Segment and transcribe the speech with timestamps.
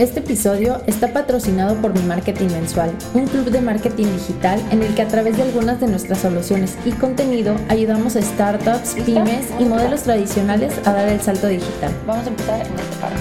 [0.00, 4.94] Este episodio está patrocinado por Mi Marketing Mensual, un club de marketing digital en el
[4.94, 9.64] que a través de algunas de nuestras soluciones y contenido ayudamos a startups, pymes y
[9.66, 11.92] modelos tradicionales a dar el salto digital.
[12.06, 13.16] Vamos a empezar en este paro.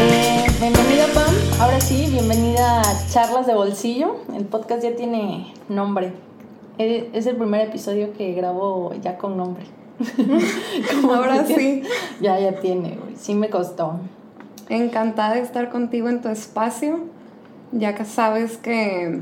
[0.00, 4.16] Eh, bienvenida Pam, ahora sí, bienvenida a Charlas de Bolsillo.
[4.34, 6.12] El podcast ya tiene nombre.
[6.78, 9.83] Eh, Es el primer episodio que grabo ya con nombre.
[11.00, 11.82] Como Ahora que- sí.
[12.20, 13.16] Ya, ya tiene, güey.
[13.16, 14.00] Sí me costó.
[14.68, 17.00] Encantada de estar contigo en tu espacio,
[17.72, 19.20] ya que sabes que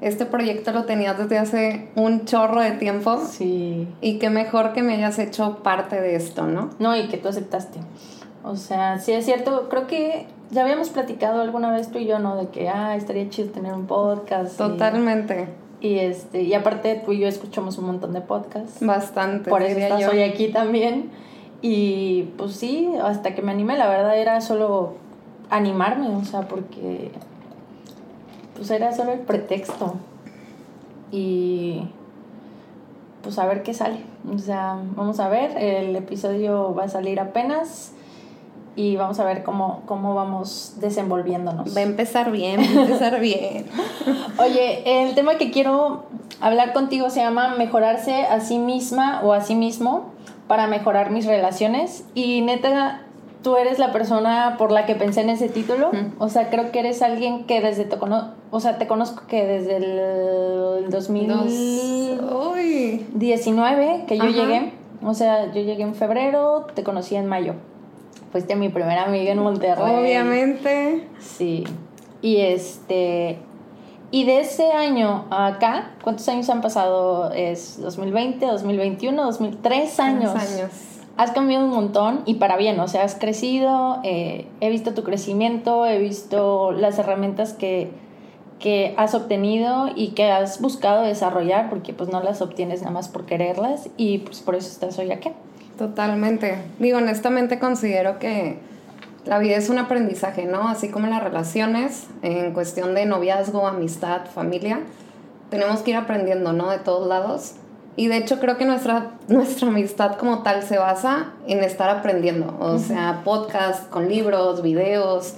[0.00, 3.88] este proyecto lo tenías desde hace un chorro de tiempo Sí.
[4.00, 6.70] y qué mejor que me hayas hecho parte de esto, ¿no?
[6.78, 7.78] No, y que tú aceptaste.
[8.44, 12.18] O sea, sí es cierto, creo que ya habíamos platicado alguna vez tú y yo,
[12.18, 12.36] ¿no?
[12.36, 14.58] De que, ah, estaría chido tener un podcast.
[14.58, 15.61] Totalmente, Y,
[15.98, 18.84] este, y aparte tú y yo escuchamos un montón de podcasts.
[18.84, 19.50] bastante.
[19.50, 20.10] Por eso estás yo.
[20.10, 21.10] hoy aquí también.
[21.60, 24.94] Y pues sí, hasta que me animé, la verdad era solo
[25.50, 27.10] animarme, o sea, porque
[28.56, 29.94] pues era solo el pretexto.
[31.10, 31.88] Y
[33.22, 33.98] pues a ver qué sale.
[34.32, 37.92] O sea, vamos a ver, el episodio va a salir apenas
[38.74, 41.76] y vamos a ver cómo, cómo vamos desenvolviéndonos.
[41.76, 43.66] Va a empezar bien, va a empezar bien.
[44.38, 46.04] Oye, el tema que quiero
[46.40, 50.12] hablar contigo se llama mejorarse a sí misma o a sí mismo
[50.46, 52.04] para mejorar mis relaciones.
[52.14, 53.02] Y neta,
[53.42, 55.90] tú eres la persona por la que pensé en ese título.
[55.92, 56.14] Mm.
[56.18, 59.46] O sea, creo que eres alguien que desde te cono o sea, te conozco que
[59.46, 63.06] desde el 2019 Uy,
[64.06, 64.32] que yo Ajá.
[64.32, 64.72] llegué.
[65.02, 67.54] O sea, yo llegué en febrero, te conocí en mayo.
[68.32, 69.94] Fuiste mi primera amiga en Monterrey.
[69.94, 71.06] obviamente.
[71.20, 71.64] Sí.
[72.22, 73.38] Y este.
[74.10, 77.30] Y de ese año acá, ¿cuántos años han pasado?
[77.32, 80.32] Es 2020, 2021, 2003 años.
[80.32, 80.70] Tres años.
[81.16, 85.02] Has cambiado un montón y para bien, o sea, has crecido, eh, he visto tu
[85.02, 87.90] crecimiento, he visto las herramientas que,
[88.58, 93.08] que has obtenido y que has buscado desarrollar, porque pues no las obtienes nada más
[93.08, 95.30] por quererlas y pues por eso estás hoy aquí.
[95.78, 96.58] Totalmente.
[96.78, 98.58] Digo, honestamente considero que
[99.24, 100.68] la vida es un aprendizaje, ¿no?
[100.68, 104.80] Así como las relaciones, en cuestión de noviazgo, amistad, familia,
[105.50, 106.70] tenemos que ir aprendiendo, ¿no?
[106.70, 107.54] De todos lados.
[107.94, 112.56] Y de hecho creo que nuestra, nuestra amistad como tal se basa en estar aprendiendo.
[112.58, 115.34] O sea, podcast con libros, videos,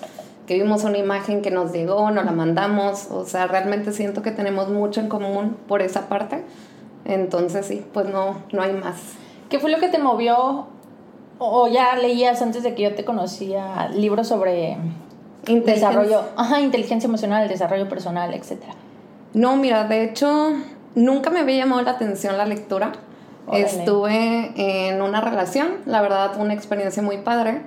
[0.46, 3.08] que vimos una imagen que nos llegó, nos la mandamos.
[3.10, 6.42] O sea, realmente siento que tenemos mucho en común por esa parte.
[7.04, 8.96] Entonces sí, pues no, no hay más.
[9.54, 10.66] ¿Qué fue lo que te movió?
[11.38, 14.76] O ya leías antes de que yo te conocía libros sobre
[15.46, 18.72] desarrollo, ajá, inteligencia emocional, desarrollo personal, etcétera.
[19.32, 20.54] No, mira, de hecho,
[20.96, 22.94] nunca me había llamado la atención la lectura.
[23.46, 23.64] Órale.
[23.64, 27.62] Estuve en una relación, la verdad, una experiencia muy padre.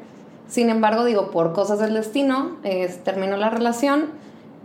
[0.50, 4.08] Sin embargo, digo, por cosas del destino, eh, terminó la relación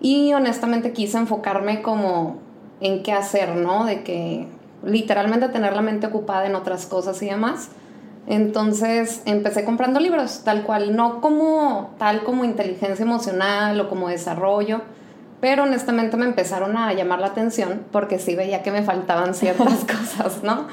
[0.00, 2.38] y honestamente quise enfocarme como
[2.80, 3.84] en qué hacer, ¿no?
[3.84, 4.48] De que
[4.84, 7.70] literalmente tener la mente ocupada en otras cosas y demás.
[8.26, 14.82] Entonces empecé comprando libros, tal cual, no como tal como inteligencia emocional o como desarrollo,
[15.40, 19.84] pero honestamente me empezaron a llamar la atención porque sí veía que me faltaban ciertas
[19.84, 20.68] cosas, ¿no?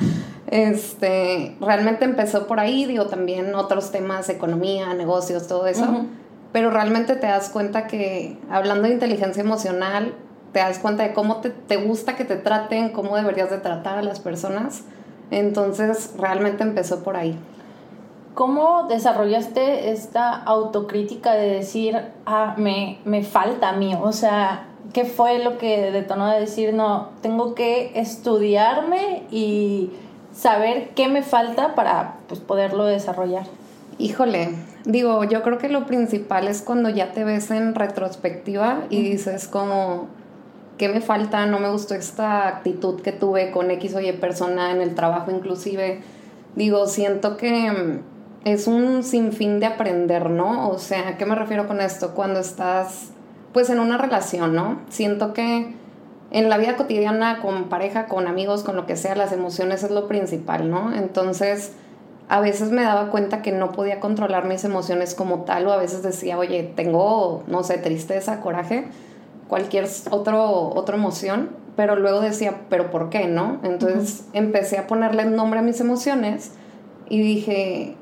[0.45, 6.07] Este, realmente empezó por ahí, digo, también otros temas, economía, negocios, todo eso, Ujú.
[6.51, 10.13] pero realmente te das cuenta que hablando de inteligencia emocional,
[10.51, 13.97] te das cuenta de cómo te, te gusta que te traten, cómo deberías de tratar
[13.97, 14.83] a las personas.
[15.31, 17.37] Entonces, realmente empezó por ahí.
[18.33, 23.95] ¿Cómo desarrollaste esta autocrítica de decir, ah, me, me falta a mí?
[24.01, 29.91] O sea, ¿qué fue lo que detonó de decir, no, tengo que estudiarme y
[30.33, 33.45] saber qué me falta para pues, poderlo desarrollar?
[33.97, 34.55] Híjole,
[34.85, 39.47] digo, yo creo que lo principal es cuando ya te ves en retrospectiva y dices
[39.47, 40.07] como,
[40.79, 41.45] ¿qué me falta?
[41.45, 45.29] No me gustó esta actitud que tuve con X o Y persona en el trabajo
[45.29, 45.99] inclusive.
[46.55, 47.99] Digo, siento que mm,
[48.45, 50.69] es un sinfín de aprender, ¿no?
[50.69, 52.15] O sea, ¿a qué me refiero con esto?
[52.15, 53.11] Cuando estás
[53.53, 54.79] pues en una relación, ¿no?
[54.89, 55.75] Siento que
[56.31, 59.91] en la vida cotidiana, con pareja, con amigos, con lo que sea, las emociones es
[59.91, 60.93] lo principal, ¿no?
[60.93, 61.73] Entonces,
[62.29, 65.77] a veces me daba cuenta que no podía controlar mis emociones como tal, o a
[65.77, 68.87] veces decía, oye, tengo, no sé, tristeza, coraje,
[69.49, 73.59] cualquier otro, otra emoción, pero luego decía, pero ¿por qué, no?
[73.63, 76.53] Entonces empecé a ponerle nombre a mis emociones
[77.09, 77.95] y dije,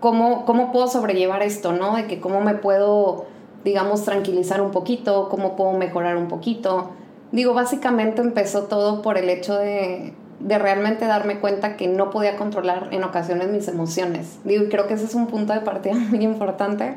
[0.00, 1.96] ¿cómo, ¿cómo puedo sobrellevar esto, no?
[1.96, 3.26] De que cómo me puedo,
[3.64, 6.90] digamos, tranquilizar un poquito, cómo puedo mejorar un poquito.
[7.32, 12.36] Digo, básicamente empezó todo por el hecho de, de realmente darme cuenta que no podía
[12.36, 14.38] controlar en ocasiones mis emociones.
[14.44, 16.96] Digo, y creo que ese es un punto de partida muy importante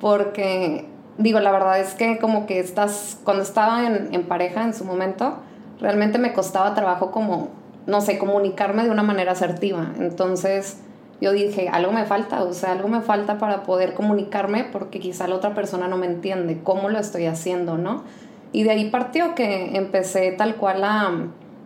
[0.00, 0.86] porque,
[1.18, 5.36] digo, la verdad es que como que estás, cuando estaba en, pareja en su momento,
[5.80, 7.48] realmente me costaba trabajo como,
[7.86, 9.92] no sé, comunicarme de una manera asertiva.
[9.98, 10.78] Entonces
[11.20, 15.26] yo dije, algo me falta, o sea, algo me falta para poder comunicarme porque quizá
[15.26, 18.04] la otra persona no me entiende cómo lo estoy haciendo, ¿no?
[18.52, 21.12] Y de ahí partió que empecé tal cual a,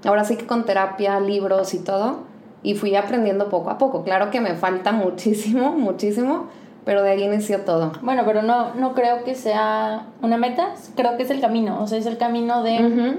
[0.05, 2.21] ahora sí que con terapia, libros y todo,
[2.63, 4.03] y fui aprendiendo poco a poco.
[4.03, 6.47] Claro que me falta muchísimo, muchísimo,
[6.85, 7.93] pero de ahí inició todo.
[8.03, 11.87] Bueno, pero no, no creo que sea una meta, creo que es el camino, o
[11.87, 13.19] sea, es el camino de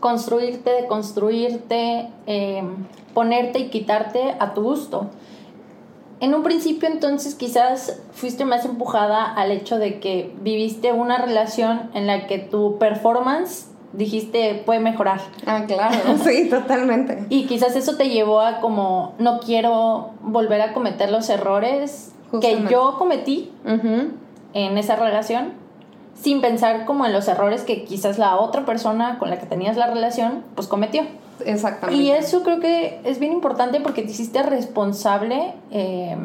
[0.00, 2.62] construirte, de construirte, eh,
[3.14, 5.10] ponerte y quitarte a tu gusto.
[6.20, 11.90] En un principio entonces quizás fuiste más empujada al hecho de que viviste una relación
[11.92, 15.20] en la que tu performance dijiste puede mejorar.
[15.46, 17.26] Ah, claro, sí, totalmente.
[17.28, 22.64] Y quizás eso te llevó a como no quiero volver a cometer los errores que
[22.70, 25.52] yo cometí en esa relación
[26.14, 29.76] sin pensar como en los errores que quizás la otra persona con la que tenías
[29.76, 31.02] la relación pues cometió.
[31.44, 32.02] Exactamente.
[32.02, 36.16] Y eso creo que es bien importante porque te hiciste responsable eh,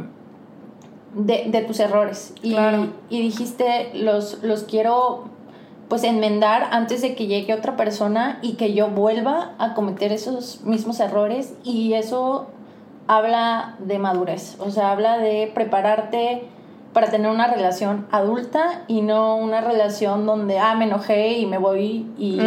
[1.14, 2.34] de, tus errores.
[2.42, 2.56] Y,
[3.10, 5.26] y dijiste, los, los quiero
[5.90, 10.62] pues enmendar antes de que llegue otra persona y que yo vuelva a cometer esos
[10.64, 11.54] mismos errores.
[11.66, 12.48] Y eso
[13.08, 16.44] habla de madurez, o sea, habla de prepararte
[16.94, 21.58] para tener una relación adulta y no una relación donde, ah, me enojé y me
[21.58, 22.38] voy y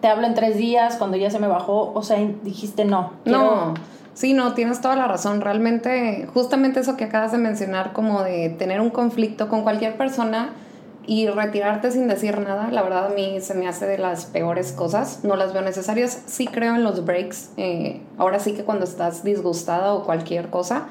[0.00, 3.12] te hablo en tres días cuando ya se me bajó, o sea, dijiste no.
[3.24, 3.74] No,
[4.14, 5.40] sí, no, tienes toda la razón.
[5.40, 10.50] Realmente, justamente eso que acabas de mencionar, como de tener un conflicto con cualquier persona
[11.06, 14.72] y retirarte sin decir nada, la verdad a mí se me hace de las peores
[14.72, 16.22] cosas, no las veo necesarias.
[16.26, 20.88] Sí creo en los breaks, eh, ahora sí que cuando estás disgustada o cualquier cosa,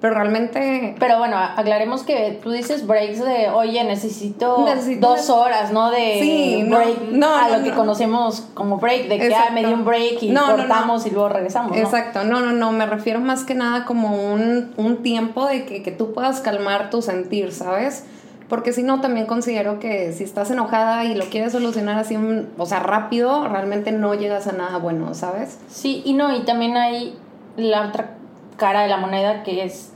[0.00, 0.96] pero realmente...
[0.98, 4.66] Pero bueno, aclaremos que tú dices breaks de, oye, necesito,
[4.98, 5.92] dos horas, ¿no?
[5.92, 9.72] De sí, break no, a lo que conocemos como break, de que ah, me di
[9.72, 11.76] un break y cortamos y luego regresamos.
[11.76, 15.84] Exacto, no, no, no, me refiero más que nada como un, un tiempo de que,
[15.84, 18.04] que tú puedas calmar tu sentir, ¿sabes?
[18.52, 22.18] Porque si no también considero que si estás enojada y lo quieres solucionar así,
[22.58, 25.58] o sea, rápido, realmente no llegas a nada bueno, ¿sabes?
[25.70, 27.18] Sí, y no, y también hay
[27.56, 28.10] la otra
[28.58, 29.94] cara de la moneda que es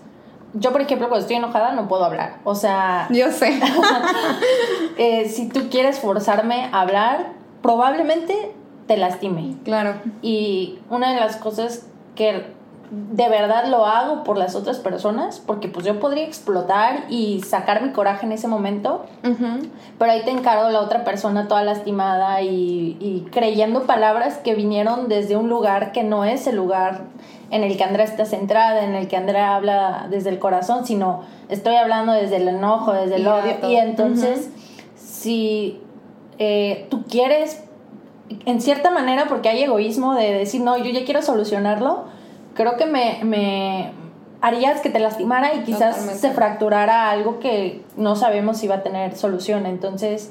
[0.54, 2.38] yo, por ejemplo, cuando estoy enojada no puedo hablar.
[2.44, 3.08] O sea.
[3.10, 3.60] Yo sé.
[4.96, 8.52] Eh, si tú quieres forzarme a hablar, probablemente
[8.86, 9.56] te lastime.
[9.64, 9.96] Claro.
[10.22, 12.55] Y una de las cosas que
[12.90, 17.82] de verdad lo hago por las otras personas, porque pues yo podría explotar y sacar
[17.82, 19.06] mi coraje en ese momento,
[19.98, 25.08] pero ahí te encargo la otra persona toda lastimada y, y creyendo palabras que vinieron
[25.08, 27.04] desde un lugar que no es el lugar
[27.50, 31.22] en el que Andrea está centrada, en el que Andrea habla desde el corazón, sino
[31.48, 33.56] estoy hablando desde el enojo, desde el odio.
[33.68, 34.50] Y entonces,
[34.96, 35.80] si
[36.38, 37.62] eh, tú quieres,
[38.44, 42.04] en cierta manera, porque hay egoísmo de decir, no, yo ya quiero solucionarlo,
[42.56, 43.92] creo que me, me
[44.40, 48.82] harías que te lastimara y quizás se fracturara algo que no sabemos si va a
[48.82, 49.66] tener solución.
[49.66, 50.30] Entonces,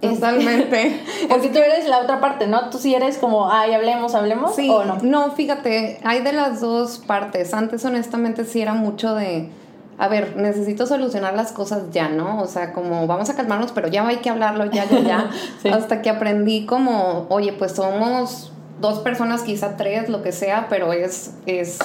[0.00, 1.00] Totalmente.
[1.28, 2.68] Porque tú eres la otra parte, ¿no?
[2.70, 4.98] Tú sí eres como, ay, hablemos, hablemos, sí, o no.
[5.02, 7.54] No, fíjate, hay de las dos partes.
[7.54, 9.48] Antes, honestamente, sí era mucho de,
[9.98, 12.40] a ver, necesito solucionar las cosas ya, ¿no?
[12.40, 15.30] O sea, como vamos a calmarnos, pero ya hay que hablarlo, ya, ya, ya.
[15.74, 20.92] Hasta que aprendí como, oye, pues somos dos personas, quizá tres, lo que sea, pero
[20.92, 21.78] es, es,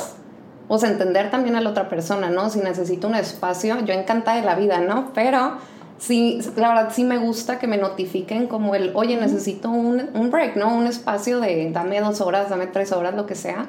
[0.68, 2.50] o sea, entender también a la otra persona, ¿no?
[2.50, 5.12] Si necesito un espacio, yo encantada de la vida, ¿no?
[5.14, 5.58] Pero
[5.98, 10.32] sí, la verdad sí me gusta que me notifiquen como el, oye, necesito un, un,
[10.32, 10.76] break, ¿no?
[10.76, 13.68] Un espacio de dame dos horas, dame tres horas, lo que sea.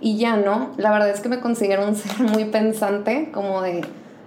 [0.00, 0.70] Y ya, ¿no?
[0.76, 3.82] La verdad es que me considero un ser muy pensante, como de,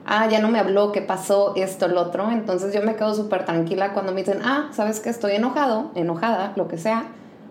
[0.06, 2.32] ah, ya no me habló, qué pasó, esto, lo otro.
[2.32, 6.54] Entonces yo me quedo súper tranquila cuando me dicen, ah, sabes que estoy enojado, enojada,
[6.56, 7.06] lo que sea,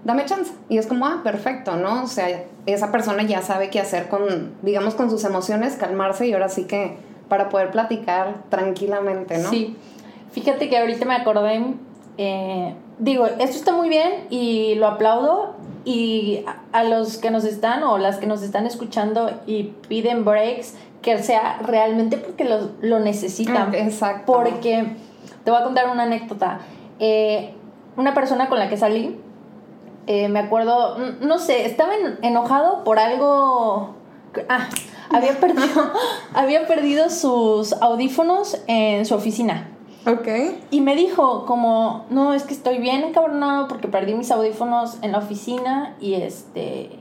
[0.04, 0.52] dame chance.
[0.68, 2.04] Y es como, ah, perfecto, ¿no?
[2.04, 6.32] O sea, esa persona ya sabe qué hacer con, digamos, con sus emociones, calmarse y
[6.32, 6.96] ahora sí que
[7.28, 9.50] para poder platicar tranquilamente, ¿no?
[9.50, 9.76] Sí.
[10.32, 11.62] Fíjate que ahorita me acordé,
[12.18, 15.54] eh, digo, esto está muy bien y lo aplaudo
[15.84, 20.74] y a, los que nos están o las que nos están escuchando y piden breaks,
[21.00, 23.70] que sea realmente porque lo, lo necesitan.
[23.72, 24.32] Ah, exacto.
[24.32, 24.86] Porque
[25.44, 26.60] te voy a contar una anécdota.
[26.98, 27.54] Eh,
[27.96, 29.18] una persona con la que salí,
[30.06, 31.92] eh, me acuerdo, no sé, estaba
[32.22, 33.94] enojado por algo...
[34.48, 34.68] Ah,
[35.10, 35.92] había perdido,
[36.34, 39.68] había perdido sus audífonos en su oficina.
[40.06, 40.26] Ok.
[40.70, 45.12] Y me dijo como, no, es que estoy bien encabronado porque perdí mis audífonos en
[45.12, 46.98] la oficina y este...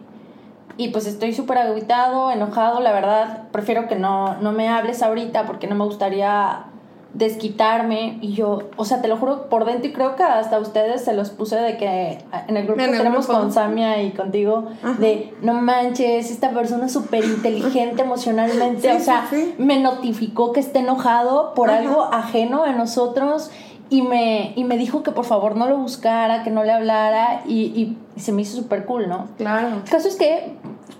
[0.77, 5.47] y pues estoy súper agüitado, enojado, la verdad, prefiero que no, no me hables ahorita
[5.47, 6.65] porque no me gustaría
[7.13, 11.03] desquitarme y yo, o sea, te lo juro por dentro y creo que hasta ustedes
[11.03, 15.33] se los puse de que en el grupo que tenemos con Samia y contigo, de
[15.41, 21.53] no manches, esta persona es súper inteligente emocionalmente, o sea, me notificó que está enojado
[21.53, 23.51] por algo ajeno a nosotros
[23.89, 27.41] y me, y me dijo que por favor no lo buscara, que no le hablara
[27.45, 29.27] y, y se me hizo súper cool, ¿no?
[29.37, 29.67] Claro.
[29.67, 30.53] El caso es que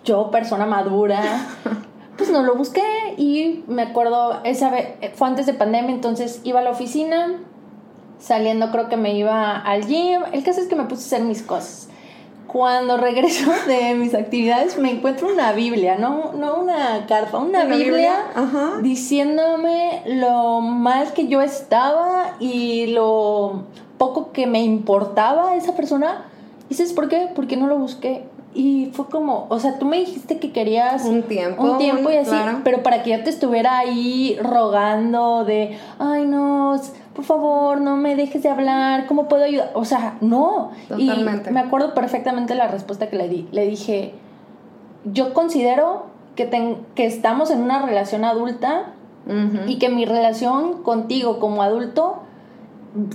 [0.04, 1.22] yo, persona madura,
[2.18, 2.84] pues no lo busqué
[3.18, 7.40] y me acuerdo, esa vez, fue antes de pandemia, entonces iba a la oficina,
[8.20, 11.28] saliendo creo que me iba al gym, el caso es que me puse a hacer
[11.28, 11.88] mis cosas.
[12.48, 18.26] Cuando regreso de mis actividades me encuentro una Biblia, no, no una carta, una, Biblia,
[18.82, 23.64] diciéndome lo mal que yo estaba y lo
[23.98, 26.26] poco que me importaba esa persona.
[26.70, 27.30] ¿Y sabes por qué?
[27.34, 28.24] Porque no lo busqué.
[28.54, 32.18] Y fue como, o sea, tú me dijiste que querías un tiempo, un tiempo y
[32.18, 36.80] así, pero para que yo te estuviera ahí rogando de, ay no,
[37.14, 39.72] por favor, no me dejes de hablar, ¿cómo puedo ayudar?
[39.74, 40.72] O sea, no.
[40.90, 41.50] Totalmente.
[41.50, 43.48] Y me acuerdo perfectamente la respuesta que le di.
[43.52, 44.14] Le dije,
[45.06, 48.94] yo considero que, que estamos en una relación adulta
[49.68, 52.24] y que mi relación contigo como adulto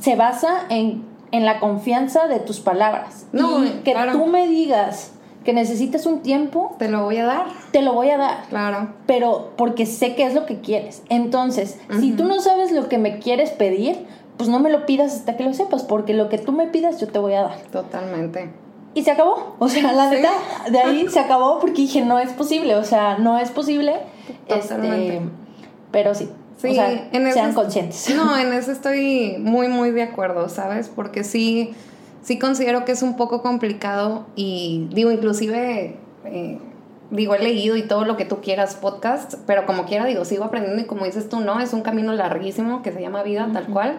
[0.00, 3.26] se basa en, en la confianza de tus palabras.
[3.33, 5.12] No, y que tú me digas
[5.47, 7.47] que necesitas un tiempo, te lo voy a dar.
[7.71, 8.49] Te lo voy a dar.
[8.49, 8.88] Claro.
[9.07, 11.05] Pero porque sé qué es lo que quieres.
[11.09, 15.15] Entonces, si tú no sabes lo que me quieres pedir, pues no me lo pidas
[15.15, 17.59] hasta que lo sepas, porque lo que tú me pidas yo te voy a dar.
[17.71, 18.50] Totalmente.
[18.95, 19.55] Y se acabó.
[19.61, 20.33] O sea, la neta,
[20.69, 22.75] de ahí se acabó porque dije, no es posible.
[22.75, 23.95] O sea, no es posible.
[24.49, 25.21] Este,
[25.93, 26.29] pero sí.
[26.57, 28.12] Sí, o sea, sean conscientes.
[28.17, 30.88] No, en eso estoy muy, muy de acuerdo, ¿sabes?
[30.88, 31.73] Porque sí
[32.26, 36.59] sí considero que es un poco complicado y digo, inclusive, eh,
[37.12, 40.42] digo, he leído y todo lo que tú quieras podcast, pero como quiera, digo, sigo
[40.42, 43.66] aprendiendo y como dices tú, no, es un camino larguísimo que se llama vida tal
[43.68, 43.99] cual,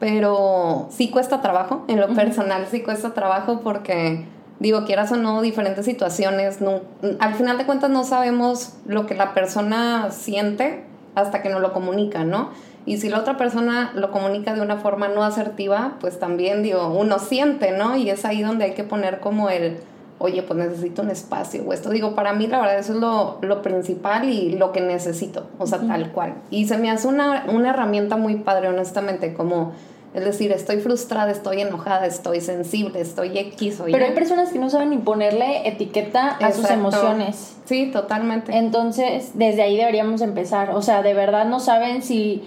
[0.00, 4.26] pero sí cuesta trabajo, en lo personal sí cuesta trabajo porque
[4.58, 6.80] digo, quieras o no, diferentes situaciones, no,
[7.20, 10.82] al final de cuentas no sabemos lo que la persona siente
[11.14, 12.50] hasta que nos lo comunica, ¿no?
[12.84, 16.88] Y si la otra persona lo comunica de una forma no asertiva, pues también, digo,
[16.88, 17.96] uno siente, ¿no?
[17.96, 19.78] Y es ahí donde hay que poner como el,
[20.18, 21.90] oye, pues necesito un espacio o esto.
[21.90, 25.66] Digo, para mí la verdad eso es lo, lo principal y lo que necesito, o
[25.66, 26.34] sea, tal cual.
[26.50, 29.72] Y se me hace una, una herramienta muy padre, honestamente, como...
[30.14, 34.58] Es decir, estoy frustrada, estoy enojada, estoy sensible, estoy X o Pero hay personas que
[34.58, 37.56] no saben ni ponerle etiqueta a sus emociones.
[37.64, 38.54] Sí, totalmente.
[38.54, 40.72] Entonces, desde ahí deberíamos empezar.
[40.74, 42.42] O sea, de verdad no saben si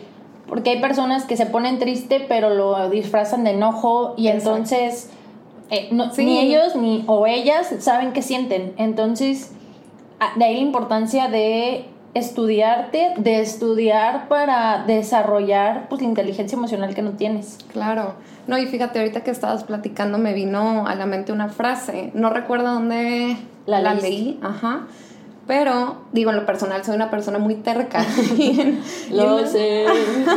[0.48, 5.10] porque hay personas que se ponen triste pero lo disfrazan de enojo y entonces
[5.72, 8.74] eh, ni ellos ni o ellas saben qué sienten.
[8.78, 9.52] Entonces,
[10.36, 17.02] de ahí la importancia de estudiarte, de estudiar para desarrollar pues la inteligencia emocional que
[17.02, 17.58] no tienes.
[17.74, 18.14] Claro.
[18.48, 22.30] No, y fíjate, ahorita que estabas platicando me vino a la mente una frase, no
[22.30, 24.88] recuerdo dónde la, la leí, ajá,
[25.48, 28.04] pero, digo, en lo personal soy una persona muy terca.
[28.38, 29.86] y en, lo sé.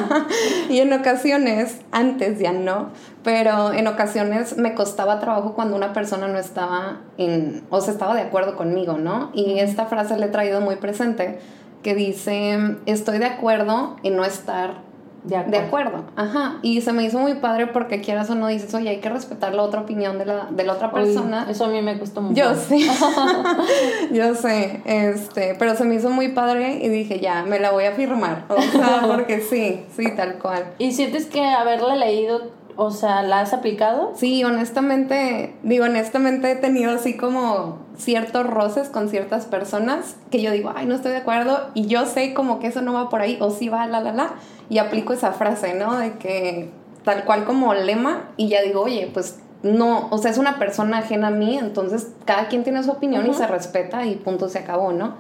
[0.68, 2.90] y en ocasiones, antes ya no,
[3.24, 8.14] pero en ocasiones me costaba trabajo cuando una persona no estaba en, o se estaba
[8.14, 9.30] de acuerdo conmigo, ¿no?
[9.32, 11.38] Y esta frase le he traído muy presente,
[11.82, 14.88] que dice, estoy de acuerdo en no estar
[15.28, 16.04] de acuerdo.
[16.16, 16.58] ajá.
[16.62, 19.54] Y se me hizo muy padre porque quieras o no dices, oye, hay que respetar
[19.54, 21.47] la otra opinión de la, de la otra persona.
[21.49, 22.35] eso a mí me costó mucho.
[22.35, 22.78] Yo sé.
[24.12, 24.82] Yo sé.
[24.85, 28.44] Este, pero se me hizo muy padre y dije, ya, me la voy a firmar.
[28.49, 30.64] O sea, porque sí, sí, tal cual.
[30.78, 34.12] ¿Y sientes que haberla leído o sea, ¿la has aplicado?
[34.14, 40.52] Sí, honestamente, digo, honestamente he tenido así como ciertos roces con ciertas personas que yo
[40.52, 43.20] digo, ay, no estoy de acuerdo y yo sé como que eso no va por
[43.20, 44.35] ahí o sí va, la, la, la,
[44.70, 45.99] y aplico esa frase, ¿no?
[45.99, 46.70] De que
[47.02, 50.99] tal cual como lema y ya digo, oye, pues no, o sea, es una persona
[50.99, 54.61] ajena a mí, entonces cada quien tiene su opinión y se respeta y punto se
[54.61, 55.14] acabó, ¿no?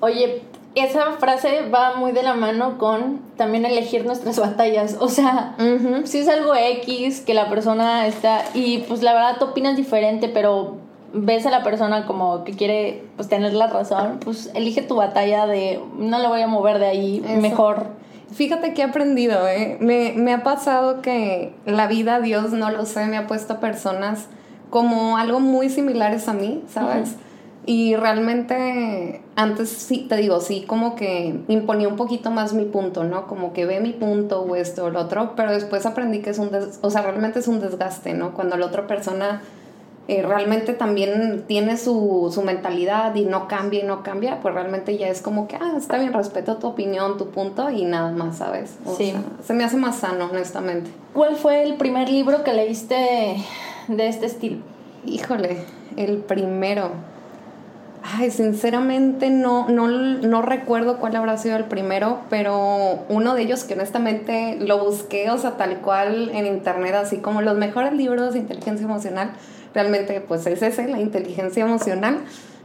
[0.00, 0.42] Oye,
[0.76, 4.96] esa frase va muy de la mano con también elegir nuestras batallas.
[5.00, 5.56] O sea,
[6.04, 8.44] si es algo X que la persona está.
[8.54, 10.76] Y pues la verdad tú opinas diferente, pero
[11.12, 15.46] ves a la persona como que quiere pues tener la razón, pues elige tu batalla
[15.46, 17.86] de no le voy a mover de ahí, mejor.
[18.34, 19.78] Fíjate que he aprendido, ¿eh?
[19.80, 24.26] Me, me ha pasado que la vida, Dios, no lo sé, me ha puesto personas
[24.68, 27.16] como algo muy similares a mí, ¿sabes?
[27.68, 33.02] Y realmente antes sí, te digo, sí, como que imponía un poquito más mi punto,
[33.02, 33.26] ¿no?
[33.26, 36.38] Como que ve mi punto o esto o lo otro, pero después aprendí que es
[36.38, 38.34] un, o sea, realmente es un desgaste, ¿no?
[38.34, 39.42] Cuando la otra persona
[40.06, 44.96] eh, realmente también tiene su, su, mentalidad y no cambia y no cambia, pues realmente
[44.96, 48.36] ya es como que, ah, está bien, respeto tu opinión, tu punto y nada más,
[48.36, 48.76] ¿sabes?
[48.96, 49.12] sí.
[49.44, 50.88] se me hace más sano, honestamente.
[51.12, 53.38] ¿Cuál fue el primer libro que leíste
[53.88, 54.58] de este estilo?
[55.04, 55.64] Híjole,
[55.96, 57.15] el primero.
[58.14, 63.64] Ay, sinceramente no, no, no, recuerdo cuál habrá sido el primero, pero uno de ellos
[63.64, 68.34] que honestamente lo busqué, o sea, tal cual en internet, así como los mejores libros
[68.34, 69.32] de inteligencia emocional,
[69.74, 72.18] realmente pues es ese, la inteligencia emocional.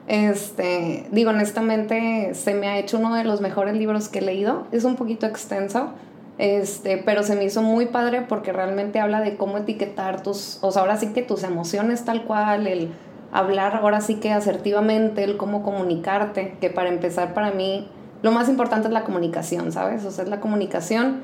[0.07, 4.67] Este, digo, honestamente se me ha hecho uno de los mejores libros que he leído,
[4.71, 5.93] es un poquito extenso,
[6.37, 10.71] este, pero se me hizo muy padre porque realmente habla de cómo etiquetar tus, o
[10.71, 12.91] sea, ahora sí que tus emociones tal cual, el
[13.31, 17.87] hablar ahora sí que asertivamente, el cómo comunicarte, que para empezar para mí
[18.21, 20.05] lo más importante es la comunicación, ¿sabes?
[20.05, 21.21] O sea, es la comunicación,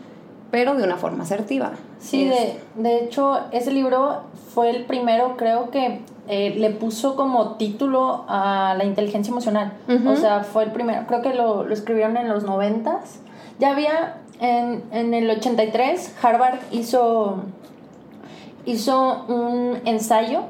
[0.50, 1.74] pero de una forma asertiva.
[2.00, 4.22] Sí, de, de, hecho, ese libro
[4.54, 9.74] fue el primero, creo que eh, le puso como título a la inteligencia emocional.
[10.08, 13.20] O sea, fue el primero, creo que lo, lo escribieron en los noventas.
[13.60, 17.44] Ya había, en, en el 83, Harvard hizo,
[18.66, 20.46] hizo un ensayo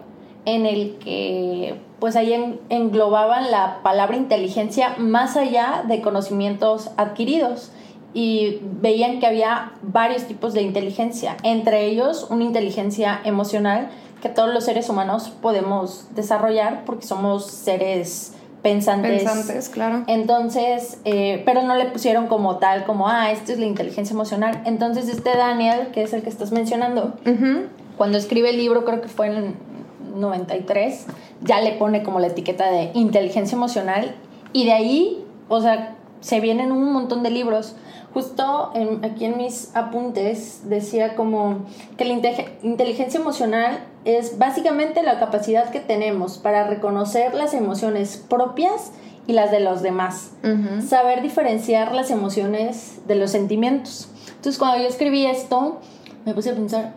[0.47, 7.71] en el que pues ahí englobaban la palabra inteligencia más allá de conocimientos adquiridos
[8.13, 13.89] y veían que había varios tipos de inteligencia, entre ellos una inteligencia emocional
[14.21, 19.23] que todos los seres humanos podemos desarrollar porque somos seres pensantes.
[19.23, 20.05] Pensantes, claro.
[20.07, 24.61] Entonces, eh, pero no le pusieron como tal, como, ah, esto es la inteligencia emocional.
[24.65, 27.15] Entonces, este Daniel, que es el que estás mencionando,
[27.97, 29.55] cuando escribe el libro, creo que fue en
[30.19, 31.05] 93,
[31.41, 34.15] ya le pone como la etiqueta de inteligencia emocional
[34.53, 37.75] y de ahí, o sea, se vienen un montón de libros.
[38.13, 38.71] Justo
[39.03, 41.65] aquí en mis apuntes decía como
[41.97, 42.13] que la
[42.63, 48.91] inteligencia emocional es básicamente la capacidad que tenemos para reconocer las emociones propias
[49.27, 50.31] y las de los demás.
[50.87, 54.09] Saber diferenciar las emociones de los sentimientos.
[54.29, 55.79] Entonces cuando yo escribí esto,
[56.25, 56.93] me puse a pensar,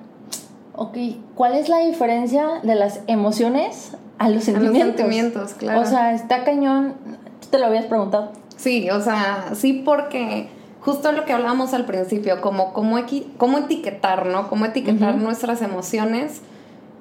[0.75, 0.97] ok,
[1.35, 4.83] ¿cuál es la diferencia de las emociones a los sentimientos?
[4.83, 5.81] A los sentimientos, claro.
[5.81, 6.95] O sea, está cañón.
[7.41, 8.33] ¿Tú te lo habías preguntado?
[8.57, 10.49] Sí, o sea, sí porque
[10.81, 12.99] justo lo que hablábamos al principio, como cómo,
[13.37, 14.49] cómo etiquetar, ¿no?
[14.49, 16.43] Cómo etiquetar nuestras emociones.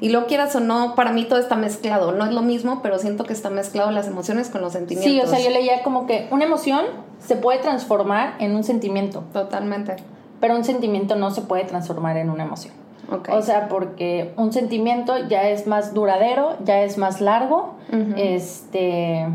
[0.01, 2.13] Y lo quieras o no, para mí todo está mezclado.
[2.13, 5.11] No es lo mismo, pero siento que está mezclado las emociones con los sentimientos.
[5.11, 6.85] Sí, o sea, yo leía como que una emoción
[7.19, 9.25] se puede transformar en un sentimiento.
[9.33, 9.97] Totalmente.
[10.39, 12.73] Pero un sentimiento no se puede transformar en una emoción.
[13.31, 17.75] O sea, porque un sentimiento ya es más duradero, ya es más largo,
[18.15, 19.27] este,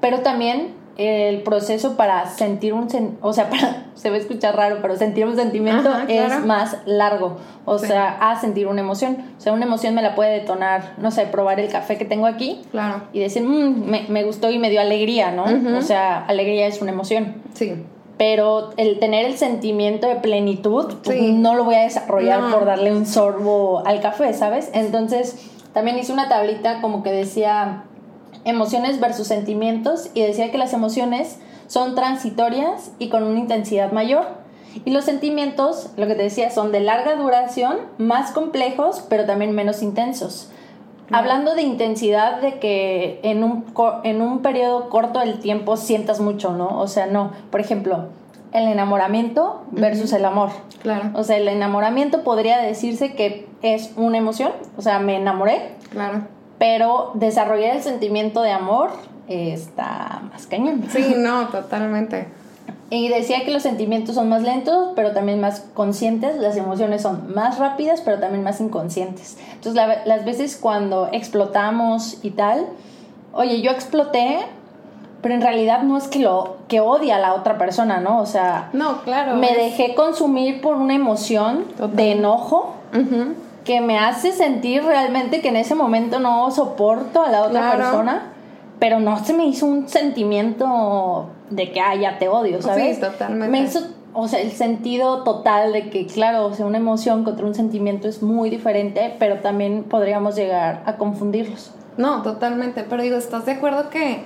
[0.00, 2.88] pero también el proceso para sentir un,
[3.20, 7.36] o sea, para, se va a escuchar raro, pero sentir un sentimiento es más largo,
[7.64, 9.18] o sea, a sentir una emoción.
[9.36, 12.26] O sea, una emoción me la puede detonar, no sé, probar el café que tengo
[12.26, 13.02] aquí claro.
[13.12, 15.44] y decir, mmm, me, me, gustó y me dio alegría, ¿no?
[15.76, 17.36] O sea, alegría es una emoción.
[17.54, 17.84] Sí
[18.18, 22.92] pero el tener el sentimiento de plenitud, pues, no lo voy a desarrollar por darle
[22.92, 24.70] un sorbo al café, ¿sabes?
[24.74, 27.84] Entonces, también hice una tablita como que decía
[28.44, 34.26] emociones versus sentimientos y decía que las emociones son transitorias y con una intensidad mayor.
[34.84, 39.52] Y los sentimientos, lo que te decía, son de larga duración, más complejos, pero también
[39.52, 40.50] menos intensos.
[41.10, 43.64] Hablando de intensidad, de que en un,
[44.04, 46.78] en un periodo corto del tiempo sientas mucho, ¿no?
[46.80, 47.32] O sea, no.
[47.50, 48.08] Por ejemplo,
[48.52, 50.50] el enamoramiento versus el amor.
[50.82, 51.10] Claro.
[51.14, 55.72] O sea, el enamoramiento podría decirse que es una emoción, o sea, me enamoré.
[55.90, 56.22] Claro.
[56.58, 58.90] Pero desarrollar el sentimiento de amor
[59.28, 60.84] está más cañón.
[60.90, 62.28] Sí, no, totalmente.
[62.90, 66.36] Y decía que los sentimientos son más lentos, pero también más conscientes.
[66.38, 69.36] Las emociones son más rápidas, pero también más inconscientes.
[69.52, 72.66] Entonces, las veces cuando explotamos y tal,
[73.32, 74.38] oye, yo exploté,
[75.20, 78.20] pero en realidad no es que lo que odia a la otra persona, ¿no?
[78.20, 79.34] O sea, no, claro.
[79.36, 82.74] Me dejé consumir por una emoción de enojo.
[83.64, 88.32] Que me hace sentir realmente que en ese momento no soporto a la otra persona,
[88.78, 92.96] pero no se me hizo un sentimiento de que, ah, ya te odio, ¿sabes?
[92.96, 93.48] Sí, totalmente.
[93.48, 93.80] Me hizo,
[94.12, 98.08] o sea, el sentido total de que, claro, o sea, una emoción contra un sentimiento
[98.08, 101.72] es muy diferente, pero también podríamos llegar a confundirlos.
[101.96, 104.22] No, totalmente, pero digo, ¿estás de acuerdo que,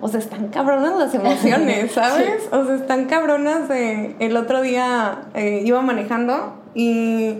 [0.00, 2.48] o sea, están cabronas las emociones, ¿sabes?
[2.52, 7.38] O sea, están cabronas de, el otro día eh, iba manejando y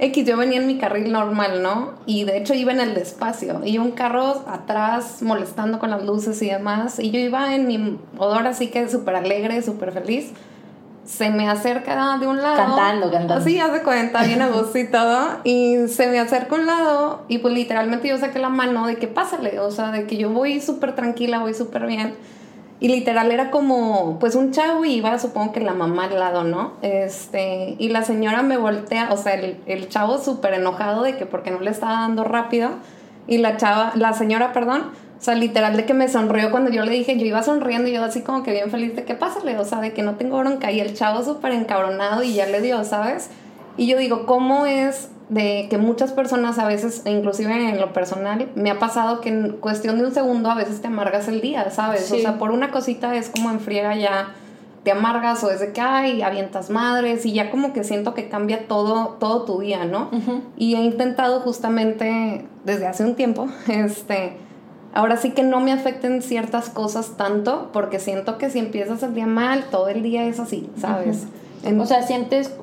[0.00, 1.94] X, yo venía en mi carril normal, ¿no?
[2.06, 3.60] Y de hecho iba en el despacio.
[3.64, 6.98] Y un carro atrás molestando con las luces y demás.
[6.98, 10.32] Y yo iba en mi odor así que súper alegre, súper feliz.
[11.08, 12.56] se me acerca de un lado.
[12.56, 13.34] Cantando, cantando.
[13.34, 15.38] Así, hace cuenta, bien a gusto y todo.
[15.42, 19.08] Y se me acerca un lado y pues literalmente yo saqué la mano de que
[19.08, 22.14] pásale, o sea, de que yo voy súper tranquila, voy súper bien.
[22.80, 26.44] Y literal era como, pues un chavo y iba, supongo que la mamá al lado,
[26.44, 26.74] ¿no?
[26.82, 31.26] Este, y la señora me voltea, o sea, el, el chavo súper enojado de que
[31.26, 32.70] porque no le estaba dando rápido.
[33.26, 36.84] Y la chava, la señora, perdón, o sea, literal de que me sonrió cuando yo
[36.84, 39.58] le dije, yo iba sonriendo y yo así como que bien feliz de que pásale,
[39.58, 40.70] o sea, de que no tengo bronca.
[40.70, 43.28] Y el chavo súper encabronado y ya le dio, ¿sabes?
[43.76, 48.48] Y yo digo, ¿cómo es de que muchas personas a veces, inclusive en lo personal,
[48.54, 51.70] me ha pasado que en cuestión de un segundo a veces te amargas el día,
[51.70, 52.10] ¿sabes?
[52.10, 54.34] O sea, por una cosita es como en friega ya
[54.84, 58.28] te amargas o es de que, ay, avientas madres y ya como que siento que
[58.28, 60.10] cambia todo, todo tu día, ¿no?
[60.56, 64.36] Y he intentado justamente desde hace un tiempo, este
[64.94, 69.14] Ahora sí que no me afecten ciertas cosas tanto, porque siento que si empiezas el
[69.14, 71.26] día mal, todo el día es así, ¿sabes?
[71.78, 72.54] o sea, sientes,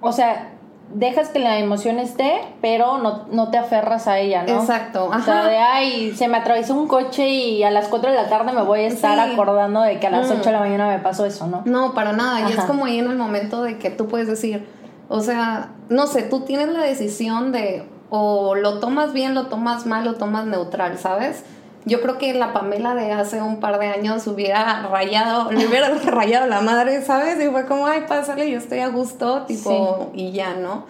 [0.00, 0.53] o sea,
[0.92, 4.60] dejas que la emoción esté, pero no, no te aferras a ella, ¿no?
[4.60, 5.06] Exacto.
[5.06, 8.28] O sea, de, ay, se me atravesó un coche y a las 4 de la
[8.28, 10.42] tarde me voy a estar acordando de que a las 8 mm.
[10.42, 11.62] de la mañana me pasó eso, ¿no?
[11.64, 12.48] No, para nada.
[12.48, 14.66] Y es como ahí en el momento de que tú puedes decir,
[15.08, 19.86] o sea, no sé, tú tienes la decisión de, o lo tomas bien, lo tomas
[19.86, 21.44] mal, lo tomas neutral, ¿sabes?
[21.86, 25.88] Yo creo que la Pamela de hace un par de años hubiera rayado, le hubiera
[26.06, 27.38] rayado la madre, ¿sabes?
[27.44, 30.84] Y fue como, ay, pásale, yo estoy a gusto, tipo, y ya, ¿no?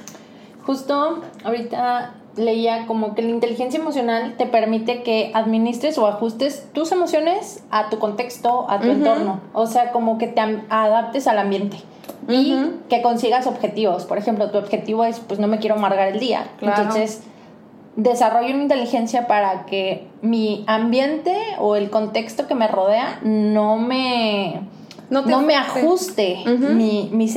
[0.65, 6.91] Justo ahorita leía como que la inteligencia emocional te permite que administres o ajustes tus
[6.93, 9.41] emociones a tu contexto, a tu entorno.
[9.53, 11.79] O sea, como que te adaptes al ambiente
[12.29, 12.57] y
[12.89, 14.05] que consigas objetivos.
[14.05, 16.49] Por ejemplo, tu objetivo es, pues no me quiero amargar el día.
[16.61, 17.23] Entonces,
[17.97, 24.63] desarrollo una inteligencia para que mi ambiente o el contexto que me rodea no me,
[25.11, 27.29] no, me ajuste mi, mi,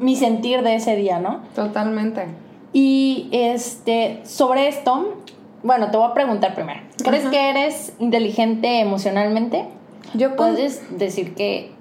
[0.00, 1.40] mi sentir de ese día, ¿no?
[1.54, 2.26] Totalmente.
[2.72, 5.16] Y este, sobre esto,
[5.62, 6.80] bueno, te voy a preguntar primero.
[7.02, 9.66] ¿Crees que eres inteligente emocionalmente?
[10.14, 11.72] Yo puedes decir que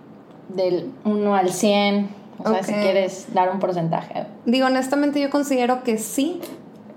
[0.50, 4.26] del 1 al 100 o sea, si quieres dar un porcentaje.
[4.46, 6.40] Digo, honestamente yo considero que sí.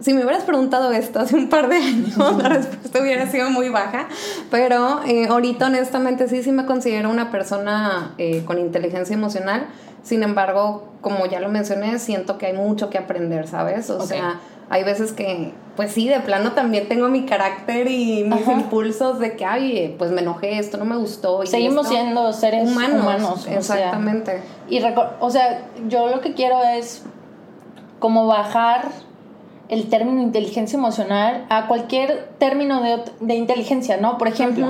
[0.02, 3.68] Si me hubieras preguntado esto hace un par de años, la respuesta hubiera sido muy
[3.68, 4.08] baja.
[4.50, 9.66] Pero eh, ahorita, honestamente, sí, sí me considero una persona eh, con inteligencia emocional.
[10.02, 13.88] Sin embargo, como ya lo mencioné, siento que hay mucho que aprender, ¿sabes?
[13.90, 18.48] O sea, hay veces que, pues sí, de plano también tengo mi carácter y mis
[18.48, 21.46] impulsos de que, ay, pues me enojé, esto no me gustó.
[21.46, 23.46] Seguimos siendo seres humanos.
[23.48, 24.42] exactamente.
[24.68, 24.82] y,
[25.20, 27.04] o sea, yo lo que quiero es
[28.00, 28.88] como bajar
[29.68, 34.18] el término inteligencia emocional a cualquier término de, de inteligencia, ¿no?
[34.18, 34.68] Por ejemplo,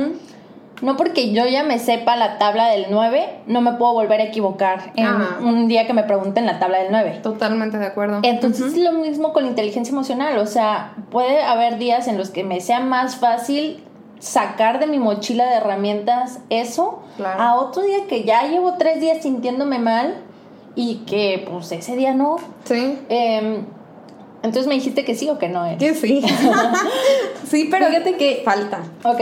[0.82, 4.24] no porque yo ya me sepa la tabla del 9, no me puedo volver a
[4.24, 5.06] equivocar en
[5.44, 7.20] un día que me pregunten la tabla del 9.
[7.22, 8.20] Totalmente de acuerdo.
[8.22, 12.30] Entonces es lo mismo con la inteligencia emocional, o sea, puede haber días en los
[12.30, 13.82] que me sea más fácil
[14.18, 19.22] sacar de mi mochila de herramientas eso a otro día que ya llevo tres días
[19.22, 20.14] sintiéndome mal
[20.76, 22.36] y que pues ese día no.
[22.64, 22.98] Sí.
[23.08, 23.64] Em,
[24.42, 25.66] entonces me dijiste que sí o que no.
[25.66, 25.76] ¿eh?
[25.78, 26.22] Que sí.
[27.48, 28.80] sí, pero fíjate que falta.
[29.04, 29.20] Ok,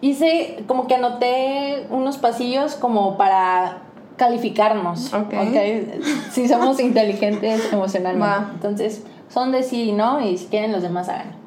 [0.00, 3.82] hice como que anoté unos pasillos como para
[4.16, 5.12] calificarnos.
[5.14, 5.32] Ok.
[5.48, 6.00] okay?
[6.30, 8.52] Si somos inteligentes emocionalmente.
[8.54, 11.38] Entonces, son de sí y no, y si quieren los demás hagan.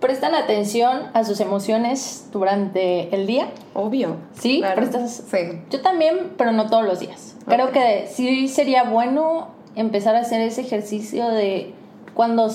[0.00, 3.48] ¿Prestan atención a sus emociones durante el día?
[3.74, 4.16] Obvio.
[4.38, 4.62] ¿Sí?
[4.74, 5.22] ¿Prestas?
[5.30, 5.60] Sí.
[5.70, 7.36] Yo también, pero no todos los días.
[7.46, 11.74] Creo que sí sería bueno empezar a hacer ese ejercicio de
[12.14, 12.48] cuando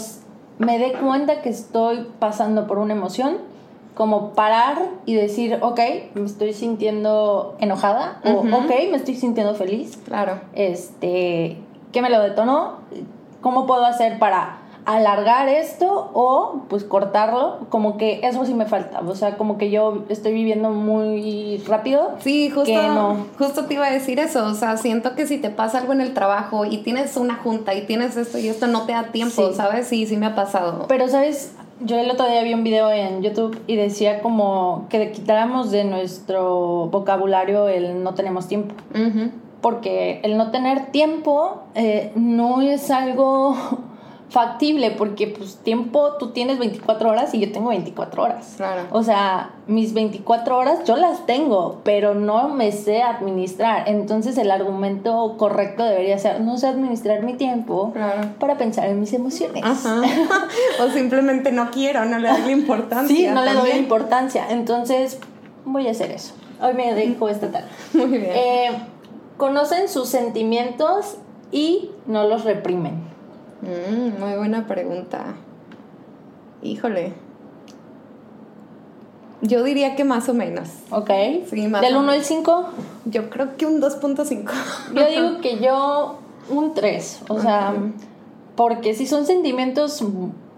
[0.57, 3.37] me dé cuenta que estoy pasando por una emoción,
[3.95, 5.79] como parar y decir, ok,
[6.13, 9.97] me estoy sintiendo enojada o ok, me estoy sintiendo feliz.
[10.05, 10.39] Claro.
[10.53, 11.57] Este,
[11.91, 12.75] ¿qué me lo detonó?
[13.41, 14.58] ¿Cómo puedo hacer para
[14.95, 17.59] alargar esto o pues cortarlo?
[17.69, 18.99] Como que eso sí me falta.
[19.01, 22.11] O sea, como que yo estoy viviendo muy rápido.
[22.19, 24.45] Sí, justo, justo te iba a decir eso.
[24.45, 27.75] O sea, siento que si te pasa algo en el trabajo y tienes una junta
[27.75, 29.87] y tienes esto y esto no te da tiempo, ¿sabes?
[29.87, 30.85] Sí, sí me ha pasado.
[30.87, 31.53] Pero, ¿sabes?
[31.81, 35.85] yo el otro día vi un video en YouTube y decía como que quitáramos de
[35.85, 38.75] nuestro vocabulario el no tenemos tiempo.
[39.61, 43.55] Porque el no tener tiempo eh, no es algo
[44.29, 48.53] factible porque pues tiempo tú tienes 24 horas y yo tengo 24 horas.
[48.57, 48.83] Claro.
[48.91, 53.89] O sea, mis 24 horas yo las tengo, pero no me sé administrar.
[53.89, 57.93] Entonces el argumento correcto debería ser no sé administrar mi tiempo
[58.39, 59.63] para pensar en mis emociones.
[60.79, 63.15] o simplemente no quiero, no le doy la importancia.
[63.15, 64.45] Sí, no le doy importancia.
[64.49, 65.19] Entonces
[65.65, 66.33] voy a hacer eso.
[66.61, 67.67] Hoy me dedico esta tarde.
[67.93, 68.31] Muy bien.
[68.35, 68.69] Eh,
[69.37, 71.17] conocen sus sentimientos
[71.51, 73.09] y no los reprimen.
[73.61, 75.35] Mm, muy buena pregunta.
[76.61, 77.13] Híjole.
[79.41, 80.69] Yo diría que más o menos.
[80.89, 81.09] ¿Ok?
[81.49, 82.65] Sí, más Del o 1 al 5,
[83.05, 84.51] Yo creo que un 2.5.
[84.93, 86.19] yo digo que yo
[86.49, 87.21] un 3.
[87.29, 87.73] O sea,
[88.55, 90.03] porque si son sentimientos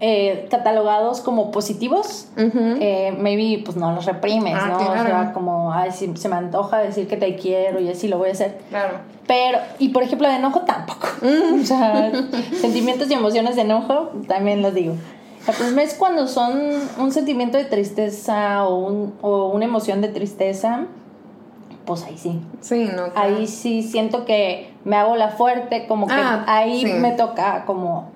[0.04, 2.58] eh, catalogados como positivos, Ujú.
[2.80, 4.78] eh, maybe pues no los reprimes, Ah, ¿no?
[4.78, 5.00] claro.
[5.00, 8.18] O sea, como, ay, si se me antoja decir que te quiero y así lo
[8.18, 8.58] voy a hacer.
[8.68, 8.98] Claro.
[9.28, 11.06] Pero, y por ejemplo, de enojo tampoco.
[11.62, 12.10] O sea,
[12.60, 14.94] sentimientos y emociones de enojo también los digo.
[15.46, 16.60] El problema es cuando son
[16.98, 20.86] un sentimiento de tristeza o, un- o una emoción de tristeza,
[21.84, 22.40] pues ahí sí.
[22.60, 23.12] Sí, no.
[23.12, 23.12] claro.
[23.36, 26.92] Ahí sí siento que me hago la fuerte, como que Ah, ahí sí.
[26.94, 28.10] me toca como...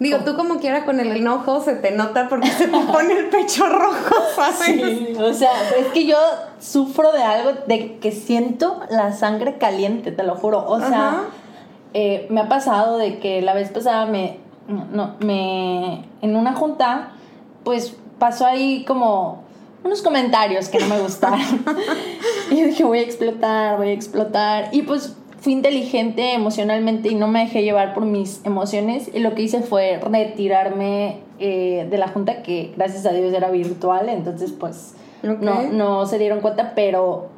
[0.00, 3.26] Digo, tú como quiera con el enojo se te nota porque se te pone el
[3.28, 4.58] pecho rojo, ¿sabes?
[4.64, 6.16] Sí, o sea, es que yo
[6.58, 10.64] sufro de algo de que siento la sangre caliente, te lo juro.
[10.66, 11.24] O sea,
[11.92, 17.10] eh, me ha pasado de que la vez pasada me, no, me, en una junta,
[17.62, 19.44] pues pasó ahí como
[19.84, 21.40] unos comentarios que no me gustaron.
[22.50, 24.70] y yo dije, voy a explotar, voy a explotar.
[24.72, 29.10] Y pues fui inteligente emocionalmente y no me dejé llevar por mis emociones.
[29.12, 33.50] Y lo que hice fue retirarme eh, de la junta, que gracias a Dios era
[33.50, 37.28] virtual, entonces pues no, no se dieron cuenta, pero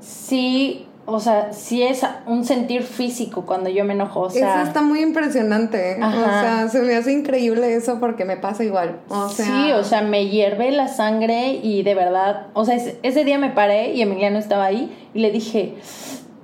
[0.00, 4.20] sí, o sea, sí es un sentir físico cuando yo me enojo.
[4.20, 5.96] O sea, eso está muy impresionante.
[6.00, 6.40] O Ajá.
[6.40, 9.00] sea, se me hace increíble eso porque me pasa igual.
[9.08, 12.98] O sea, sí, o sea, me hierve la sangre y de verdad, o sea, ese,
[13.02, 15.74] ese día me paré y Emiliano estaba ahí y le dije,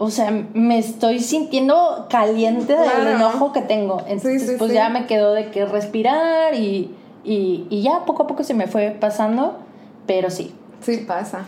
[0.03, 3.11] o sea, me estoy sintiendo caliente del Claro.
[3.11, 3.99] enojo que tengo.
[4.07, 4.75] Entonces, sí, pues sí.
[4.75, 6.91] ya me quedó de que respirar y,
[7.23, 9.59] y, y ya poco a poco se me fue pasando,
[10.07, 10.55] pero sí.
[10.81, 11.45] sí pasa.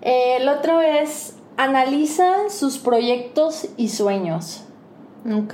[0.00, 4.64] Eh, el otro es, analiza sus proyectos y sueños.
[5.30, 5.52] Ok.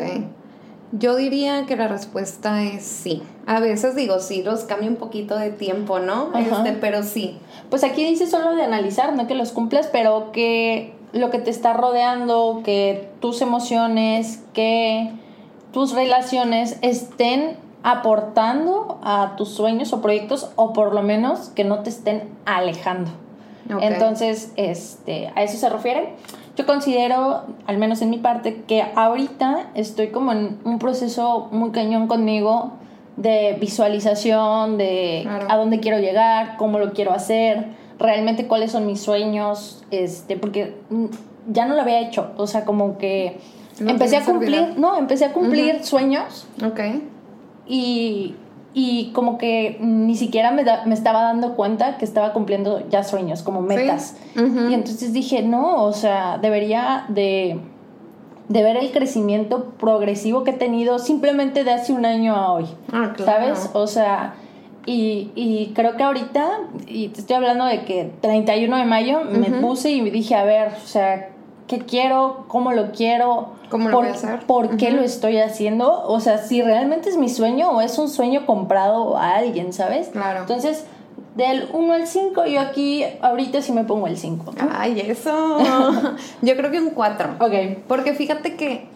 [0.92, 3.20] Yo diría que la respuesta es sí.
[3.46, 6.31] A veces digo sí, los cambio un poquito de tiempo, ¿no?
[6.38, 7.37] Este, pero sí.
[7.68, 11.51] Pues aquí dice solo de analizar, no que los cumplas, pero que lo que te
[11.51, 15.12] está rodeando, que tus emociones, que
[15.73, 21.81] tus relaciones estén aportando a tus sueños o proyectos o por lo menos que no
[21.81, 23.11] te estén alejando.
[23.81, 26.14] Entonces, este, a eso se refiere.
[26.57, 31.71] Yo considero, al menos en mi parte, que ahorita estoy como en un proceso muy
[31.71, 32.73] cañón conmigo
[33.16, 35.47] de visualización, de Claro.
[35.51, 37.66] a dónde quiero llegar, cómo lo quiero hacer,
[37.98, 41.06] realmente cuáles son mis sueños, este, porque mm,
[41.52, 43.40] ya no lo había hecho, o sea, como que
[43.80, 46.80] Lo empecé a cumplir, no, empecé a cumplir sueños Ok.
[47.66, 48.34] y,
[48.74, 53.02] y como que ni siquiera me, da- me estaba dando cuenta que estaba cumpliendo ya
[53.02, 54.16] sueños, como metas.
[54.37, 57.58] Y entonces dije, no, o sea, debería de,
[58.48, 62.66] de ver el crecimiento progresivo que he tenido simplemente de hace un año a hoy.
[62.92, 63.32] Ah, claro.
[63.32, 63.70] ¿Sabes?
[63.72, 64.34] O sea,
[64.88, 66.48] y, y creo que ahorita,
[66.87, 70.44] y te estoy hablando de que 31 de mayo me puse y me dije, a
[70.44, 71.29] ver, o sea,
[71.66, 72.44] ¿qué quiero?
[72.48, 73.51] ¿Cómo lo quiero?
[73.70, 74.46] ¿Cómo lo por, voy a hacer?
[74.46, 76.05] ¿Por qué lo estoy haciendo?
[76.07, 80.09] O sea, si realmente es mi sueño o es un sueño comprado a alguien, ¿sabes?
[80.09, 80.40] Claro.
[80.40, 80.87] Entonces,
[81.37, 84.55] del 1 al 5, yo aquí ahorita sí me pongo el 5.
[84.72, 85.59] Ay, eso.
[86.42, 87.37] Yo creo que un 4.
[87.38, 87.53] Ok.
[87.87, 88.87] Porque fíjate que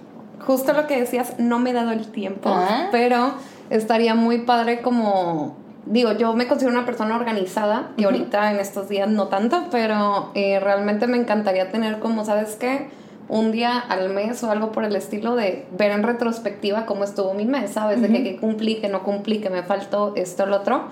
[0.44, 2.88] justo lo que decías, no me he dado el tiempo, Ah.
[2.90, 3.35] pero
[3.70, 5.55] estaría muy padre como,
[5.87, 10.31] digo, yo me considero una persona organizada y ahorita en estos días no tanto, pero
[10.35, 12.90] eh, realmente me encantaría tener como, ¿sabes qué?
[13.29, 17.35] Un día al mes o algo por el estilo de ver en retrospectiva cómo estuvo
[17.35, 18.01] mi mes, ¿sabes?
[18.03, 20.85] De que, que cumplí, que no cumplí, que me faltó esto, lo otro,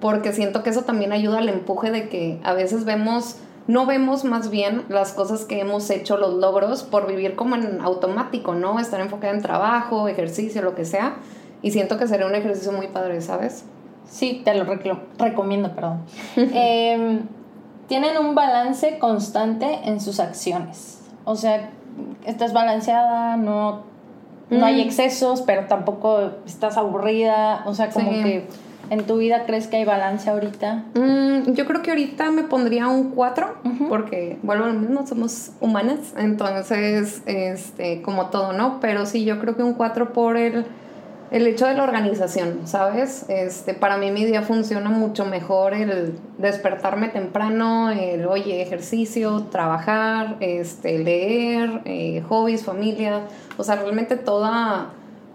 [0.00, 3.36] porque siento que eso también ayuda al empuje de que a veces vemos
[3.68, 7.80] no vemos más bien las cosas que hemos hecho, los logros, por vivir como en
[7.80, 8.80] automático, ¿no?
[8.80, 11.16] Estar enfocada en trabajo, ejercicio, lo que sea.
[11.62, 13.64] Y siento que sería un ejercicio muy padre, ¿sabes?
[14.12, 14.64] Sí, te lo
[15.18, 16.00] recomiendo, perdón.
[16.36, 17.20] Em,
[17.88, 21.00] tienen un balance constante en sus acciones.
[21.24, 21.70] O sea,
[22.26, 23.80] estás balanceada, no,
[24.50, 24.86] no hay Mm.
[24.86, 27.62] excesos, pero tampoco estás aburrida.
[27.66, 28.22] O sea, como Sí.
[28.22, 28.46] que
[28.90, 30.84] en tu vida crees que hay balance ahorita.
[30.94, 33.88] Mm, yo creo que ahorita me pondría un 4, Ujú.
[33.88, 38.78] porque, vuelvo a lo mismo, somos humanas, entonces, este, como todo, ¿no?
[38.80, 40.66] Pero sí, yo creo que un 4 por el,
[41.32, 43.24] el hecho de la organización, ¿sabes?
[43.30, 50.36] Este, para mí mi día funciona mucho mejor el despertarme temprano, el, oye, ejercicio, trabajar,
[50.40, 53.22] este, leer, eh, hobbies, familia,
[53.56, 54.90] o sea, realmente toda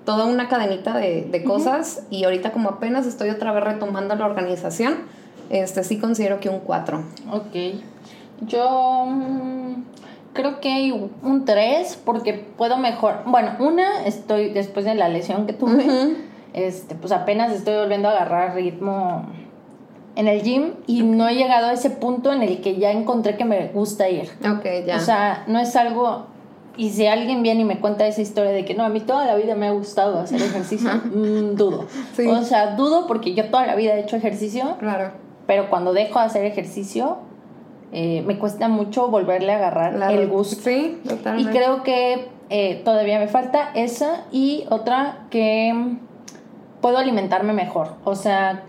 [0.05, 4.25] toda una cadenita de, de cosas y ahorita como apenas estoy otra vez retomando la
[4.25, 4.99] organización,
[5.49, 7.03] este sí considero que un 4.
[7.31, 7.81] Ok.
[8.41, 9.83] Yo mm,
[10.37, 13.23] creo que un 3 porque puedo mejor.
[13.25, 16.15] Bueno, una, estoy después de la lesión que tuve,
[16.53, 19.25] este, pues apenas estoy volviendo a agarrar ritmo
[20.15, 23.35] en el gym y no he llegado a ese punto en el que ya encontré
[23.35, 24.29] que me gusta ir.
[24.49, 24.95] Ok, ya.
[24.95, 26.27] O sea, no es algo
[26.77, 29.25] y si alguien viene y me cuenta esa historia de que no, a mí toda
[29.25, 31.87] la vida me ha gustado hacer ejercicio, mm, dudo.
[32.29, 34.77] O sea, dudo porque yo toda la vida he hecho ejercicio.
[34.79, 35.11] Claro.
[35.47, 37.17] Pero cuando dejo de hacer ejercicio,
[37.91, 40.61] eh, me cuesta mucho volverle a agarrar el gusto.
[40.63, 41.51] Sí, totalmente.
[41.51, 45.97] Y creo que eh, todavía me falta esa y otra que
[46.81, 47.95] puedo alimentarme mejor.
[48.03, 48.63] O sea,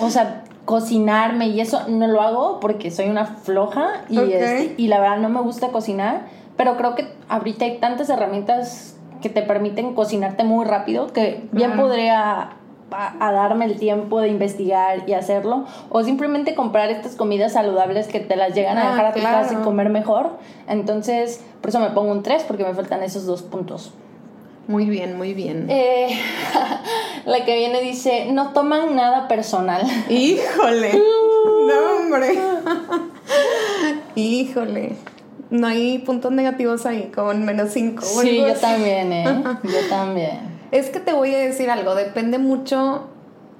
[0.00, 4.88] o sea, cocinarme y eso no lo hago porque soy una floja y, este, y
[4.88, 9.42] la verdad no me gusta cocinar pero creo que ahorita hay tantas herramientas que te
[9.42, 12.50] permiten cocinarte muy rápido que bien podría
[12.94, 18.20] a, darme el tiempo de investigar y hacerlo o simplemente comprar estas comidas saludables que
[18.20, 20.30] te las llegan a ah, dejar a tu casa y comer mejor.
[20.68, 23.92] Entonces, por eso me pongo un 3 porque me faltan esos dos puntos.
[24.68, 25.66] Muy bien, muy bien.
[25.68, 26.08] Eh,
[27.26, 29.82] la que viene dice, no toman nada personal.
[30.08, 30.92] Híjole.
[31.66, 32.38] no, hombre.
[34.14, 34.96] Híjole
[35.52, 38.02] no hay puntos negativos ahí, con menos 5.
[38.02, 39.24] Sí, yo también, ¿eh?
[39.64, 40.51] yo también.
[40.72, 43.08] Es que te voy a decir algo, depende mucho,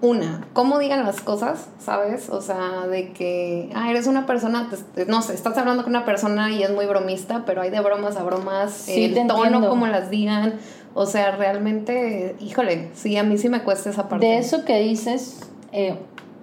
[0.01, 2.29] una, cómo digan las cosas, ¿sabes?
[2.29, 4.69] O sea, de que, ah, eres una persona,
[5.07, 8.17] no sé, estás hablando con una persona y es muy bromista, pero hay de bromas
[8.17, 10.55] a bromas, sí, el tono, como las digan.
[10.95, 14.27] O sea, realmente, híjole, sí, a mí sí me cuesta esa parte.
[14.27, 15.97] De eso que dices, eh,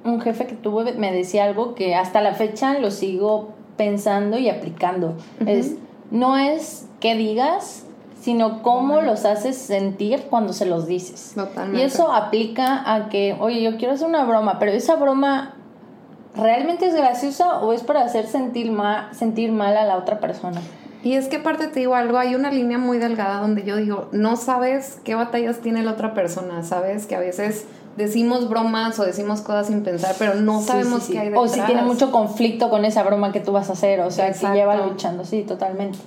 [0.04, 4.50] un jefe que tuve me decía algo que hasta la fecha lo sigo pensando y
[4.50, 5.16] aplicando.
[5.46, 5.76] es,
[6.12, 7.86] no es que digas,
[8.22, 11.34] sino cómo los haces sentir cuando se los dices.
[11.36, 11.82] Totalmente.
[11.82, 15.56] Y eso aplica a que, oye, yo quiero hacer una broma, pero esa broma
[16.36, 20.62] realmente es graciosa o es para hacer sentir mal, sentir mal a la otra persona.
[21.02, 24.10] Y es que aparte te digo algo, hay una línea muy delgada donde yo digo,
[24.12, 29.06] no sabes qué batallas tiene la otra persona, sabes que a veces decimos bromas o
[29.06, 31.52] decimos cosas sin pensar, pero no sabemos qué hay detrás.
[31.52, 34.34] O si tiene mucho conflicto con esa broma que tú vas a hacer, o sea,
[34.34, 35.98] que lleva luchando, sí, totalmente.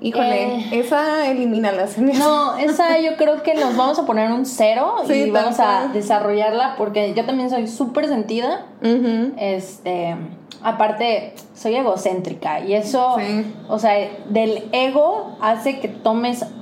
[0.00, 1.86] Híjole, eh, esa elimínala.
[1.98, 6.76] No, esa yo creo que nos vamos a poner un cero y vamos a desarrollarla
[6.76, 8.66] porque yo también soy súper sentida.
[9.36, 10.16] Este,
[10.62, 13.16] aparte, soy egocéntrica y eso,
[13.68, 13.94] o sea,
[14.28, 16.44] del ego hace que tomes...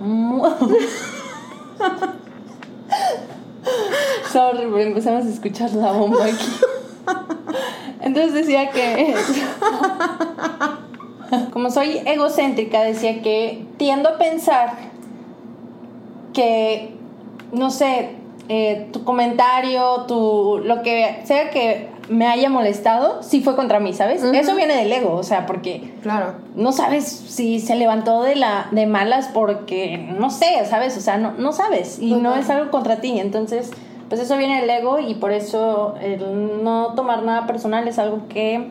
[4.33, 6.47] Sorry, pero empezamos a escuchar la bomba aquí.
[8.01, 9.15] Entonces decía que.
[11.53, 14.75] Como soy egocéntrica, decía que tiendo a pensar
[16.33, 16.95] que,
[17.53, 18.11] no sé,
[18.49, 20.61] eh, tu comentario, tu.
[20.65, 24.23] lo que sea que me haya molestado, sí fue contra mí, ¿sabes?
[24.23, 26.35] Eso viene del ego, o sea, porque claro.
[26.55, 30.97] no sabes si se levantó de la de malas porque no sé, ¿sabes?
[30.97, 33.73] O sea, no, no sabes y no es algo contra ti, entonces
[34.09, 38.29] pues eso viene del ego y por eso el no tomar nada personal es algo
[38.29, 38.69] que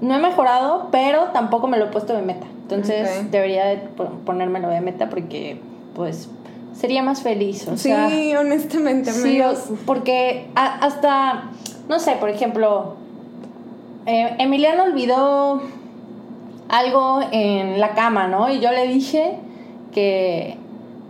[0.00, 2.46] no he mejorado, pero tampoco me lo he puesto de meta.
[2.62, 3.76] Entonces debería de
[4.24, 5.60] ponérmelo de meta porque
[5.94, 6.28] pues
[6.74, 7.66] sería más feliz.
[7.68, 9.12] O sí, honestamente.
[9.12, 9.40] Sí,
[9.86, 11.50] porque hasta
[11.88, 12.94] no sé, por ejemplo,
[14.06, 15.62] eh, Emiliano olvidó
[16.68, 18.50] algo en la cama, ¿no?
[18.52, 19.38] Y yo le dije
[19.92, 20.56] que,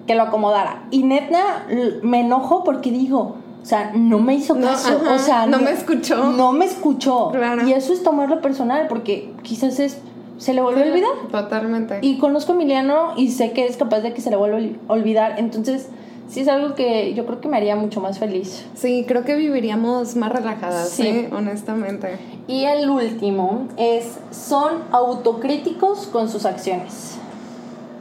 [0.06, 0.82] que lo acomodara.
[0.90, 1.66] Y neta,
[2.02, 3.36] me enojo porque digo,
[3.66, 5.02] o sea, no me hizo caso.
[5.12, 6.30] o sea, no, me escuchó.
[6.30, 7.32] No me escuchó.
[7.66, 9.98] Y eso es tomarlo personal, porque quizás es.
[10.38, 11.10] ¿Se le vuelve a olvidar?
[11.32, 11.98] Totalmente.
[12.00, 14.92] Y conozco a Emiliano y sé que es capaz de que se le vuelva a
[14.92, 15.34] olvidar.
[15.38, 15.88] Entonces,
[16.28, 18.64] sí es algo que yo creo que me haría mucho más feliz.
[18.76, 21.08] Sí, creo que viviríamos más relajadas, sí.
[21.08, 21.30] ¿eh?
[21.32, 22.18] honestamente.
[22.46, 27.16] Y el último es, son autocríticos con sus acciones.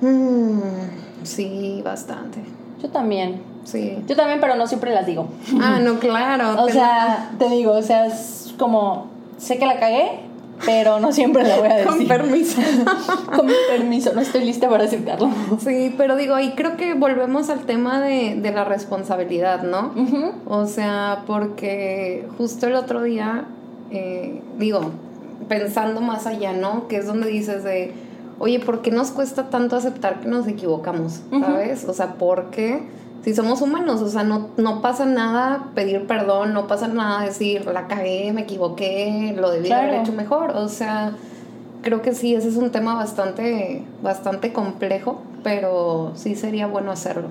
[0.01, 0.59] Mm,
[1.23, 2.37] sí, bastante.
[2.83, 3.54] Yo también.
[3.65, 3.97] Sí.
[4.07, 5.27] Yo también, pero no siempre las digo.
[5.59, 6.63] Ah, no, claro.
[6.63, 10.21] o sea, te digo, o sea, es como, sé que la cagué,
[10.65, 11.87] pero no siempre la voy a decir.
[11.89, 12.61] Con permiso.
[13.35, 15.29] Con permiso, no estoy lista para aceptarlo.
[15.59, 19.93] Sí, pero digo, ahí creo que volvemos al tema de, de la responsabilidad, ¿no?
[20.47, 23.45] O sea, porque justo el otro día,
[23.91, 24.91] eh, digo,
[25.49, 26.87] pensando más allá, ¿no?
[26.87, 27.93] Que es donde dices de,
[28.39, 31.21] oye, ¿por qué nos cuesta tanto aceptar que nos equivocamos?
[31.31, 31.85] ¿Sabes?
[31.85, 32.83] O sea, ¿por qué?
[33.25, 37.65] Si somos humanos, o sea, no, no pasa nada pedir perdón, no pasa nada decir,
[37.65, 41.13] la cagué, me equivoqué, lo debí haber hecho mejor, o sea,
[41.81, 47.29] creo que sí, ese es un tema bastante, bastante complejo, pero sí sería bueno hacerlo.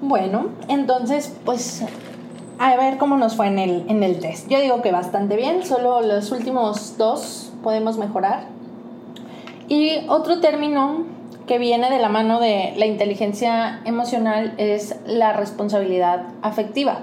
[0.00, 1.82] Bueno, entonces, pues,
[2.60, 4.48] a ver cómo nos fue en el, en el test.
[4.48, 8.44] Yo digo que bastante bien, solo los últimos dos podemos mejorar.
[9.66, 11.04] Y otro término
[11.52, 17.00] que viene de la mano de la inteligencia emocional es la responsabilidad afectiva.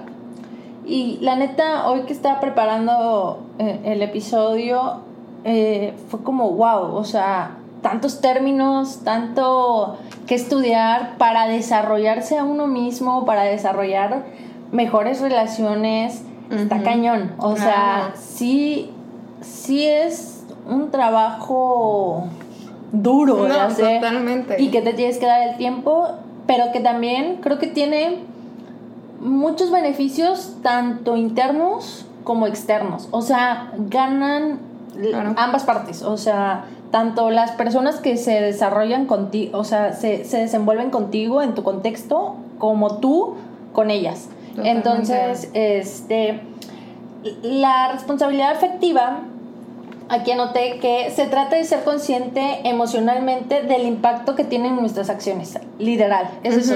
[0.84, 5.02] Y la neta, hoy que estaba preparando eh, el episodio,
[5.44, 12.66] eh, fue como, wow, o sea, tantos términos, tanto que estudiar para desarrollarse a uno
[12.66, 14.24] mismo, para desarrollar
[14.72, 17.34] mejores relaciones, está cañón.
[17.38, 18.90] O sea, sí,
[19.42, 22.26] sí es un trabajo
[22.92, 24.00] duro de hacer.
[24.00, 24.60] Totalmente.
[24.60, 26.08] Y que te tienes que dar el tiempo,
[26.46, 28.18] pero que también creo que tiene
[29.20, 33.08] muchos beneficios, tanto internos como externos.
[33.10, 34.60] O sea, ganan
[35.36, 36.02] ambas partes.
[36.02, 41.42] O sea, tanto las personas que se desarrollan contigo, o sea, se, se, desenvuelven contigo
[41.42, 43.34] en tu contexto, como tú
[43.72, 44.28] con ellas.
[44.62, 46.40] Entonces, este,
[47.42, 49.20] la responsabilidad afectiva,
[50.10, 55.58] aquí anoté que se trata de ser consciente emocionalmente del impacto que tienen nuestras acciones,
[55.78, 56.74] literal, es eso.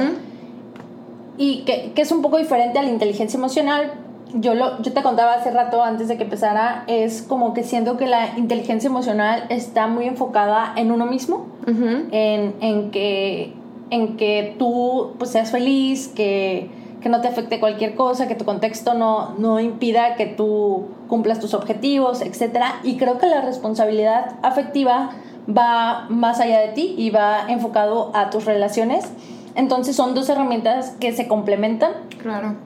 [1.37, 3.93] Y que, que es un poco diferente a la inteligencia emocional,
[4.35, 7.97] yo, lo, yo te contaba hace rato antes de que empezara, es como que siento
[7.97, 13.53] que la inteligencia emocional está muy enfocada en uno mismo, en, en, que,
[13.91, 16.70] en que tú pues, seas feliz, que,
[17.05, 21.38] que, no te afecte cualquier cosa, que tu contexto no, no impida que tú cumplas
[21.38, 22.64] tus objetivos, etc.
[22.82, 25.11] Y creo que la responsabilidad afectiva
[25.46, 29.12] va más allá de ti y va enfocado a tus relaciones.
[29.55, 31.92] Entonces son dos herramientas que se complementan.
[32.20, 32.57] Claro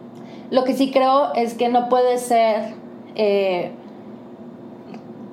[0.51, 2.75] lo que sí creo es que no puedes ser,
[3.15, 3.71] eh,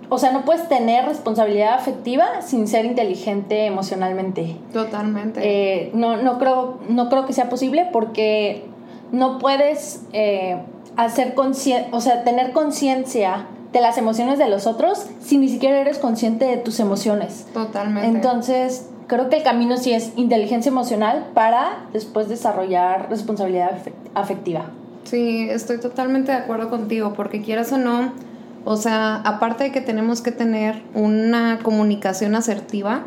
[0.09, 4.57] o sea, no puedes tener responsabilidad afectiva sin ser inteligente emocionalmente.
[4.73, 5.39] Totalmente.
[5.43, 8.65] Eh, no, no, creo, no creo que sea posible porque
[9.11, 10.57] no puedes eh,
[10.97, 15.99] hacer o sea, tener conciencia de las emociones de los otros si ni siquiera eres
[15.99, 17.45] consciente de tus emociones.
[17.53, 18.07] Totalmente.
[18.07, 23.71] Entonces, creo que el camino sí es inteligencia emocional para después desarrollar responsabilidad
[24.13, 24.65] afectiva.
[25.03, 28.13] Sí, estoy totalmente de acuerdo contigo, porque quieras o no,
[28.63, 33.05] o sea, aparte de que tenemos que tener una comunicación asertiva,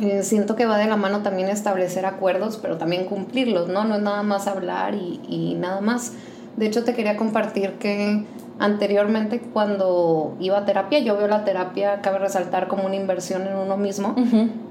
[0.00, 3.84] eh, siento que va de la mano también establecer acuerdos, pero también cumplirlos, ¿no?
[3.84, 6.12] No es nada más hablar y, y nada más.
[6.56, 8.24] De hecho, te quería compartir que
[8.58, 13.56] anteriormente cuando iba a terapia, yo veo la terapia, cabe resaltar, como una inversión en
[13.56, 14.14] uno mismo.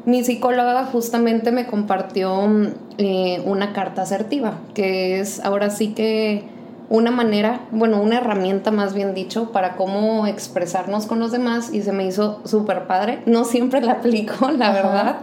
[0.06, 2.50] Mi psicóloga justamente me compartió
[2.98, 6.44] eh, una carta asertiva, que es ahora sí que
[6.90, 11.82] una manera, bueno, una herramienta más bien dicho, para cómo expresarnos con los demás y
[11.82, 13.20] se me hizo súper padre.
[13.26, 15.18] No siempre la aplico, la verdad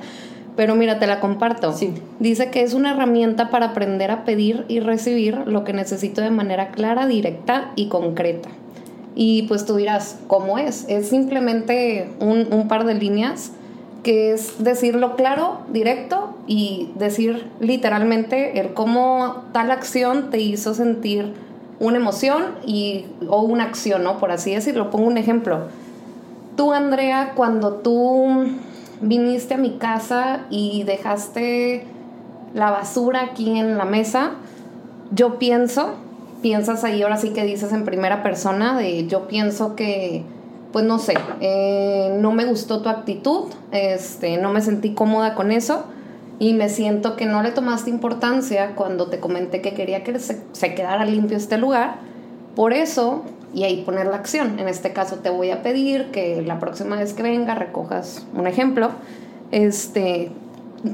[0.57, 1.73] pero mira, te la comparto.
[1.73, 1.95] Sí.
[2.21, 6.31] Dice que es una herramienta para aprender a pedir y recibir lo que necesito de
[6.31, 8.49] manera clara, directa y concreta.
[9.17, 10.87] Y pues tú dirás, ¿cómo es?
[10.89, 13.53] Es simplemente un, un par de líneas
[14.03, 21.33] que es decirlo claro, directo y decir literalmente el cómo tal acción te hizo sentir
[21.87, 24.19] una emoción y, o una acción, ¿no?
[24.19, 24.91] Por así decirlo.
[24.91, 25.69] Pongo un ejemplo.
[26.57, 28.47] Tú, Andrea, cuando tú
[29.01, 31.87] viniste a mi casa y dejaste
[32.55, 34.33] la basura aquí en la mesa,
[35.11, 35.95] yo pienso,
[36.43, 40.23] piensas ahí ahora sí que dices en primera persona, de yo pienso que,
[40.73, 45.51] pues no sé, eh, no me gustó tu actitud, este, no me sentí cómoda con
[45.51, 45.85] eso
[46.39, 50.43] y me siento que no le tomaste importancia cuando te comenté que quería que se,
[50.53, 51.97] se quedara limpio este lugar.
[52.57, 53.25] Por eso
[53.55, 54.59] y ahí poner la acción.
[54.59, 58.47] En este caso te voy a pedir que la próxima vez que venga recojas un
[58.47, 58.91] ejemplo.
[59.53, 60.33] Este,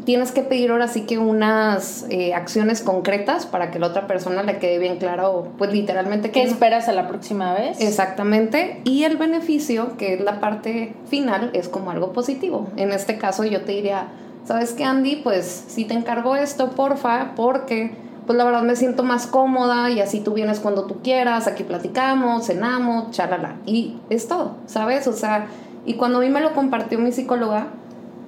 [0.04, 4.42] tienes que pedir ahora sí que unas eh, acciones concretas para que la otra persona
[4.42, 7.80] le quede bien claro, pues literalmente ¿Qué esperas a la próxima vez?
[7.80, 8.80] Exactamente.
[8.84, 12.68] Y el beneficio, que es la parte final, es como algo positivo.
[12.76, 14.08] En este caso yo te diría,
[14.44, 15.16] ¿sabes qué, Andy?
[15.16, 17.92] Pues si te encargo esto, porfa, porque
[18.26, 21.64] pues la verdad me siento más cómoda y así tú vienes cuando tú quieras, aquí
[21.64, 23.56] platicamos, cenamos, chalala.
[23.66, 25.08] Y es todo, ¿sabes?
[25.08, 25.46] O sea,
[25.84, 27.68] y cuando a mí me lo compartió mi psicóloga,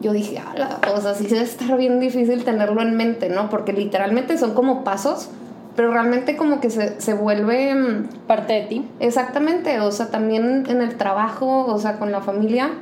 [0.00, 3.48] yo dije, ala, o sea, sí debe estar bien difícil tenerlo en mente, ¿no?
[3.48, 5.28] Porque literalmente son como pasos,
[5.76, 7.74] pero realmente como que se, se vuelve...
[7.74, 8.88] Mm, Parte de ti.
[8.98, 12.72] Exactamente, o sea, también en el trabajo, o sea, con la familia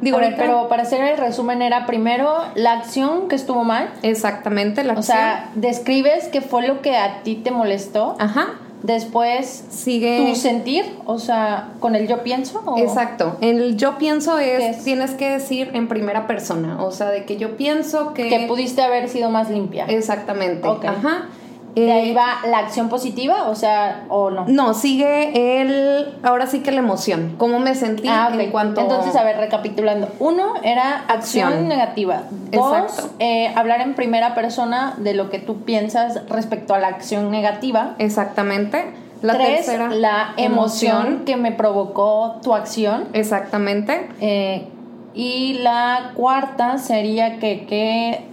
[0.00, 3.90] Digo, pero para hacer el resumen era primero la acción que estuvo mal.
[4.02, 5.18] Exactamente, la acción.
[5.18, 8.16] O sea, describes qué fue lo que a ti te molestó.
[8.18, 8.54] Ajá.
[8.82, 12.62] Después sigue tu sentir, o sea, con el yo pienso.
[12.78, 13.36] Exacto.
[13.42, 17.58] El yo pienso es, tienes que decir en primera persona, o sea, de que yo
[17.58, 19.84] pienso que que pudiste haber sido más limpia.
[19.84, 20.66] Exactamente.
[20.66, 21.28] Ajá.
[21.74, 23.48] ¿De ahí va la acción positiva?
[23.48, 24.44] O sea, ¿o no?
[24.48, 26.14] No, sigue el.
[26.22, 27.36] Ahora sí que la emoción.
[27.38, 28.40] ¿Cómo me sentí Ah, ok.
[28.40, 28.80] en cuanto.
[28.80, 30.08] Entonces, a ver, recapitulando.
[30.18, 31.68] Uno era acción, Acción.
[31.68, 32.22] negativa.
[32.50, 37.30] Dos, eh, hablar en primera persona de lo que tú piensas respecto a la acción
[37.30, 37.94] negativa.
[37.98, 38.92] Exactamente.
[39.22, 39.90] La Tres, tercera.
[39.90, 43.04] la emoción, que me provocó tu acción.
[43.12, 44.08] Exactamente.
[44.20, 44.66] Eh,
[45.14, 48.24] y la cuarta sería que, que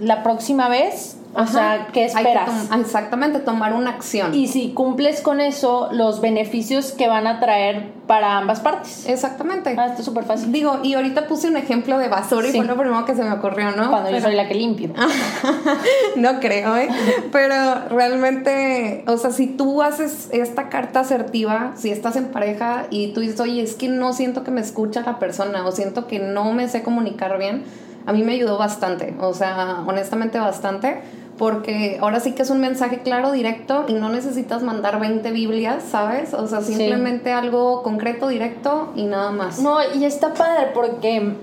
[0.00, 2.68] la próxima vez, o sea, ¿qué Hay que esperas?
[2.68, 4.34] tom- exactamente, tomar una acción.
[4.34, 9.08] Y si cumples con eso, los beneficios que van a traer para ambas partes.
[9.08, 9.74] Exactamente.
[9.78, 10.52] Ah, esto es súper fácil.
[10.52, 13.32] Digo, y ahorita puse un ejemplo de basura y fue lo primero que se me
[13.32, 13.88] ocurrió, ¿no?
[13.90, 14.90] Cuando yo soy la que limpio.
[16.16, 16.88] no creo, ¿eh?
[17.30, 17.54] Pero
[17.90, 23.20] realmente, o sea, si tú haces esta carta asertiva, si estás en pareja y tú
[23.20, 26.52] dices, oye, es que no siento que me escucha la persona o siento que no
[26.52, 27.64] me sé comunicar bien,
[28.06, 31.00] a mí me ayudó bastante, o sea, honestamente bastante,
[31.38, 35.82] porque ahora sí que es un mensaje claro, directo y no necesitas mandar 20 Biblias,
[35.90, 36.34] ¿sabes?
[36.34, 36.74] O sea, Sí.
[36.74, 39.58] simplemente algo concreto, directo y nada más.
[39.58, 41.34] No, y está padre porque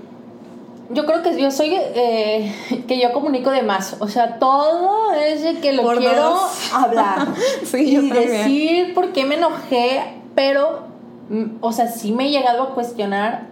[0.90, 2.52] yo creo que yo soy eh,
[2.88, 3.96] que yo comunico de más.
[4.00, 6.72] O sea, todo es de que lo Por quiero dos.
[6.72, 7.28] hablar.
[7.64, 10.02] Sí, y decir por qué me enojé,
[10.34, 10.80] pero,
[11.28, 13.46] mm, o sea, sí me he llegado a cuestionar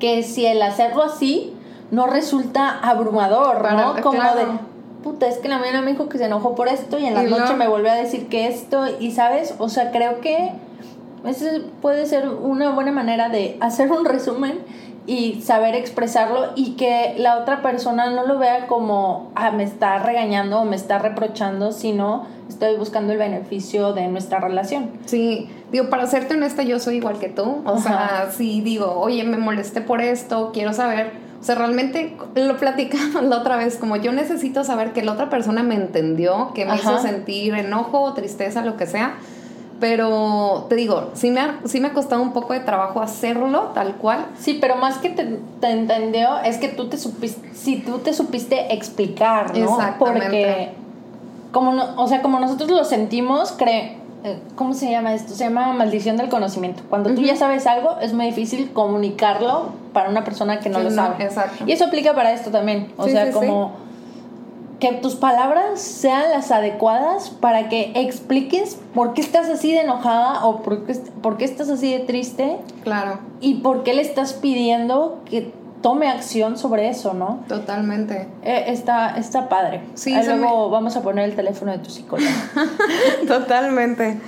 [0.00, 1.52] que si el hacerlo así
[1.90, 4.00] no resulta abrumador, ¿no?
[4.02, 4.38] Como claro.
[4.38, 4.46] de,
[5.08, 7.24] puta, es que la mía me dijo que se enojó por esto y en la
[7.24, 10.52] Y noche me volvió a decir que esto, y sabes, o sea, creo que
[11.26, 11.46] esa
[11.80, 14.58] puede ser una buena manera de hacer un resumen
[15.06, 19.98] y saber expresarlo y que la otra persona no lo vea como, ah, me está
[19.98, 24.90] regañando o me está reprochando, sino estoy buscando el beneficio de nuestra relación.
[25.06, 27.62] Sí, digo, para serte honesta, yo soy igual que tú.
[27.64, 27.80] O Ajá.
[27.80, 31.27] sea, si digo, oye, me molesté por esto, quiero saber.
[31.40, 35.30] O sea, realmente lo platicamos la otra vez, como yo necesito saber que la otra
[35.30, 36.94] persona me entendió, que me Ajá.
[36.94, 39.14] hizo sentir enojo, tristeza, lo que sea.
[39.80, 43.70] Pero te digo, sí me, ha, sí me ha costado un poco de trabajo hacerlo
[43.74, 44.26] tal cual.
[44.36, 48.12] Sí, pero más que te, te entendió, es que tú te supiste, si tú te
[48.12, 49.78] supiste explicar, ¿no?
[49.78, 50.24] Exactamente.
[50.26, 50.70] Porque,
[51.52, 53.98] como no, o sea, como nosotros lo sentimos, cree, eh,
[54.56, 55.32] ¿cómo se llama esto?
[55.34, 56.82] Se llama maldición del conocimiento.
[56.88, 60.84] Cuando tú ya sabes algo, es muy difícil comunicarlo para una persona que no Sí,
[60.84, 61.24] lo no, sabe.
[61.24, 61.64] exacto.
[61.66, 62.92] Y eso aplica para esto también.
[62.96, 63.72] O Sí, sea, sí, como
[64.80, 70.44] que tus palabras sean las adecuadas para que expliques por qué estás así de enojada
[70.46, 74.34] o por qué, por qué estás así de triste Claro, ¿Y por qué le estás
[74.34, 75.52] pidiendo que
[75.82, 77.44] tome acción sobre eso, no?
[77.48, 78.28] totalmente.
[78.42, 79.82] Eh, está, está padre.
[79.94, 82.30] Sí, Ahí luego vamos a poner el teléfono de tu psicólogo.
[83.26, 84.18] Totalmente.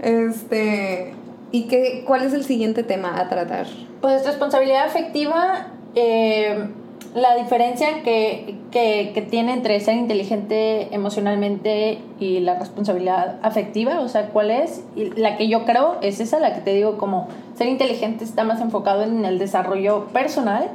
[0.00, 1.14] Este.
[1.50, 3.66] ¿Y qué, cuál es el siguiente tema a tratar?
[4.02, 6.68] Pues responsabilidad afectiva, eh,
[7.14, 14.08] la diferencia que, que, que tiene entre ser inteligente emocionalmente y la responsabilidad afectiva, o
[14.08, 14.84] sea, ¿cuál es?
[14.94, 18.44] Y la que yo creo es esa, la que te digo como ser inteligente está
[18.44, 20.68] más enfocado en el desarrollo personal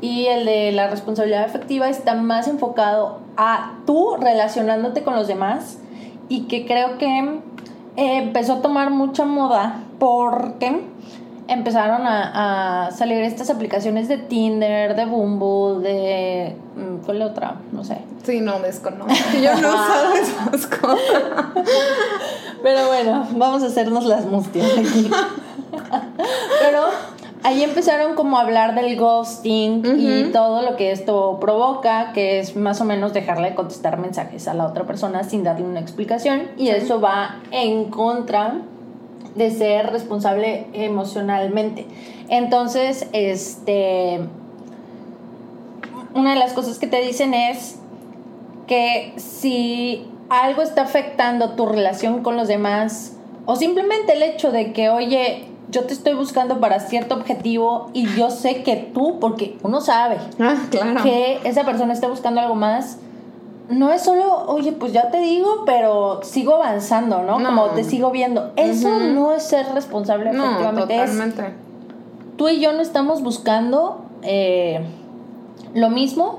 [0.00, 5.78] y el de la responsabilidad afectiva está más enfocado a tú relacionándote con los demás
[6.28, 7.40] y que creo que
[7.96, 10.82] eh, empezó a tomar mucha moda porque
[11.48, 16.56] empezaron a, a salir estas aplicaciones de Tinder, de Bumble, de...
[16.76, 17.56] mm, ¿Cuál es la otra?
[17.72, 17.98] No sé.
[18.22, 19.14] Sí, no, desconozco.
[19.42, 21.22] Yo no usado esas cosas.
[22.62, 25.10] Pero bueno, vamos a hacernos las mustias aquí.
[26.60, 26.82] Pero
[27.42, 32.56] ahí empezaron como a hablar del ghosting y todo lo que esto provoca, que es
[32.56, 36.48] más o menos dejarle de contestar mensajes a la otra persona sin darle una explicación.
[36.56, 38.62] Y eso va en contra
[39.34, 41.86] de ser responsable emocionalmente.
[42.28, 44.20] Entonces, este
[46.14, 47.76] una de las cosas que te dicen es
[48.66, 53.16] que si algo está afectando tu relación con los demás
[53.46, 58.06] o simplemente el hecho de que, oye, yo te estoy buscando para cierto objetivo y
[58.14, 61.02] yo sé que tú, porque uno sabe Ah, claro.
[61.02, 62.98] que esa persona está buscando algo más,
[63.68, 67.38] no es solo, oye, pues ya te digo, pero sigo avanzando, ¿no?
[67.38, 67.48] No.
[67.50, 68.50] Como te sigo viendo.
[68.56, 70.94] Eso no es ser responsable, No, efectivamente.
[70.94, 71.44] Es totalmente.
[72.36, 74.80] tú y yo no estamos buscando eh,
[75.74, 76.38] lo mismo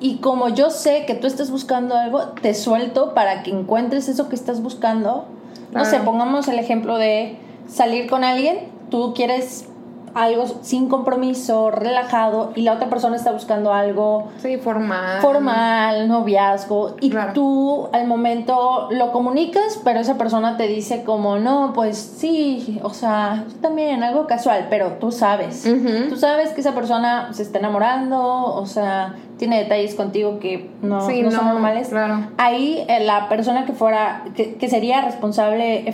[0.00, 4.30] y como yo sé que tú estás buscando algo, te suelto para que encuentres eso
[4.30, 5.26] que estás buscando.
[5.72, 7.36] No sé, pongamos el ejemplo de
[7.72, 9.66] salir con alguien, tú quieres
[10.14, 15.20] algo sin compromiso, relajado, y la otra persona está buscando algo Sí, formal.
[15.20, 17.32] formal, noviazgo, y Claro.
[17.32, 22.90] tú al momento lo comunicas, pero esa persona te dice como, no, pues sí, o
[22.90, 25.66] sea, también, algo casual, pero tú sabes.
[26.08, 28.20] Tú sabes que esa persona se está enamorando,
[28.54, 31.88] o sea, tiene detalles contigo que no, Sí, no son no, normales.
[31.88, 32.26] claro.
[32.36, 35.84] Ahí eh, la persona que fuera, que, que sería responsable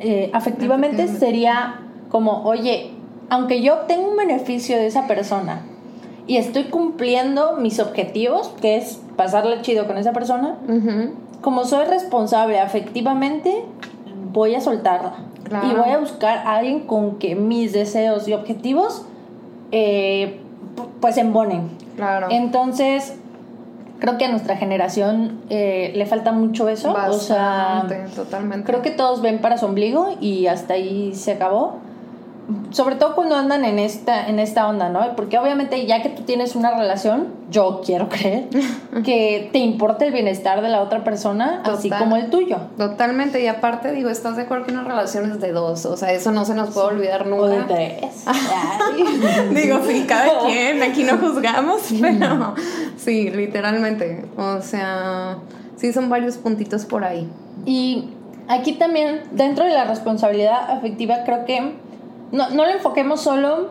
[0.00, 2.92] eh, afectivamente sería como, oye,
[3.30, 5.62] aunque yo obtenga un beneficio de esa persona
[6.26, 10.56] y estoy cumpliendo mis objetivos, que es pasarle chido con esa persona,
[11.40, 13.64] como soy responsable afectivamente,
[14.32, 15.14] voy a soltarla.
[15.44, 15.68] Claro.
[15.70, 19.04] Y voy a buscar a alguien con que mis deseos y objetivos
[19.70, 20.40] eh,
[20.76, 21.68] pu- pues embonen.
[21.94, 22.26] Claro.
[22.30, 23.14] Entonces,
[24.00, 26.92] creo que a nuestra generación eh, le falta mucho eso.
[26.92, 28.66] O sea, Bastante, totalmente.
[28.66, 31.76] creo que todos ven para su ombligo y hasta ahí se acabó.
[32.70, 35.16] Sobre todo cuando andan en esta, en esta onda, ¿no?
[35.16, 38.48] Porque obviamente ya que tú tienes una relación, yo quiero creer
[39.04, 42.58] que te importa el bienestar de la otra persona, así como el tuyo.
[42.76, 46.12] Totalmente, y aparte digo, estás de acuerdo que una relación es de dos, o sea,
[46.12, 47.42] eso no se nos puede olvidar nunca.
[47.42, 48.24] O de tres.
[49.54, 52.54] Digo, sí, cada quien, aquí no juzgamos, pero
[52.96, 54.24] sí, literalmente.
[54.36, 55.38] O sea,
[55.76, 57.28] sí son varios puntitos por ahí.
[57.64, 58.10] Y
[58.48, 61.74] aquí también, dentro de la responsabilidad afectiva, creo que
[62.32, 63.70] no, no lo enfoquemos solo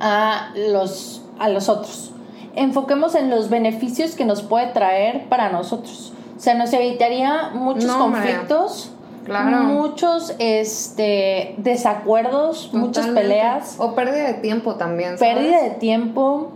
[0.00, 2.12] a los, a los otros.
[2.54, 6.12] Enfoquemos en los beneficios que nos puede traer para nosotros.
[6.36, 8.90] O sea, nos evitaría muchos No, conflictos,
[9.24, 9.58] Claro.
[9.62, 15.16] muchos este, desacuerdos, muchas peleas O pérdida de tiempo también.
[15.16, 15.34] ¿sabes?
[15.36, 16.48] pérdida de tiempo.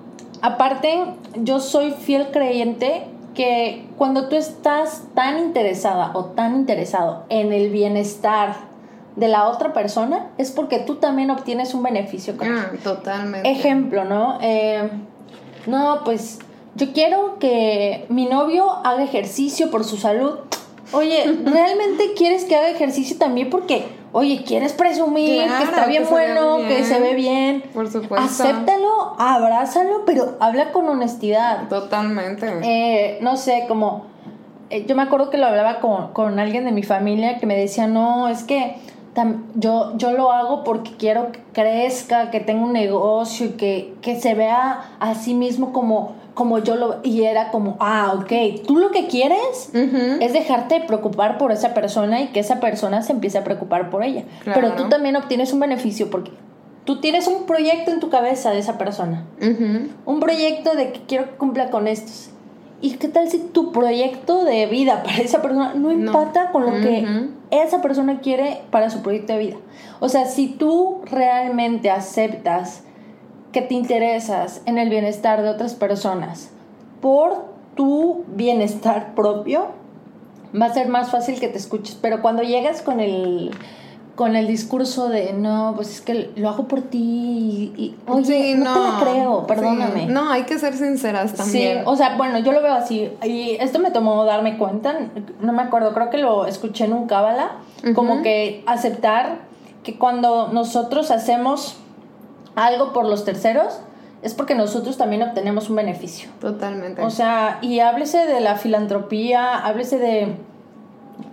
[0.43, 1.05] Aparte,
[1.37, 7.71] yo soy fiel creyente que cuando tú estás tan interesada o tan interesado en el
[7.71, 8.57] bienestar
[9.17, 13.51] de la otra persona, es porque tú también obtienes un beneficio con Ah, totalmente.
[13.51, 14.39] Ejemplo, ¿no?
[14.43, 14.89] Eh,
[15.67, 16.39] no, pues
[16.75, 20.39] yo quiero que mi novio haga ejercicio por su salud.
[20.93, 26.05] Oye, ¿realmente quieres que haga ejercicio también porque, oye, quieres presumir Claro, que está bien
[26.05, 27.64] que bueno, que se ve bien?
[27.73, 28.17] Por supuesto.
[28.27, 31.69] Acéptalo, abrázalo, pero habla con honestidad.
[31.69, 32.47] Totalmente.
[32.62, 34.05] Eh, no sé, como
[34.69, 37.57] eh, yo me acuerdo que lo hablaba con, con alguien de mi familia que me
[37.57, 38.77] decía, no, es que
[39.55, 44.21] yo, yo lo hago porque quiero que crezca, que tenga un negocio y que, que
[44.21, 47.01] se vea a sí mismo como, como yo lo...
[47.03, 52.21] Y era como, ah, ok, tú lo que quieres es dejarte preocupar por esa persona
[52.21, 54.25] y que esa persona se empiece a preocupar por ella.
[54.45, 54.61] Claro.
[54.61, 56.31] Pero tú también obtienes un beneficio porque
[56.85, 61.27] tú tienes un proyecto en tu cabeza de esa persona un proyecto de que quiero
[61.27, 62.31] que cumpla con estos.
[62.81, 66.72] ¿Y qué tal si tu proyecto de vida para esa persona no empata con lo
[66.72, 69.57] que esa persona quiere para su proyecto de vida?
[70.01, 72.83] O sea, si tú realmente aceptas
[73.53, 76.51] que te interesas en el bienestar de otras personas
[77.01, 79.68] por tu bienestar propio,
[80.61, 81.97] va a ser más fácil que te escuches.
[82.01, 83.53] Pero cuando llegas con el
[84.17, 88.25] con el discurso de no, pues es que lo hago por ti y, y, oye,
[88.25, 90.01] Sí, no, te la creo, perdóname.
[90.01, 90.07] Sí.
[90.07, 91.83] No, hay que ser sinceras Sí, también.
[91.85, 93.12] o sea, bueno, yo lo veo así.
[93.23, 94.97] Y esto me tomó darme cuenta,
[95.41, 97.59] no me acuerdo, creo que lo escuché en un cábala,
[97.95, 99.41] como que aceptar
[99.85, 101.77] que cuando nosotros hacemos
[102.55, 103.81] algo por los terceros,
[104.23, 106.31] es porque nosotros también obtenemos un beneficio.
[106.41, 107.03] Totalmente.
[107.03, 110.35] O sea, y háblese de la filantropía, háblese de,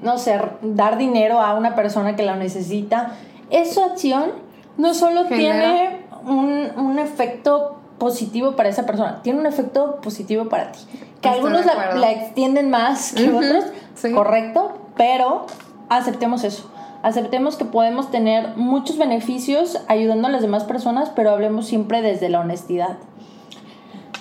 [0.02, 3.12] no sé, dar dinero a una persona que la necesita.
[3.50, 4.32] Esa acción
[4.78, 10.50] no solo Genera- tiene un, un efecto positivo para esa persona, tiene un efecto positivo
[10.50, 10.80] para ti.
[11.22, 13.66] Que Estoy algunos la, extienden más que otros,
[13.96, 14.12] sí.
[14.12, 15.46] correcto, pero
[15.90, 16.70] aceptemos eso.
[17.02, 22.30] Aceptemos que podemos tener muchos beneficios ayudando a las demás personas, pero hablemos siempre desde
[22.30, 22.98] la honestidad.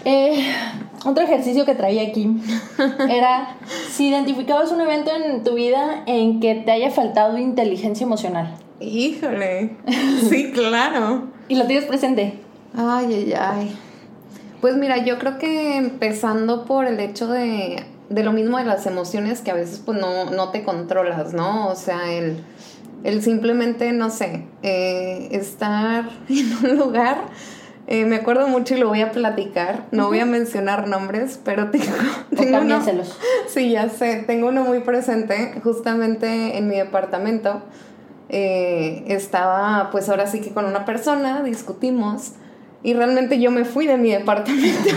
[0.05, 0.45] Eh,
[1.05, 2.29] otro ejercicio que traía aquí
[3.09, 3.57] era
[3.91, 9.77] si identificabas un evento en tu vida en que te haya faltado inteligencia emocional Híjole.
[10.29, 11.29] Sí, claro.
[11.49, 12.35] y lo tienes presente.
[12.77, 13.77] Ay, ay, ay.
[14.61, 18.87] Pues mira, yo creo que empezando por el hecho de, de lo mismo de las
[18.87, 21.69] emociones que a veces pues no, no te controlas, ¿no?
[21.69, 22.45] O sea, el,
[23.05, 27.27] el simplemente, no sé, eh, estar en un lugar,
[27.93, 31.71] eh, me acuerdo mucho y lo voy a platicar, no voy a mencionar nombres, pero
[31.71, 31.85] tengo,
[32.33, 33.19] O tengo uno, cámbienselos.
[33.49, 37.61] Sí, ya sé, tengo uno muy presente, justamente en mi departamento.
[38.31, 42.33] eh, estaba, pues ahora sí que con una persona, discutimos,
[42.83, 44.89] y realmente yo me fui de mi departamento.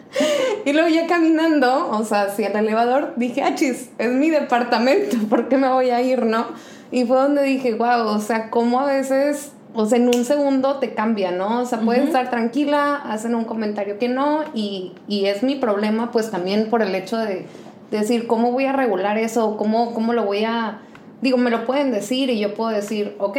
[0.64, 5.18] y luego ya caminando, o sea, hacia el elevador, dije, ah, chis, es mi departamento,
[5.28, 6.46] ¿por qué me voy a ir, no?
[6.90, 10.76] Y fue donde dije, wow, o sea, cómo a veces o sea, en un segundo
[10.76, 11.60] te cambia, ¿no?
[11.60, 16.10] O sea, puedes estar tranquila, hacen un comentario que no, y, y, es mi problema,
[16.10, 17.46] pues también por el hecho de,
[17.90, 19.56] decir, ¿cómo voy a regular eso?
[19.56, 20.80] ¿Cómo, ¿Cómo lo voy a...?
[21.22, 23.36] Digo, me lo pueden decir y yo puedo decir, ok,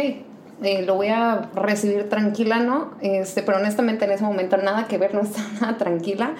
[0.62, 2.92] eh, lo voy a recibir tranquila, ¿no?
[3.00, 6.34] Este, pero honestamente en ese momento nada que ver, no estaba nada tranquila.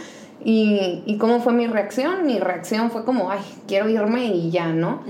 [0.44, 2.26] Y, y, cómo fue mi reacción?
[2.26, 5.02] Mi reacción fue como, ay, quiero irme y ya, ¿no?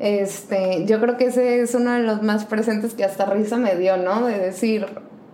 [0.00, 3.76] este, yo creo que ese es uno de los más presentes que hasta risa me
[3.76, 4.26] dio, ¿no?
[4.26, 4.86] De decir,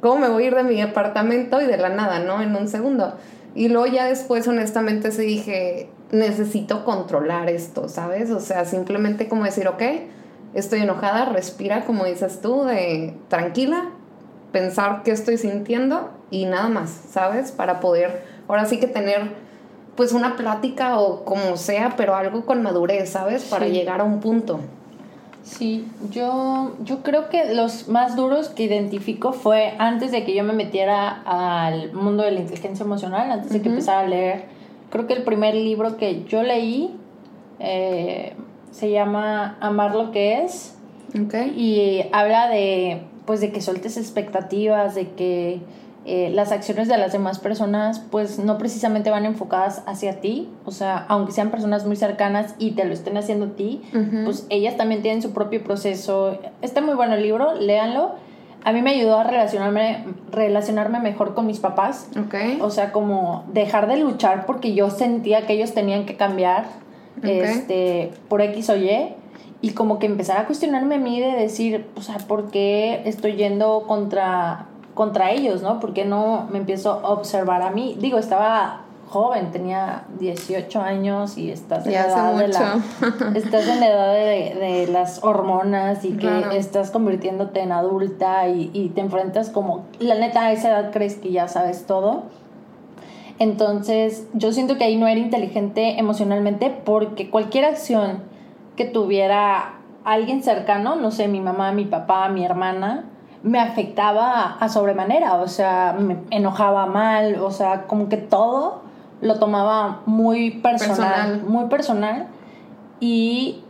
[0.03, 2.43] ¿cómo me voy a ir de mi apartamento y de la nada, ¿no?
[2.43, 3.15] En un segundo.
[3.55, 8.31] Y luego ya después, honestamente, se dije, necesito controlar esto, ¿sabes?
[8.31, 9.83] O sea, simplemente como decir, ok,
[10.55, 13.91] estoy enojada, respira, como dices tú, de tranquila,
[14.53, 17.53] pensar qué estoy sintiendo y nada más, ¿sabes?
[17.53, 19.46] Para poder, ahora sí que tener
[19.97, 23.45] pues una plática o como sea, pero algo con madurez, ¿sabes?
[23.45, 24.61] Para llegar a un punto.
[25.43, 30.43] Sí, yo, yo creo que los más duros que identifico fue antes de que yo
[30.43, 34.45] me metiera al mundo de la inteligencia emocional, antes de que empezara a leer.
[34.91, 36.97] Creo que el primer libro que yo leí
[37.61, 38.35] eh,
[38.73, 40.75] se llama Amar lo que es.
[41.27, 41.55] Okay.
[41.57, 45.61] Y habla de, pues, de que sueltes expectativas, de que
[46.09, 50.71] eh, las acciones de las demás personas pues no precisamente van enfocadas hacia ti, o
[50.71, 53.83] sea, aunque sean personas muy cercanas y te lo estén haciendo a ti,
[54.25, 56.39] pues ellas también tienen su propio proceso.
[56.63, 58.13] Está muy bueno el libro, léanlo.
[58.63, 62.09] A mí me ayudó a relacionarme, relacionarme mejor con mis papás.
[62.27, 62.61] Okay.
[62.61, 66.67] O sea, como dejar de luchar porque yo sentía que ellos tenían que cambiar
[67.25, 69.13] este, por X o Y.
[69.61, 73.33] Y como que empezar a cuestionarme a mí de decir, o sea, ¿por qué estoy
[73.33, 74.67] yendo contra
[74.97, 75.79] contra ellos, ¿no?
[75.79, 77.97] Porque no me empiezo a observar a mí.
[78.01, 78.81] Digo, estaba
[79.11, 82.81] joven, tenía 18 años y estás en la edad de la,
[83.35, 88.89] estás en la edad de, las hormonas y que estás convirtiéndote en adulta y, y,
[88.89, 92.23] te enfrentas como, la neta, a esa edad crees que ya sabes todo.
[93.39, 98.23] Entonces, yo siento que ahí no era inteligente emocionalmente porque cualquier acción
[98.77, 99.75] que tuviera
[100.05, 103.05] alguien cercano, no sé, mi mamá, mi papá, mi hermana,
[103.43, 108.83] me afectaba a sobremanera, o sea, me enojaba mal, o sea, como que todo
[109.21, 112.27] lo tomaba muy personal, muy personal
[113.01, 113.63] y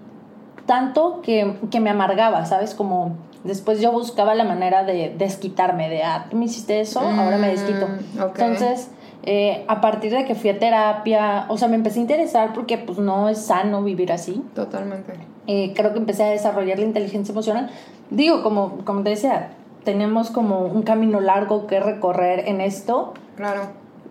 [0.67, 2.75] tanto que, me amargaba, ¿sabes?
[2.75, 7.39] Como después yo buscaba la manera de desquitarme, de, ah, tú me hiciste eso, ahora
[7.39, 7.87] me desquito.
[7.87, 8.91] Mm, Entonces,
[9.23, 12.79] eh, a partir de que fui a terapia, o sea, me empecé a interesar porque
[12.79, 14.45] pues no es sano vivir así.
[14.55, 15.36] Totalmente.
[15.47, 17.71] Eh, creo que empecé a desarrollar la inteligencia emocional.
[18.11, 19.51] Digo, como, como te decía,
[19.85, 23.15] tenemos como un camino largo que recorrer en esto.
[23.37, 23.63] Claro.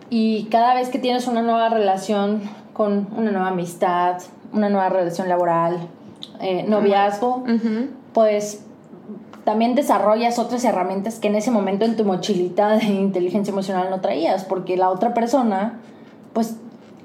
[0.09, 2.41] Y cada vez que tienes una nueva relación
[2.73, 4.17] con una nueva amistad,
[4.53, 5.87] una nueva relación laboral,
[6.39, 7.43] eh, noviazgo,
[8.13, 8.63] pues
[9.43, 14.01] también desarrollas otras herramientas que en ese momento en tu mochilita de inteligencia emocional no
[14.01, 15.79] traías, porque la otra persona,
[16.33, 16.57] pues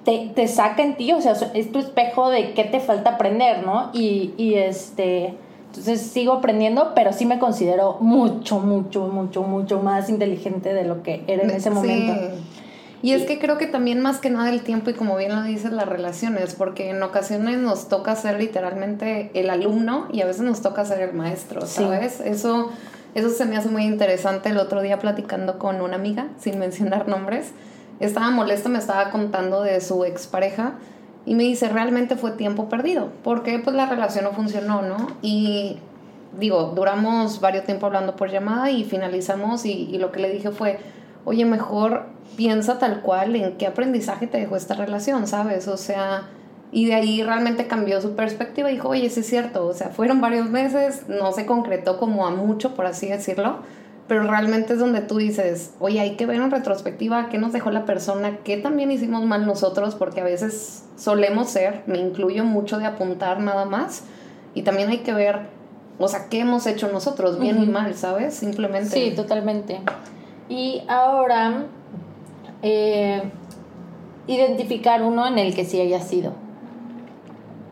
[0.05, 3.65] te, te saca en ti, o sea, es tu espejo de qué te falta aprender,
[3.67, 3.91] ¿no?
[3.93, 5.35] Y, y este
[5.71, 11.05] entonces sigo aprendiendo, pero sí me considero mucho, mucho, mucho, mucho más inteligente de lo
[11.05, 12.13] que era en ese momento.
[13.03, 15.43] Y es que creo que también más que nada el tiempo y como bien lo
[15.45, 20.43] dices las relaciones, porque en ocasiones nos toca ser literalmente el alumno y a veces
[20.43, 22.19] nos toca ser el maestro, ¿sabes?
[22.19, 22.71] Eso,
[23.15, 24.49] eso se me hace muy interesante.
[24.49, 27.53] El otro día platicando con una amiga, sin mencionar nombres,
[28.01, 30.75] estaba molesta, me estaba contando de su expareja
[31.27, 35.09] y me dice, realmente fue tiempo perdido, porque pues la relación no funcionó, ¿no?
[35.23, 35.79] Y
[36.39, 40.51] digo, duramos varios tiempo hablando por llamada y finalizamos y, y, lo que le dije
[40.51, 40.79] fue,
[41.25, 45.69] oye, mejor piensa tal cual en qué aprendizaje te dejó esta relación, ¿sabes?
[45.69, 46.29] O sea,
[46.73, 49.89] y de ahí realmente cambió su perspectiva y dijo, oye, sí es cierto, o sea,
[49.89, 53.59] fueron varios meses, no se concretó como a mucho, por así decirlo,
[54.11, 57.71] pero realmente es donde tú dices, oye, hay que ver en retrospectiva qué nos dejó
[57.71, 62.79] la persona, qué también hicimos mal nosotros, porque a veces solemos ser, me incluyo mucho
[62.79, 64.03] de apuntar nada más,
[64.53, 65.43] y también hay que ver,
[66.01, 68.35] o sea, qué hemos hecho nosotros, bien y mal, ¿sabes?
[68.35, 68.91] Simplemente.
[68.91, 69.79] Sí, totalmente.
[70.49, 71.67] Y ahora,
[72.63, 73.23] eh,
[74.27, 76.33] identificar uno en el que sí haya sido,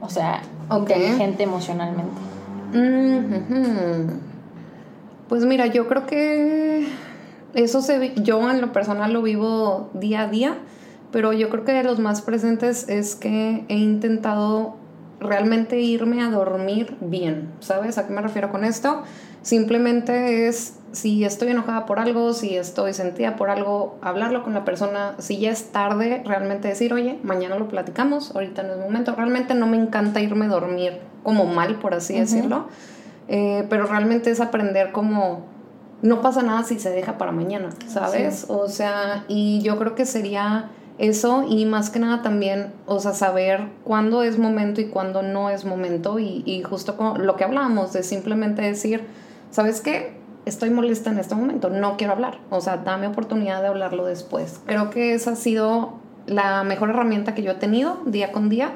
[0.01, 2.21] o sea, inteligente emocionalmente.
[5.29, 6.89] Pues mira, yo creo que
[7.53, 10.55] eso se yo en lo personal lo vivo día a día,
[11.13, 14.77] pero yo creo que de los más presentes es que he intentado
[15.21, 17.99] realmente irme a dormir bien, ¿sabes?
[17.99, 19.03] ¿A qué me refiero con esto?
[19.43, 24.65] Simplemente es si estoy enojada por algo, si estoy sentida por algo, hablarlo con la
[24.65, 29.15] persona, si ya es tarde, realmente decir, oye, mañana lo platicamos, ahorita no es momento.
[29.15, 32.69] Realmente no me encanta irme a dormir como mal, por así decirlo
[33.29, 35.45] eh, pero realmente es aprender como
[36.03, 38.47] no pasa nada si se deja para mañana, ¿sabes?
[38.49, 43.15] O sea, y yo creo que sería eso y más que nada también, o sea,
[43.15, 47.45] saber cuándo es momento y cuándo no es momento y, y justo con lo que
[47.45, 49.07] hablábamos de simplemente decir,
[49.51, 50.17] ¿sabes qué?
[50.45, 54.61] Estoy molesta en este momento, no quiero hablar, o sea, dame oportunidad de hablarlo después.
[54.67, 55.95] Creo que esa ha sido
[56.27, 58.73] la mejor herramienta que yo he tenido día con día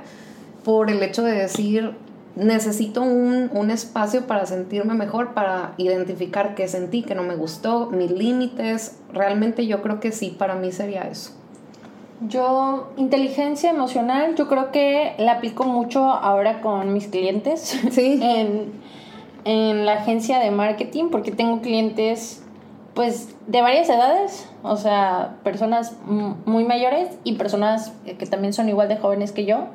[0.64, 1.94] por el hecho de decir,
[2.36, 7.90] necesito un, un, espacio para sentirme mejor, para identificar qué sentí, qué no me gustó,
[7.90, 8.98] mis límites.
[9.12, 11.32] Realmente yo creo que sí, para mí sería eso.
[12.28, 17.78] Yo, inteligencia emocional, yo creo que la aplico mucho ahora con mis clientes.
[17.90, 18.20] Sí.
[18.22, 18.72] en,
[19.44, 22.42] en la agencia de marketing, porque tengo clientes,
[22.94, 28.88] pues, de varias edades, o sea, personas muy mayores y personas que también son igual
[28.88, 29.66] de jóvenes que yo.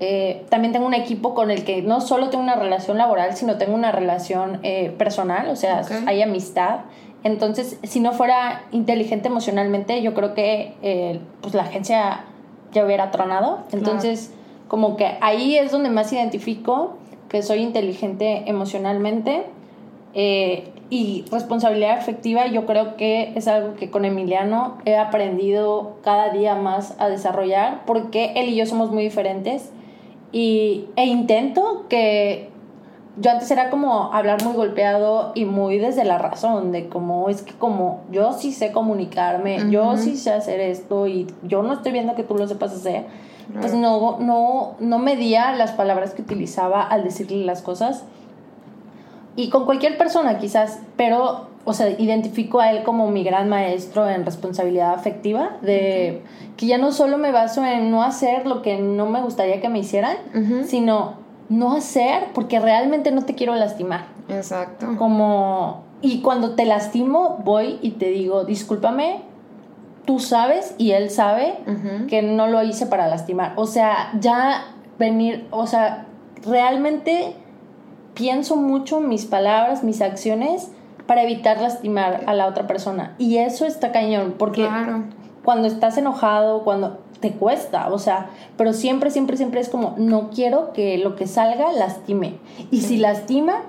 [0.00, 3.58] Eh, también tengo un equipo con el que no solo tengo una relación laboral, sino
[3.58, 5.90] tengo una relación eh, personal, o sea, Ok.
[6.06, 6.80] hay amistad.
[7.24, 12.24] Entonces, si no fuera inteligente emocionalmente, yo creo que eh, pues la agencia
[12.72, 13.64] ya hubiera tronado.
[13.72, 14.32] Entonces,
[14.68, 16.96] como que ahí es donde más identifico
[17.28, 19.46] que soy inteligente emocionalmente.
[20.14, 26.30] eh, y responsabilidad afectiva, yo creo que es algo que con Emiliano he aprendido cada
[26.30, 29.70] día más a desarrollar, porque él y yo somos muy diferentes.
[30.32, 32.50] Y, e intento que
[33.20, 37.42] yo antes era como hablar muy golpeado y muy desde la razón, de como es
[37.42, 41.92] que como yo sí sé comunicarme, yo sí sé hacer esto y yo no estoy
[41.92, 43.06] viendo que tú lo sepas hacer,
[43.60, 48.04] pues no, no, no medía las palabras que utilizaba al decirle las cosas.
[49.36, 54.08] Y con cualquier persona quizás, pero, o sea, identifico a él como mi gran maestro
[54.08, 56.22] en responsabilidad afectiva, de
[56.56, 59.68] que ya no solo me baso en no hacer lo que no me gustaría que
[59.68, 60.16] me hicieran,
[60.64, 61.16] sino
[61.50, 64.06] no hacer porque realmente no te quiero lastimar.
[64.30, 64.94] Exacto.
[64.96, 69.20] Como, y cuando te lastimo, voy y te digo, discúlpame,
[70.06, 71.58] tú sabes y él sabe
[72.08, 73.52] que no lo hice para lastimar.
[73.56, 76.06] O sea, ya venir, o sea,
[76.46, 77.34] realmente
[78.14, 80.70] pienso mucho mis palabras, mis acciones
[81.08, 83.16] para evitar lastimar a la otra persona.
[83.18, 85.04] Y eso está cañón, porque Claro.
[85.44, 90.30] cuando estás enojado, cuando te cuesta, o sea, pero siempre, siempre, siempre es como, no
[90.30, 92.38] quiero que lo que salga lastime.
[92.70, 93.62] Y si lastima,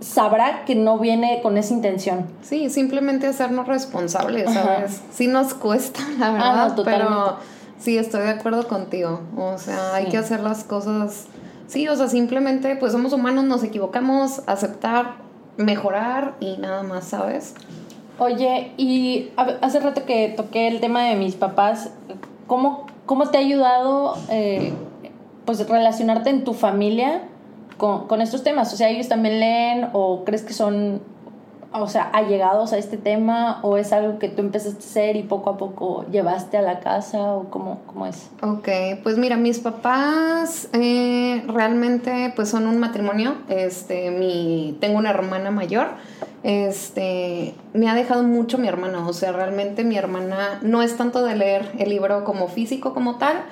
[0.00, 2.26] sabrá que no viene con esa intención.
[2.42, 4.62] Sí, simplemente hacernos responsables, Ajá.
[4.62, 5.02] ¿sabes?
[5.12, 7.36] Sí nos cuesta, la Ah, verdad, no, pero
[7.78, 9.20] sí estoy de acuerdo contigo.
[9.36, 10.10] O sea, hay Sí.
[10.10, 11.26] que hacer las cosas.
[11.66, 15.23] Sí, o sea, simplemente, pues somos humanos, nos equivocamos, aceptar,
[15.56, 17.54] mejorar y nada más, ¿sabes?
[18.18, 19.30] Oye, y
[19.60, 21.90] hace rato que toqué el tema de mis papás,
[22.46, 24.72] ¿cómo, cómo te ha ayudado eh,
[25.44, 27.22] pues relacionarte en tu familia
[27.76, 28.72] con, con estos temas?
[28.72, 31.00] O sea, ¿ellos también leen o crees que son,
[31.74, 35.24] o sea, allegados a este tema o es algo que tú empezaste a hacer y
[35.24, 38.30] poco a poco llevaste a la casa o cómo, cómo es?
[38.42, 38.68] Ok,
[39.02, 43.34] pues mira, mis papás eh, realmente pues son un matrimonio.
[43.48, 45.88] Este, mi, tengo una hermana mayor.
[46.44, 49.06] Este, me ha dejado mucho mi hermana.
[49.08, 53.16] O sea, realmente mi hermana no es tanto de leer el libro como físico como
[53.16, 53.42] tal,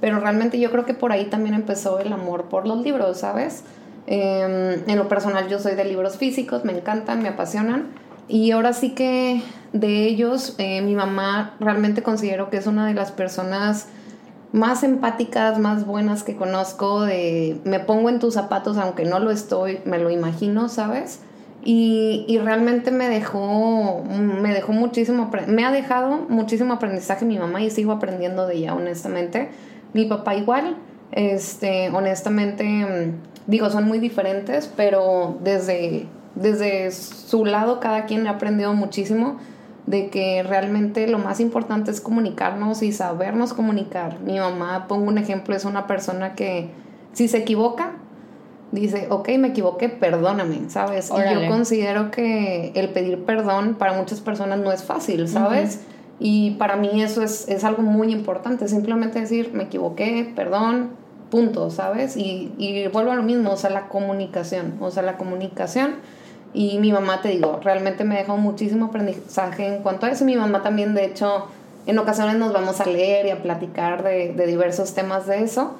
[0.00, 3.62] pero realmente yo creo que por ahí también empezó el amor por los libros, ¿sabes?
[4.10, 7.88] Eh, en lo personal yo soy de libros físicos, me encantan, me apasionan.
[8.26, 9.42] Y ahora sí que
[9.74, 13.86] de ellos, eh, mi mamá realmente considero que es una de las personas
[14.52, 19.30] más empáticas, más buenas que conozco, de me pongo en tus zapatos aunque no lo
[19.30, 21.20] estoy, me lo imagino, ¿sabes?
[21.62, 27.60] Y, y realmente me dejó, me dejó muchísimo, me ha dejado muchísimo aprendizaje mi mamá
[27.60, 29.50] y sigo aprendiendo de ella, honestamente.
[29.92, 30.76] Mi papá igual,
[31.12, 33.12] este, honestamente,
[33.48, 39.38] digo, son muy diferentes, pero desde, desde su lado cada quien ha aprendido muchísimo
[39.86, 44.20] de que realmente lo más importante es comunicarnos y sabernos comunicar.
[44.20, 46.68] Mi mamá, pongo un ejemplo, es una persona que
[47.14, 47.92] si se equivoca,
[48.70, 51.10] dice, ok, me equivoqué, perdóname, ¿sabes?
[51.10, 55.80] Y yo considero que el pedir perdón para muchas personas no es fácil, ¿sabes?
[56.20, 60.90] Y para mí eso es, es algo muy importante, simplemente decir, me equivoqué, perdón,
[61.30, 62.16] punto, ¿sabes?
[62.16, 65.96] Y, y vuelvo a lo mismo, o sea, la comunicación, o sea, la comunicación.
[66.54, 70.24] Y mi mamá, te digo, realmente me dejó muchísimo aprendizaje en cuanto a eso.
[70.24, 71.46] Mi mamá también, de hecho,
[71.86, 75.74] en ocasiones nos vamos a leer y a platicar de, de diversos temas de eso.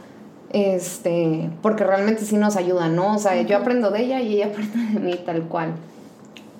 [0.53, 3.17] Este, porque realmente sí nos ayuda, ¿no?
[3.17, 5.75] O sea, yo aprendo de ella y ella aprende de mí tal cual.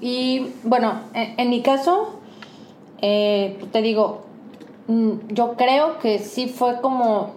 [0.01, 2.19] Y bueno, en, en mi caso,
[3.01, 4.23] eh, te digo,
[4.87, 7.35] mm, yo creo que sí fue como,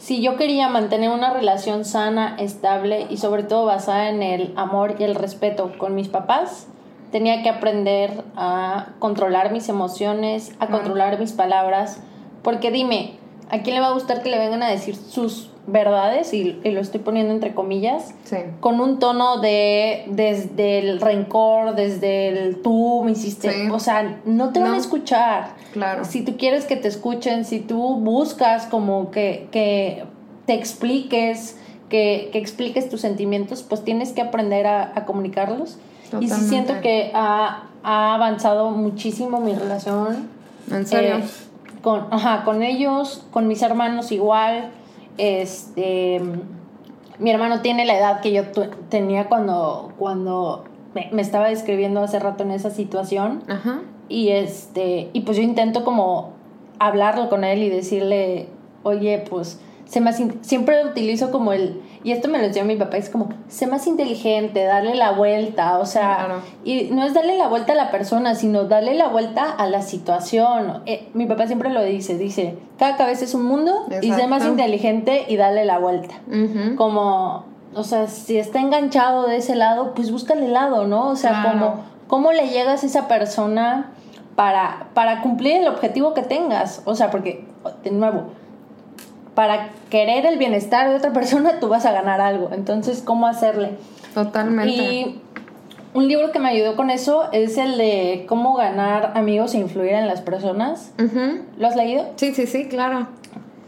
[0.00, 4.96] si yo quería mantener una relación sana, estable y sobre todo basada en el amor
[4.98, 6.66] y el respeto con mis papás,
[7.12, 12.00] tenía que aprender a controlar mis emociones, a controlar mis palabras,
[12.42, 13.18] porque dime,
[13.50, 16.32] ¿a quién le va a gustar que le vengan a decir sus verdades?
[16.32, 18.14] Y, lo estoy poniendo entre comillas,
[18.60, 24.52] con un tono de desde el rencor, desde el tú me hiciste, o sea, no
[24.52, 25.54] te van a escuchar.
[25.72, 26.04] Claro.
[26.04, 30.04] Si tú quieres que te escuchen, si tú buscas como que, que
[30.46, 31.56] te expliques,
[31.88, 35.78] que, que, expliques tus sentimientos, pues tienes que aprender a, a comunicarlos.
[36.20, 40.28] Y sí siento que ha, ha, avanzado muchísimo mi relación.
[40.70, 41.18] ¿En serio?
[41.18, 41.24] Eh,
[41.82, 44.70] con, ajá, con ellos, con mis hermanos igual.
[45.18, 46.20] Este,
[47.18, 48.44] mi hermano tiene la edad que yo
[48.88, 53.42] tenía cuando, cuando me, estaba describiendo hace rato en esa situación.
[53.48, 53.82] Ajá.
[54.08, 56.32] Y este, y pues yo intento como
[56.78, 58.48] hablarlo con él y decirle,
[58.82, 62.96] oye, pues se más siempre utilizo como el y esto me lo decía mi papá
[62.96, 67.48] es como sé más inteligente darle la vuelta o sea y no es darle la
[67.48, 70.82] vuelta a la persona sino darle la vuelta a la situación.
[70.86, 74.46] Eh, mi papá siempre lo dice dice cada cabeza es un mundo y sé más
[74.46, 76.14] inteligente y darle la vuelta
[76.76, 77.44] como
[77.74, 81.50] o sea si está enganchado de ese lado pues búscale el lado no o sea
[81.52, 83.92] como cómo le llegas a esa persona
[84.36, 87.44] para para cumplir el objetivo que tengas o sea porque
[87.84, 88.24] de nuevo
[89.40, 92.50] para querer el bienestar de otra persona, tú vas a ganar algo.
[92.52, 93.70] Entonces, ¿cómo hacerle?
[94.12, 94.70] Totalmente.
[94.70, 95.22] Y
[95.94, 99.92] un libro que me ayudó con eso es el de cómo ganar amigos e influir
[99.92, 100.92] en las personas.
[101.56, 102.04] ¿Lo has leído?
[102.16, 103.06] Sí, sí, sí, claro.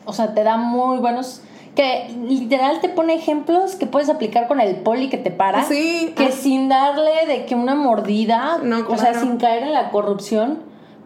[0.05, 1.41] O sea, te da muy buenos
[1.75, 5.65] que literal te pone ejemplos que puedes aplicar con el poli que te para.
[5.65, 6.13] Sí.
[6.19, 8.59] Que sin darle de que una mordida,
[8.89, 10.59] o sea, sin caer en la corrupción,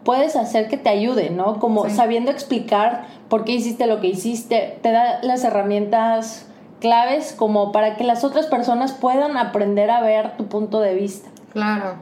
[0.07, 1.59] puedes hacer que te ayude, ¿no?
[1.59, 6.47] Como sabiendo explicar por qué hiciste lo que hiciste, te da las herramientas
[6.79, 11.27] claves como para que las otras personas puedan aprender a ver tu punto de vista.
[11.51, 11.95] Claro.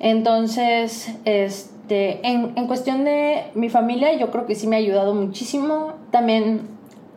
[0.00, 5.14] Entonces, este, en, en cuestión de mi familia, yo creo que sí me ha ayudado
[5.14, 5.92] muchísimo.
[6.10, 6.62] También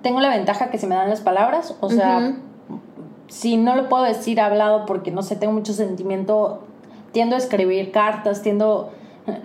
[0.03, 2.35] tengo la ventaja que se me dan las palabras, o sea,
[3.29, 6.61] si no lo puedo decir hablado porque no sé, tengo mucho sentimiento,
[7.13, 8.91] tiendo a escribir cartas, tiendo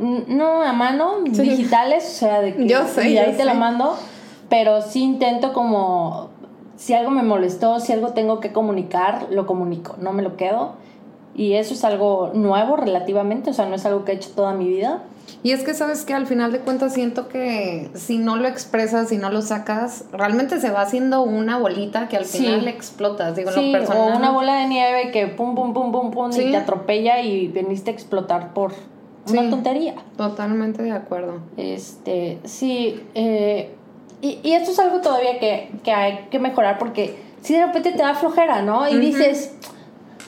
[0.00, 3.96] no a mano, digitales, o sea, de que yo sé, y ahí te lo mando,
[4.48, 6.30] pero sí intento como
[6.76, 10.72] si algo me molestó, si algo tengo que comunicar, lo comunico, no me lo quedo.
[11.34, 14.52] Y eso es algo nuevo relativamente, o sea, no es algo que he hecho toda
[14.52, 15.02] mi vida.
[15.42, 19.10] Y es que sabes que al final de cuentas siento que si no lo expresas,
[19.10, 23.52] si no lo sacas, realmente se va haciendo una bolita que al final explotas, digo,
[23.52, 27.20] sí, O una bola de nieve que pum, pum, pum, pum, pum, y te atropella
[27.22, 28.72] y veniste a explotar por
[29.28, 29.94] una tontería.
[30.16, 31.40] Totalmente de acuerdo.
[31.56, 33.74] Este, sí, eh,
[34.22, 37.92] y, y, esto es algo todavía que, que, hay que mejorar porque si de repente
[37.92, 38.88] te da flojera, ¿no?
[38.88, 39.54] Y dices,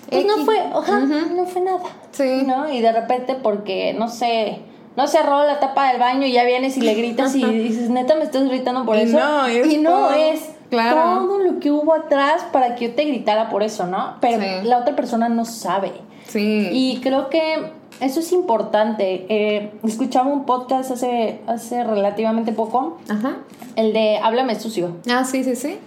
[0.08, 1.80] pues no fue, ojalá, no fue nada.
[2.10, 2.42] Sí.
[2.46, 2.70] ¿No?
[2.70, 4.60] Y de repente porque, no sé,
[4.96, 8.14] no cerró la tapa del baño y ya vienes y le gritas y dices, neta,
[8.14, 9.18] me estás gritando por eso.
[9.18, 11.26] No, es y no es claro.
[11.26, 14.16] todo lo que hubo atrás para que yo te gritara por eso, ¿no?
[14.20, 15.92] Pero la otra persona no sabe.
[16.28, 16.68] Sí.
[16.70, 17.72] Y creo que
[18.02, 19.26] eso es importante.
[19.28, 22.98] Eh, escuchaba un podcast hace, hace relativamente poco.
[23.08, 23.36] Ajá.
[23.76, 24.96] El de Háblame sucio.
[25.08, 25.78] Ah, sí, sí, sí.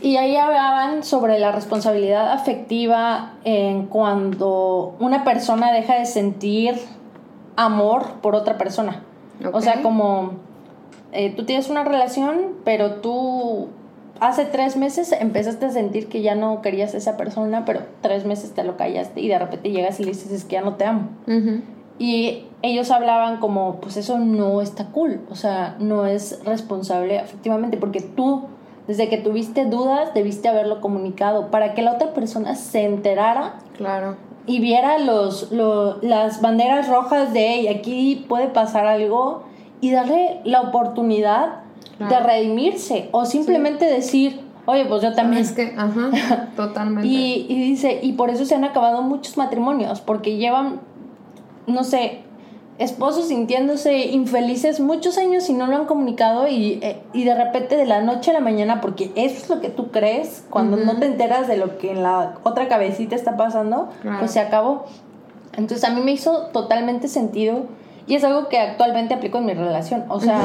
[0.00, 6.74] Y ahí hablaban sobre la responsabilidad afectiva en cuando una persona deja de sentir
[7.56, 9.02] amor por otra persona.
[9.52, 10.32] O sea, como
[11.12, 13.68] eh, tú tienes una relación, pero tú
[14.20, 18.24] hace tres meses empezaste a sentir que ya no querías a esa persona, pero tres
[18.24, 20.74] meses te lo callaste y de repente llegas y le dices es que ya no
[20.74, 21.08] te amo.
[21.98, 27.76] Y ellos hablaban como, pues eso no está cool, o sea, no es responsable efectivamente,
[27.76, 28.44] porque tú,
[28.88, 33.56] desde que tuviste dudas, debiste haberlo comunicado para que la otra persona se enterara.
[33.76, 34.16] Claro.
[34.46, 39.44] Y viera los, las banderas rojas de, y aquí puede pasar algo,
[39.80, 41.63] y darle la oportunidad
[41.98, 45.42] de redimirse o simplemente decir, oye, pues yo también.
[45.42, 47.06] Es que, ajá, totalmente.
[47.06, 50.80] y, y dice, y por eso se han acabado muchos matrimonios, porque llevan,
[51.66, 52.24] no sé,
[52.78, 57.76] esposos sintiéndose infelices muchos años y no lo han comunicado y, eh, y, de repente
[57.76, 60.98] de la noche a la mañana, porque eso es lo que tú crees, cuando no
[60.98, 64.86] te enteras de lo que en la otra cabecita está pasando, pues se acabó.
[65.56, 67.66] Entonces a mí me hizo totalmente sentido
[68.08, 70.04] y es algo que actualmente aplico en mi relación.
[70.08, 70.40] O sea,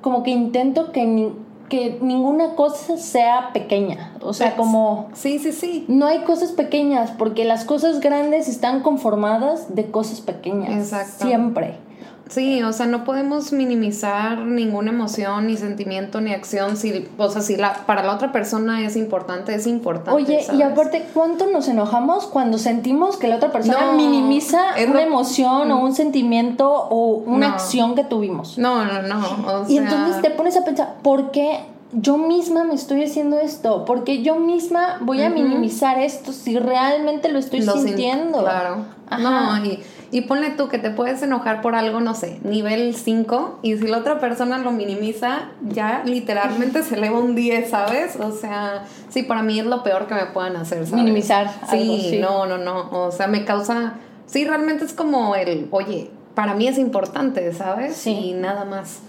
[0.00, 1.32] como que intento que,
[1.68, 4.14] que ninguna cosa sea pequeña.
[4.20, 5.08] O sea, como...
[5.14, 5.84] Sí, sí, sí.
[5.88, 10.70] No hay cosas pequeñas porque las cosas grandes están conformadas de cosas pequeñas.
[10.70, 11.26] Exacto.
[11.26, 11.87] Siempre.
[12.28, 16.76] Sí, o sea, no podemos minimizar ninguna emoción, ni sentimiento, ni acción.
[16.76, 20.10] Si, o sea, si la, para la otra persona es importante, es importante.
[20.10, 25.70] Oye, y aparte, ¿cuánto nos enojamos cuando sentimos que la otra persona minimiza una emoción
[25.72, 28.58] o un sentimiento o una acción que tuvimos?
[28.58, 29.64] No, no, no.
[29.68, 31.60] y entonces te pones a pensar, ¿por qué
[31.92, 33.84] yo misma me estoy haciendo esto?
[33.86, 38.40] ¿Por qué yo misma voy a minimizar esto si realmente lo estoy sintiendo?
[38.40, 38.98] claro.
[39.18, 43.60] No, y y ponle tú que te puedes enojar por algo, no sé, nivel 5,
[43.62, 48.16] y si la otra persona lo minimiza, ya literalmente se eleva un 10, ¿sabes?
[48.16, 50.92] O sea, sí, para mí es lo peor que me puedan hacer, ¿sabes?
[51.04, 51.50] Minimizar.
[51.70, 52.88] Sí, no, no, no.
[52.90, 53.94] O sea, me causa.
[54.26, 57.96] Sí, realmente es como el, oye, para mí es importante, ¿sabes?
[57.96, 58.10] Sí.
[58.10, 59.00] Y nada más.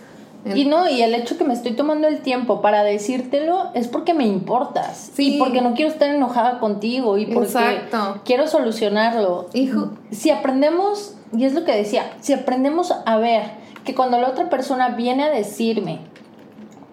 [0.45, 4.13] Y no, y el hecho que me estoy tomando el tiempo para decírtelo es porque
[4.13, 5.11] me importas.
[5.13, 5.35] Sí.
[5.35, 7.81] Y porque no quiero estar enojada contigo y porque
[8.23, 9.49] quiero solucionarlo.
[9.53, 9.91] Hijo.
[10.11, 13.43] Si aprendemos, y es lo que decía, si aprendemos a ver
[13.83, 15.99] que cuando la otra persona viene a decirme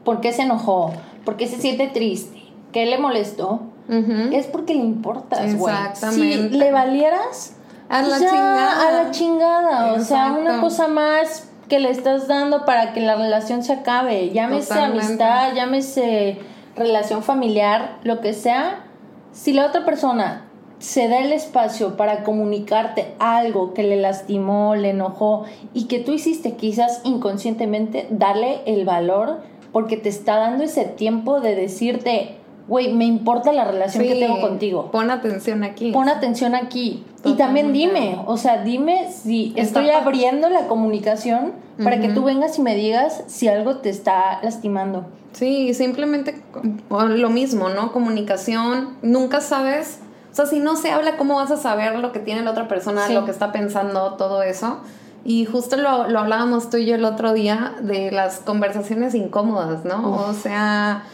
[0.05, 0.93] por qué se enojó,
[1.25, 2.43] por qué se siente triste,
[2.73, 6.51] qué le molestó, es porque le importas, Exactamente.
[6.51, 7.57] Si le valieras,
[7.89, 8.89] a la chingada.
[8.89, 9.93] A la chingada.
[9.93, 14.31] O sea, una cosa más que le estás dando para que la relación se acabe.
[14.31, 16.39] Llámese amistad, llámese
[16.77, 18.85] relación familiar, lo que sea.
[19.33, 20.47] Si la otra persona
[20.79, 26.13] se da el espacio para comunicarte algo que le lastimó, le enojó y que tú
[26.13, 29.41] hiciste quizás inconscientemente, darle el valor
[29.73, 32.37] porque te está dando ese tiempo de decirte,
[32.69, 34.91] güey, me importa la relación que tengo contigo.
[34.91, 35.93] Pon atención aquí.
[35.93, 37.05] Pon atención aquí.
[37.27, 41.53] Y también dime, o sea, dime si estoy abriendo la comunicación
[41.83, 45.07] para que tú vengas y me digas si algo te está lastimando.
[45.33, 46.43] Sí, simplemente
[46.91, 47.93] lo mismo, ¿no?
[47.93, 49.99] Comunicación, nunca sabes,
[50.33, 52.69] o sea, si no se habla, ¿cómo vas a saber lo que tiene la otra
[52.69, 54.81] persona, lo que está pensando, todo eso?
[55.25, 59.85] Y justo lo, lo hablábamos tú y yo el otro día de las conversaciones incómodas,
[59.85, 60.13] ¿no?
[60.13, 61.05] O sea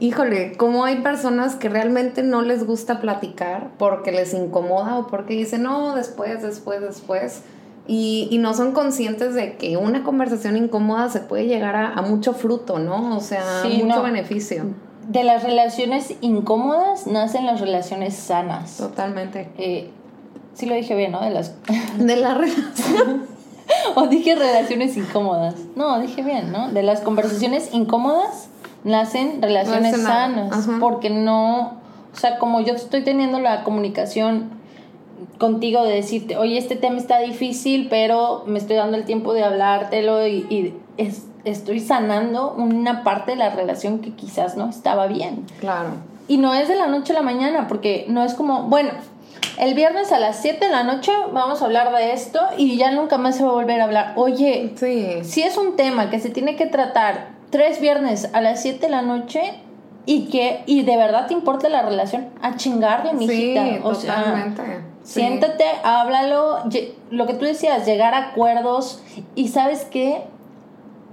[0.00, 5.34] híjole, cómo hay personas que realmente no les gusta platicar porque les incomoda o porque
[5.34, 7.42] dicen, no, después, después, después.
[7.88, 12.32] Y, y no son conscientes de que una conversación incómoda se puede llegar a, mucho
[12.32, 13.16] fruto, ¿no?
[13.16, 14.64] O sea, mucho beneficio.
[15.08, 18.76] De las relaciones incómodas nacen las relaciones sanas.
[18.76, 19.48] Totalmente.
[19.56, 19.90] Eh,
[20.54, 21.20] sí lo dije bien, ¿no?
[21.20, 21.54] De las...
[21.98, 23.36] De la relación.
[23.94, 25.54] o dije relaciones incómodas.
[25.76, 26.72] No, dije bien, ¿no?
[26.72, 28.48] De las conversaciones incómodas
[28.86, 31.80] nacen relaciones sanas, porque no,
[32.14, 34.50] o sea, como yo estoy teniendo la comunicación
[35.38, 39.42] contigo de decirte, oye, este tema está difícil, pero me estoy dando el tiempo de
[39.42, 40.74] hablártelo y,
[41.44, 45.44] estoy sanando una parte de la relación que quizás no estaba bien.
[45.60, 45.90] Claro.
[46.26, 48.90] Y no es de la noche a la mañana, porque no es como, bueno,
[49.58, 52.90] el viernes a las 7 de la noche vamos a hablar de esto y ya
[52.90, 54.12] nunca más se va a volver a hablar.
[54.16, 55.18] Oye, sí.
[55.22, 58.90] si es un tema que se tiene que tratar tres viernes a las 7 de
[58.90, 59.40] la noche
[60.04, 63.64] y que y de verdad te importa la relación, a chingarle, mijita.
[63.64, 64.62] Sí, o totalmente.
[64.62, 66.64] Sea, siéntate, háblalo,
[67.10, 69.02] lo que tú decías, llegar a acuerdos
[69.34, 70.24] y sabes qué,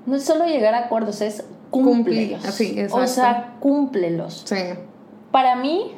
[0.06, 2.44] no es solo llegar a acuerdos, es cúmplelos.
[2.44, 4.44] Sí, o sea, cúmplelos.
[4.46, 4.58] Sí.
[5.32, 5.94] Para mí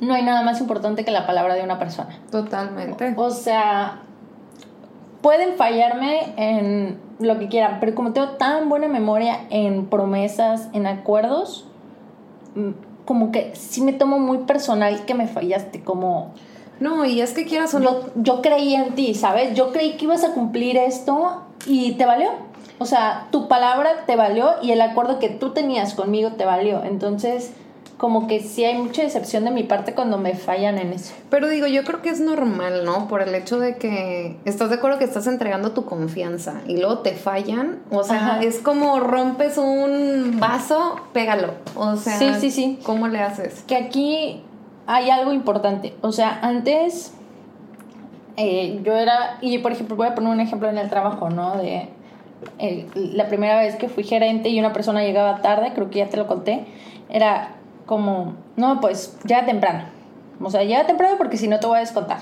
[0.00, 2.18] no hay nada más importante que la palabra de una persona.
[2.30, 3.12] Totalmente.
[3.14, 4.00] o sea,
[5.20, 10.86] pueden fallarme en lo que quieran, pero como tengo tan buena memoria en promesas, en
[10.86, 11.66] acuerdos,
[12.54, 12.70] mm,
[13.04, 16.32] como que sí me tomo muy personal que me fallaste, como...
[16.80, 18.00] No, y es que quieras o no...
[18.14, 19.54] Yo, creí en ti, ¿sabes?
[19.54, 22.30] Yo creí que ibas a cumplir esto y te valió.
[22.78, 26.84] O sea, tu palabra te valió y el acuerdo que tú tenías conmigo te valió.
[26.84, 27.52] Entonces,
[27.98, 31.12] como que sí hay mucha decepción de mi parte cuando me fallan en eso.
[31.30, 33.08] Pero digo, yo creo que es normal, ¿no?
[33.08, 37.00] Por el hecho de que estás de acuerdo que estás entregando tu confianza y luego
[37.00, 37.80] te fallan.
[37.90, 41.54] O sea, es como rompes un vaso, pégalo.
[41.74, 42.78] O sea, sí, sí, sí.
[42.84, 43.64] ¿cómo le haces?
[43.66, 44.42] Que aquí
[44.86, 45.92] hay algo importante.
[46.00, 47.12] O sea, antes
[48.36, 51.58] eh, yo era, y por ejemplo, voy a poner un ejemplo en el trabajo, ¿no?
[51.58, 51.88] De
[52.94, 56.16] la primera vez que fui gerente y una persona llegaba tarde, creo que ya te
[56.16, 56.64] lo conté,
[57.08, 57.57] era
[57.88, 59.84] como, no, pues ya temprano.
[60.40, 62.18] O sea, ya temprano porque si no te voy a descontar.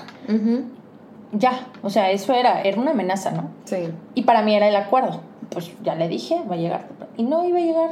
[1.33, 3.49] Ya, o sea, eso era, era una amenaza, ¿no?
[3.65, 3.89] Sí.
[4.15, 5.21] Y para mí era el acuerdo.
[5.49, 6.87] Pues ya le dije, va a llegar.
[7.17, 7.89] Y no iba a llegar.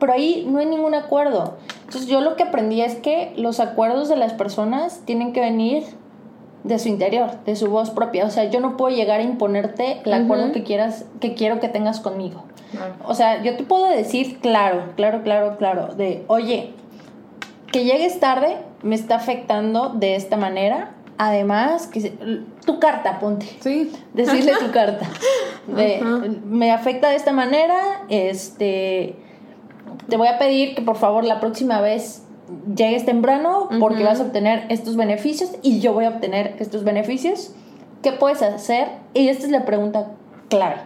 [0.00, 1.56] Pero ahí no hay ningún acuerdo.
[1.84, 5.84] Entonces yo lo que aprendí es que los acuerdos de las personas tienen que venir
[6.64, 8.26] de su interior, de su voz propia.
[8.26, 11.68] O sea, yo no puedo llegar a imponerte el acuerdo que quieras, que quiero que
[11.68, 12.42] tengas conmigo.
[13.04, 16.72] O sea, yo te puedo decir claro, claro, claro, claro, de, oye,
[17.72, 22.14] que llegues tarde me está afectando de esta manera Además, que se-
[22.66, 23.46] tu carta, ponte.
[23.60, 23.92] Sí.
[24.12, 25.06] Decirle tu carta.
[25.68, 26.00] De,
[26.46, 27.76] me afecta de esta manera,
[28.08, 29.14] este
[30.08, 32.24] te voy a pedir que por favor la próxima vez
[32.74, 37.54] llegues temprano porque vas a obtener estos beneficios y yo voy a obtener estos beneficios.
[38.02, 38.88] ¿Qué puedes hacer?
[39.14, 40.08] Y esta es la pregunta
[40.48, 40.78] clave.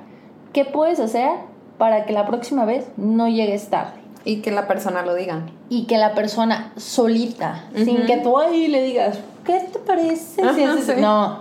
[0.53, 1.31] ¿Qué puedes hacer
[1.79, 3.99] para que la próxima vez no llegues tarde?
[4.27, 5.47] Y que la persona lo diga.
[5.71, 8.07] y que la persona solita, sin Ujú.
[8.07, 10.43] que tú ahí le digas, ¿qué te parece?
[10.43, 11.01] si Ajá, haces-?" sí.
[11.01, 11.39] No,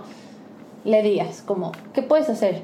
[0.85, 2.61] le digas, como, ¿qué puedes hacer?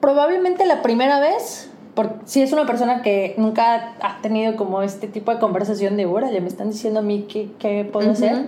[0.00, 5.08] Probablemente la primera vez, porque si es una persona que nunca ha tenido como este
[5.08, 8.14] tipo de conversación de, órale, me están diciendo a mí qué, qué puedo Ujú.
[8.14, 8.46] hacer,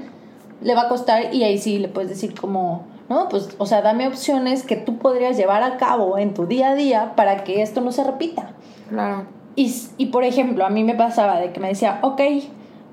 [0.60, 3.82] le va a costar y ahí sí le puedes decir como, no, pues, o sea,
[3.82, 7.62] dame opciones que tú podrías llevar a cabo en tu día a día para que
[7.62, 8.50] esto no se repita.
[8.88, 9.24] Claro.
[9.56, 12.20] Y, por ejemplo, a mí me pasaba de que me decía, ok,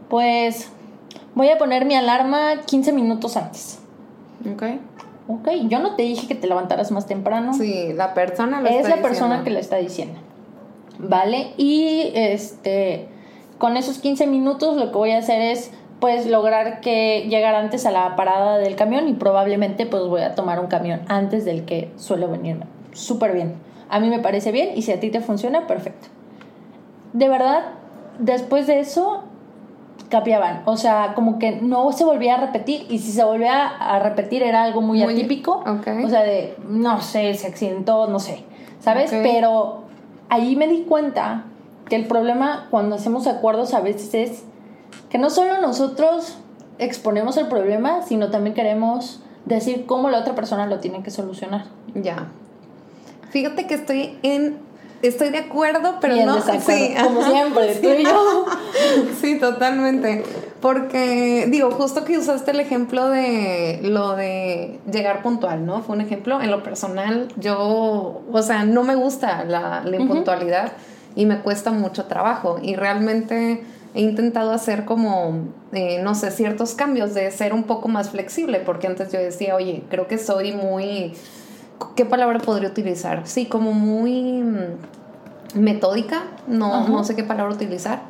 [0.09, 0.69] pues
[1.33, 3.79] voy a poner mi alarma 15 minutos antes.
[4.51, 4.63] Ok.
[5.27, 7.53] Ok, yo no te dije que te levantaras más temprano.
[7.53, 10.19] Sí, la persona lo es está la persona que le está diciendo.
[10.99, 11.53] ¿Vale?
[11.57, 13.07] Y este,
[13.57, 17.85] con esos 15 minutos lo que voy a hacer es pues lograr que llegar antes
[17.85, 21.63] a la parada del camión y probablemente pues voy a tomar un camión antes del
[21.63, 22.65] que suelo venirme.
[22.91, 23.53] Súper bien.
[23.89, 26.07] A mí me parece bien y si a ti te funciona, perfecto.
[27.13, 27.63] De verdad,
[28.19, 29.23] después de eso,
[30.09, 30.63] capiaban.
[30.65, 34.43] O sea, como que no se volvía a repetir y si se volvía a repetir
[34.43, 35.63] era algo muy, Muy- atípico.
[35.65, 38.43] O sea, de, no sé, se accidentó, no sé.
[38.79, 39.11] ¿Sabes?
[39.11, 39.83] Pero
[40.29, 41.43] ahí me di cuenta
[41.87, 44.43] que el problema cuando hacemos acuerdos a veces es
[45.09, 46.37] que no solo nosotros
[46.79, 51.65] exponemos el problema, sino también queremos decir cómo la otra persona lo tiene que solucionar.
[51.93, 52.29] Ya.
[53.29, 54.57] Fíjate que estoy en.
[55.01, 56.35] Estoy de acuerdo, pero no.
[56.35, 57.81] desacuerdo, sí, como ajá, siempre, sí.
[57.81, 58.45] tú y yo.
[59.21, 60.23] Sí, totalmente.
[60.61, 65.81] Porque, digo, justo que usaste el ejemplo de lo de llegar puntual, ¿no?
[65.81, 66.39] Fue un ejemplo.
[66.41, 70.73] En lo personal, yo, o sea, no me gusta la, la impuntualidad
[71.15, 72.59] y me cuesta mucho trabajo.
[72.61, 73.63] Y realmente
[73.93, 78.59] he intentado hacer como, eh, no sé, ciertos cambios de ser un poco más flexible,
[78.59, 81.13] porque antes yo decía, oye, creo que soy muy.
[81.95, 83.27] ¿Qué palabra podría utilizar?
[83.27, 86.89] Sí, como muy mm, metódica, no, Ajá.
[86.89, 88.01] no sé qué palabra utilizar.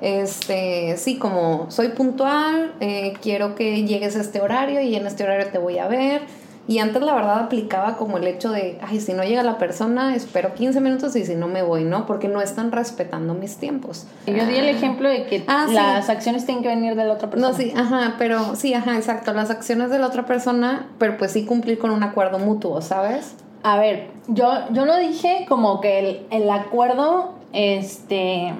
[0.00, 5.24] Este, sí, como soy puntual, eh, quiero que llegues a este horario y en este
[5.24, 6.22] horario te voy a ver.
[6.70, 10.14] Y antes la verdad aplicaba como el hecho de, ay, si no llega la persona,
[10.14, 12.06] espero 15 minutos y si no me voy, ¿no?
[12.06, 14.06] Porque no están respetando mis tiempos.
[14.24, 15.74] Y Yo di el ejemplo de que Ah, sí.
[15.74, 17.50] las acciones tienen que venir de la otra persona.
[17.50, 19.32] No, sí, ajá, pero sí, ajá, exacto.
[19.32, 23.34] Las acciones de la otra persona, pero pues sí cumplir con un acuerdo mutuo, ¿sabes?
[23.64, 28.54] A ver, yo, yo no dije como que el, el acuerdo, este,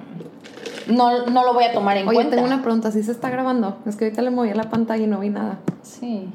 [0.89, 2.35] no, no lo voy a tomar en Oye, cuenta.
[2.35, 3.77] tengo una pregunta, ¿sí se está grabando?
[3.87, 5.59] Es que ahorita le moví a la pantalla y no vi nada.
[5.83, 6.29] Sí.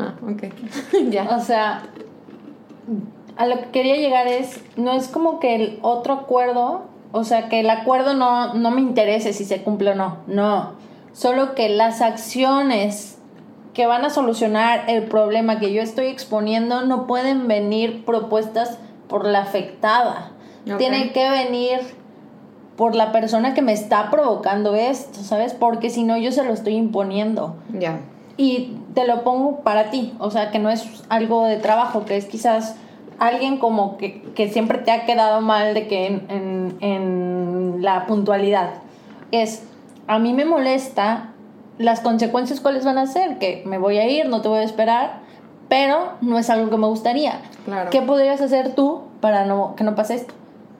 [0.00, 0.44] Ah, ok.
[1.10, 1.36] ya.
[1.36, 1.82] O sea,
[3.36, 6.82] a lo que quería llegar es, no es como que el otro acuerdo,
[7.12, 10.72] o sea, que el acuerdo no, no me interese si se cumple o no, no.
[11.12, 13.18] Solo que las acciones
[13.74, 18.78] que van a solucionar el problema que yo estoy exponiendo no pueden venir propuestas
[19.08, 20.32] por la afectada.
[20.70, 20.78] Ok.
[20.78, 21.80] Tienen que venir
[22.76, 25.52] por la persona que me está provocando esto, ¿sabes?
[25.52, 27.56] Porque si no yo se lo estoy imponiendo.
[27.78, 28.00] Ya.
[28.42, 32.16] Y te lo pongo para ti, o sea, que no es algo de trabajo, que
[32.16, 32.74] es quizás
[33.18, 38.06] alguien como que, que siempre te ha quedado mal de que en, en- en la
[38.06, 38.70] puntualidad.
[39.30, 39.62] Es,
[40.06, 41.28] a mí me molesta
[41.76, 44.62] las consecuencias cuáles van a ser, que me voy a ir, no te voy a
[44.62, 45.18] esperar,
[45.68, 47.40] pero no es algo que me gustaría.
[47.66, 47.90] Claro.
[47.90, 50.32] ¿Qué podrías hacer tú para no, que no pase esto?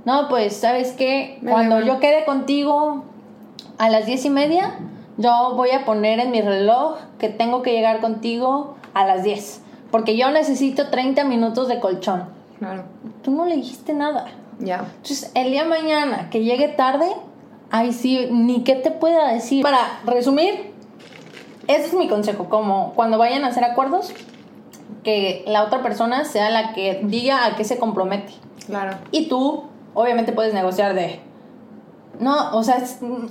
[0.07, 1.39] No, pues, ¿sabes qué?
[1.43, 3.05] Me Cuando yo quede contigo
[3.77, 4.79] a las diez y media,
[5.21, 9.63] yo voy a poner en mi reloj que tengo que llegar contigo a las 10.
[9.91, 12.25] Porque yo necesito 30 minutos de colchón.
[12.59, 12.85] Claro.
[13.23, 14.27] Tú no le dijiste nada.
[14.59, 14.87] Ya.
[14.97, 17.07] Entonces, el día de mañana que llegue tarde,
[17.71, 19.63] ay sí, ni qué te pueda decir.
[19.63, 20.73] Para resumir,
[21.67, 22.49] ese es mi consejo.
[22.49, 24.15] Como cuando vayan a hacer acuerdos,
[25.03, 28.33] que la otra persona sea la que diga a qué se compromete.
[28.67, 28.97] Claro.
[29.11, 29.65] Y tú,
[29.95, 31.21] obviamente, puedes negociar de.
[32.21, 32.85] No, o sea,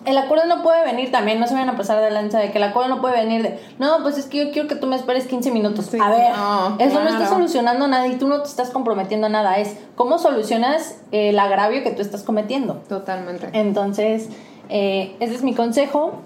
[0.06, 2.58] el acuerdo no puede venir también, no se vayan a pasar de lanza de que
[2.58, 3.60] el acuerdo no puede venir de.
[3.78, 5.86] No, pues es que yo quiero que tú me esperes 15 minutos.
[5.86, 9.28] Sí, a ver, no, eso no está solucionando nada y tú no te estás comprometiendo
[9.28, 9.60] a nada.
[9.60, 12.82] Es cómo solucionas el agravio que tú estás cometiendo.
[12.90, 13.50] Totalmente.
[13.54, 14.30] Entonces,
[14.70, 16.24] eh, ese es mi consejo.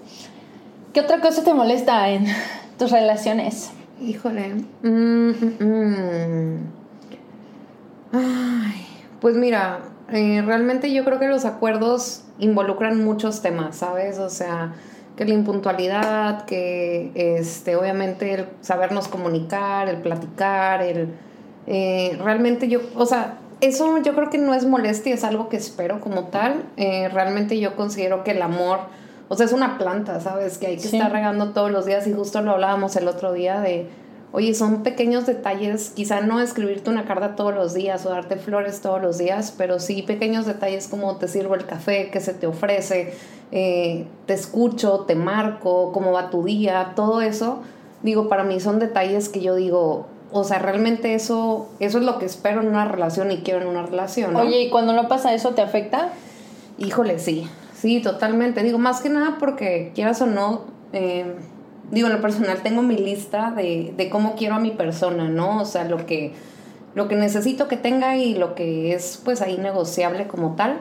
[0.94, 2.26] ¿Qué otra cosa te molesta en
[2.78, 3.72] tus relaciones?
[4.00, 4.54] Híjole.
[4.82, 6.58] Mm, mm, mm.
[8.12, 8.86] Ay,
[9.20, 9.80] pues mira,
[10.14, 14.20] eh, realmente yo creo que los acuerdos involucran muchos temas, ¿sabes?
[14.20, 14.72] O sea,
[15.16, 21.08] que la impuntualidad, que este, obviamente el sabernos comunicar, el platicar, el
[21.66, 25.56] eh, realmente yo, o sea, eso yo creo que no es molestia, es algo que
[25.56, 26.62] espero como tal.
[26.76, 28.78] Eh, realmente yo considero que el amor,
[29.28, 30.58] o sea, es una planta, ¿sabes?
[30.58, 33.60] Que hay que estar regando todos los días y justo lo hablábamos el otro día
[33.60, 33.88] de,
[34.34, 38.80] oye, son pequeños detalles, quizá no escribirte una carta todos los días o darte flores
[38.80, 42.48] todos los días, pero sí pequeños detalles como te sirvo el café, que se te
[42.48, 43.14] ofrece,
[43.52, 47.62] eh, te escucho, te marco, cómo va tu día, todo eso,
[48.02, 52.18] digo, para mí son detalles que yo digo, o sea, realmente eso, eso es lo
[52.18, 54.34] que espero en una relación y quiero en una relación.
[54.34, 56.08] Oye, ¿y cuando no pasa eso te afecta?
[56.76, 58.64] Híjole, sí, sí, totalmente.
[58.64, 60.62] Digo, más que nada porque quieras o no,
[60.92, 61.36] eh,
[61.94, 65.60] digo, en lo personal tengo mi lista de, de cómo quiero a mi persona, ¿no?
[65.60, 66.32] O sea, lo que,
[66.94, 70.80] lo que necesito que tenga y lo que es pues ahí negociable como tal.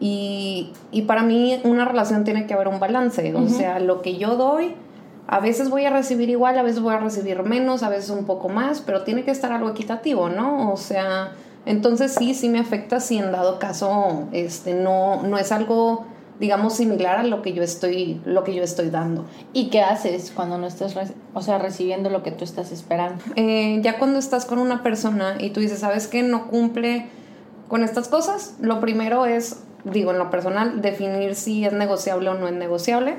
[0.00, 4.16] Y, y para mí una relación tiene que haber un balance, o sea, lo que
[4.16, 4.74] yo doy
[5.26, 8.26] a veces voy a recibir igual, a veces voy a recibir menos, a veces un
[8.26, 10.72] poco más, pero tiene que estar algo equitativo, ¿no?
[10.72, 11.32] O sea,
[11.64, 16.04] entonces sí, sí me afecta si en dado caso este, no, no es algo
[16.40, 20.32] digamos similar a lo que yo estoy lo que yo estoy dando y qué haces
[20.34, 20.94] cuando no estás
[21.32, 25.36] o sea recibiendo lo que tú estás esperando eh, ya cuando estás con una persona
[25.38, 27.06] y tú dices sabes que no cumple
[27.68, 32.34] con estas cosas lo primero es digo, en lo personal, definir si es negociable o
[32.34, 33.16] no es negociable.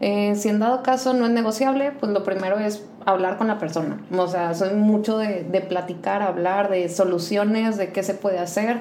[0.00, 3.58] Eh, si en dado caso no es negociable, pues lo primero es hablar con la
[3.58, 4.00] persona.
[4.16, 8.80] O sea, soy mucho de, de platicar, hablar de soluciones, de qué se puede hacer.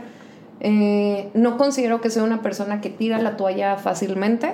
[0.61, 4.53] Eh, no considero que sea una persona que tira la toalla fácilmente.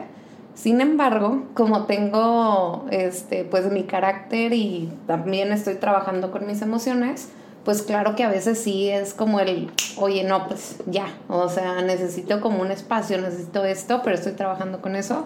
[0.53, 7.29] Sin embargo, como tengo este, pues mi carácter y también estoy trabajando con mis emociones,
[7.63, 11.81] pues claro que a veces sí es como el, oye, no, pues ya, o sea,
[11.81, 15.25] necesito como un espacio, necesito esto, pero estoy trabajando con eso.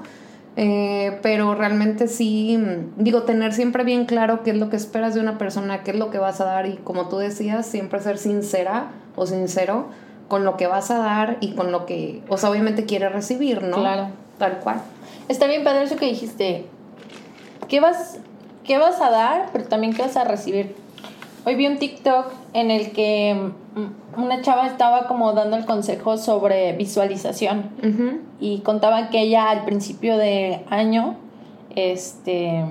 [0.57, 2.57] Eh, pero realmente sí,
[2.97, 5.97] digo, tener siempre bien claro qué es lo que esperas de una persona, qué es
[5.97, 9.87] lo que vas a dar y como tú decías, siempre ser sincera o sincero
[10.27, 13.61] con lo que vas a dar y con lo que, o sea, obviamente quiere recibir,
[13.63, 13.77] ¿no?
[13.77, 14.07] Claro.
[14.37, 14.81] Tal cual.
[15.27, 16.65] Está bien padre eso que dijiste.
[17.67, 18.19] ¿Qué vas,
[18.63, 20.75] qué vas a dar, pero también qué vas a recibir?
[21.45, 26.17] Hoy vi un TikTok en el que mm, una chava estaba como dando el consejo
[26.17, 27.69] sobre visualización
[28.39, 31.17] y contaba que ella al principio de año,
[31.75, 32.65] este,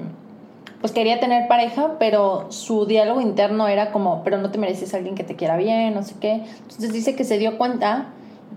[0.85, 4.99] pues quería tener pareja, pero su diálogo interno era como, pero no te mereces a
[4.99, 6.45] alguien que te quiera bien, no sé qué.
[6.61, 8.09] Entonces dice que se dio cuenta,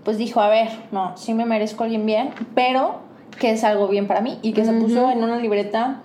[0.04, 2.96] pues dijo, a ver, no, sí me merezco a alguien bien, pero
[3.40, 6.02] que es algo bien para mí y que se puso en una libreta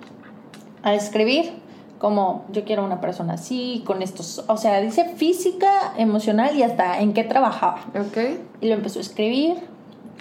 [0.82, 1.52] a escribir
[2.00, 7.02] como yo quiero una persona así, con estos, o sea, dice física, emocional y hasta
[7.02, 7.82] en qué trabajaba.
[8.00, 8.18] Ok.
[8.62, 9.58] Y lo empezó a escribir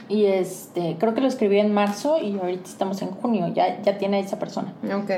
[0.08, 3.98] y este, creo que lo escribió en marzo y ahorita estamos en junio, ya, ya
[3.98, 4.74] tiene esa persona.
[4.94, 5.10] Ok.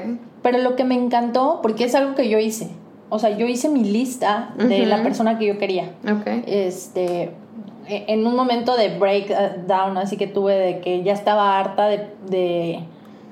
[0.42, 2.70] Pero lo que me encantó, porque es algo que yo hice,
[3.08, 5.90] o sea, yo hice mi lista de la persona que yo quería.
[6.04, 6.26] Ok.
[6.46, 7.30] Este,
[7.86, 12.84] e, en un momento de breakdown, así que tuve de que ya estaba harta de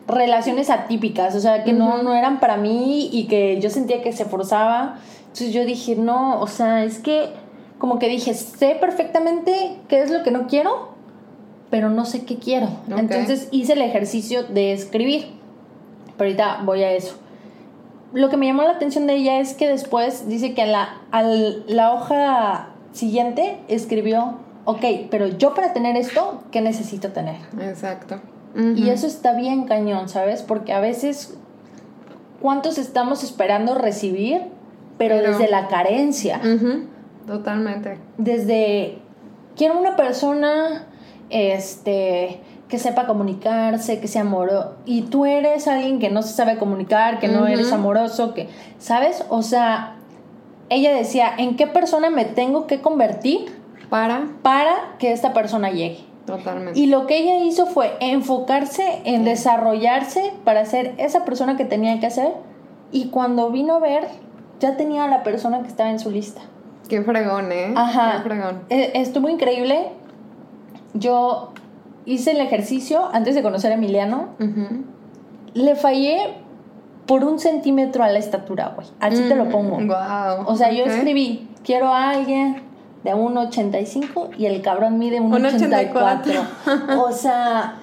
[0.07, 4.13] relaciones atípicas, o sea, que no, no eran para mí y que yo sentía que
[4.13, 4.97] se forzaba.
[5.23, 7.31] Entonces yo dije, no, o sea, es que
[7.79, 10.92] como que dije, sé perfectamente qué es lo que no quiero,
[11.73, 12.69] pero no sé qué quiero.
[12.87, 15.29] Entonces hice el ejercicio de escribir.
[16.19, 17.17] Pero ahorita voy a eso.
[18.13, 21.01] Lo que me llamó la atención de ella es que después dice que a la,
[21.13, 24.35] a la hoja siguiente escribió,
[24.67, 27.37] ok, pero yo para tener esto, ¿qué necesito tener?
[27.59, 28.21] Exacto.
[28.55, 30.43] Y eso está bien cañón, ¿sabes?
[30.43, 31.39] Porque a veces,
[32.43, 34.43] ¿cuántos estamos esperando recibir?
[34.99, 36.39] Pero, desde la carencia.
[37.27, 37.97] Totalmente.
[38.19, 38.99] Desde,
[39.57, 40.89] quiero una persona
[41.33, 44.75] este, que sepa comunicarse, que sea amoroso.
[44.85, 48.49] Y tú eres alguien que no se sabe comunicar, que no eres amoroso, que,
[48.79, 49.25] ¿sabes?
[49.29, 49.97] O sea,
[50.69, 53.61] ella decía, ¿en qué persona me tengo que convertir
[53.91, 56.05] para, para que esta persona llegue?
[56.27, 56.79] Totalmente.
[56.79, 61.99] Y lo que ella hizo fue enfocarse en desarrollarse para ser esa persona que tenía
[62.01, 62.33] que hacer.
[62.91, 64.09] Y cuando vino a ver,
[64.61, 66.41] ya tenía a la persona que estaba en su lista.
[66.89, 67.73] Qué fregón, ¿eh?
[67.77, 68.19] Ajá.
[68.19, 68.63] Qué fregón.
[68.71, 69.89] E, estuvo increíble.
[70.95, 71.53] Yo
[72.05, 74.29] hice el ejercicio antes de conocer a Emiliano.
[75.55, 76.35] Le fallé
[77.07, 78.87] por un centímetro a la estatura, güey.
[79.01, 79.77] Así te lo pongo.
[79.77, 80.47] Wow.
[80.47, 82.63] O sea, yo escribí, quiero a alguien
[83.05, 86.99] de 1,85 y el cabrón mide 1,84.
[86.99, 87.77] o sea,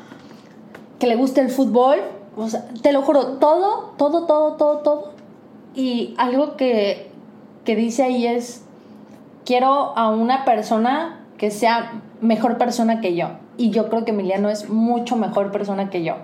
[0.97, 1.99] que le guste el fútbol.
[2.37, 5.11] O sea, te lo juro, todo, todo, todo, todo, todo.
[5.75, 7.11] Y algo que,
[7.65, 8.63] que dice ahí es,
[9.45, 13.29] quiero a una persona que sea mejor persona que yo.
[13.57, 16.15] Y yo creo que Emiliano es mucho mejor persona que yo.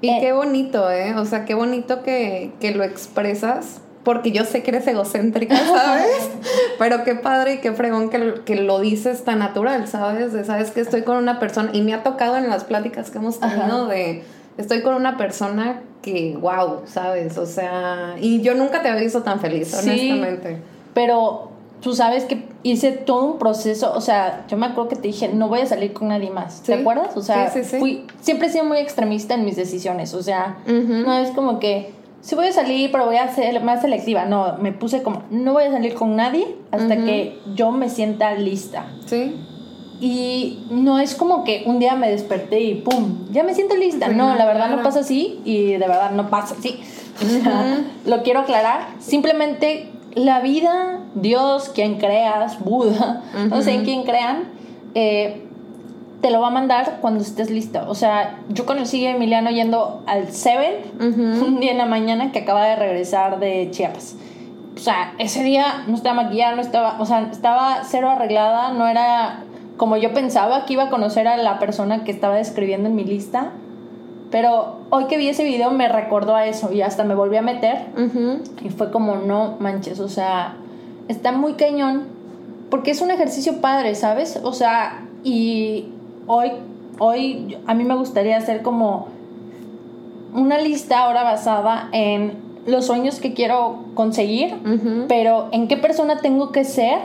[0.00, 1.14] Y Eh, qué bonito, ¿eh?
[1.16, 3.80] O sea, qué bonito que, que lo expresas.
[4.02, 6.30] Porque yo sé que eres egocéntrica, ¿sabes?
[6.78, 10.32] Pero qué padre y qué fregón que, que lo dices tan natural, ¿sabes?
[10.32, 11.70] De, sabes que estoy con una persona.
[11.74, 13.84] Y me ha tocado en las pláticas que hemos tenido Ajá.
[13.86, 14.22] de.
[14.56, 17.36] Estoy con una persona que, wow, ¿sabes?
[17.36, 18.14] O sea.
[18.18, 19.90] Y yo nunca te había visto tan feliz, Sí.
[19.90, 20.62] honestamente.
[20.94, 21.49] Pero
[21.80, 25.28] tú sabes que hice todo un proceso, o sea, yo me acuerdo que te dije,
[25.28, 27.16] no voy a salir con nadie más, ¿te acuerdas?
[27.16, 31.14] O sea, Sí, fui, siempre he sido muy extremista en mis decisiones, o sea, no
[31.14, 34.72] es como que, sí voy a salir, pero voy a ser más selectiva, no, me
[34.72, 38.86] puse como, no voy a salir con nadie hasta que yo me sienta lista.
[39.06, 39.36] Sí.
[40.02, 43.26] Y no es como que un día me desperté y ¡pum!
[43.32, 44.08] Ya me siento lista.
[44.08, 46.80] No, la verdad no pasa así y de verdad no pasa así.
[47.20, 48.94] O sea, lo quiero aclarar.
[48.98, 54.44] Simplemente la vida, Dios, quien creas, Buda, no sé en quién crean,
[54.94, 55.46] eh,
[56.20, 57.88] te lo va a mandar cuando estés lista.
[57.88, 62.40] O sea, yo conocí a Emiliano yendo al Seven un día en la mañana que
[62.40, 64.16] acaba de regresar de Chiapas.
[64.76, 68.86] O sea, ese día no estaba maquillada, no estaba, o sea, estaba cero arreglada, no
[68.86, 69.44] era
[69.76, 73.04] como yo pensaba que iba a conocer a la persona que estaba describiendo en mi
[73.04, 73.52] lista.
[74.30, 77.42] Pero hoy que vi ese video me recordó a eso y hasta me volví a
[77.42, 77.78] meter
[78.64, 80.54] y fue como, no manches, o sea,
[81.08, 82.04] está muy cañón
[82.70, 84.38] porque es un ejercicio padre, ¿sabes?
[84.44, 85.86] O sea, y
[86.28, 86.52] hoy,
[87.00, 89.08] hoy a mí me gustaría hacer como
[90.32, 92.34] una lista ahora basada en
[92.66, 94.54] los sueños que quiero conseguir,
[95.08, 96.98] pero en qué persona tengo que ser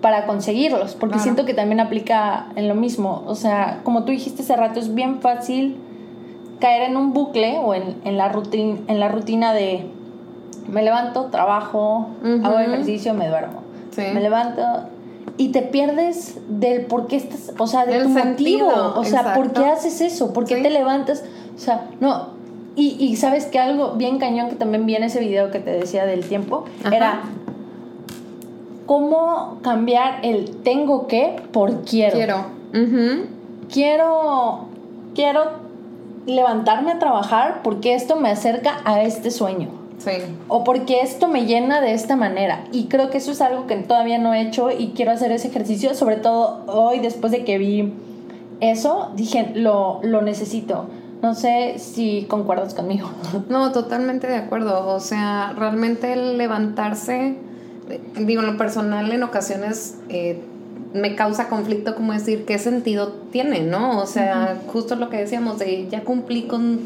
[0.00, 1.22] para conseguirlos, porque Claro.
[1.22, 3.22] siento que también aplica en lo mismo.
[3.26, 5.76] O sea, como tú dijiste hace rato, es bien fácil
[6.60, 9.86] caer en un bucle o en, en la, rutina, en la rutina de
[10.68, 12.08] me levanto, trabajo,
[12.42, 13.60] hago ejercicio, me duermo.
[13.90, 14.02] Sí.
[14.12, 14.62] Me levanto
[15.38, 18.94] y te pierdes del por qué estás, o sea, de tu sentido, motivo.
[18.96, 20.32] O sea, ¿por qué haces eso?
[20.32, 20.62] ¿Por qué Sí.
[20.62, 21.24] te levantas?
[21.54, 22.34] O sea, no.
[22.74, 26.04] Y, y sabes que algo bien cañón que también viene ese video que te decía
[26.04, 26.96] del tiempo Ajá.
[26.96, 27.20] era
[28.86, 32.16] cómo cambiar el tengo que por quiero.
[32.16, 32.44] Quiero.
[33.72, 34.66] Quiero
[35.14, 35.65] quiero
[36.26, 40.10] levantarme a trabajar porque esto me acerca a este sueño Sí.
[40.48, 42.64] o porque esto me llena de esta manera.
[42.70, 45.48] Y creo que eso es algo que todavía no he hecho y quiero hacer ese
[45.48, 47.94] ejercicio, sobre todo hoy después de que vi
[48.60, 50.86] eso, dije, lo, lo necesito.
[51.22, 53.08] No sé si concuerdas conmigo.
[53.48, 54.86] No, totalmente de acuerdo.
[54.88, 57.36] O sea, realmente el levantarse,
[58.18, 60.42] digo, en lo personal, en ocasiones eh,
[60.94, 64.00] me causa conflicto como decir qué sentido tiene, ¿no?
[64.00, 66.80] O sea, justo lo que decíamos de ya cumplí con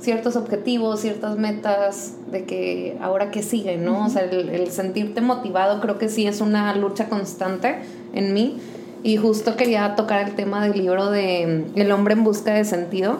[0.00, 4.06] ciertos objetivos, ciertas metas, de que ahora qué sigue, ¿no?
[4.06, 7.76] O sea, el, el sentirte motivado creo que sí es una lucha constante
[8.12, 8.58] en mí.
[9.04, 13.18] Y justo quería tocar el tema del libro de El hombre en busca de sentido,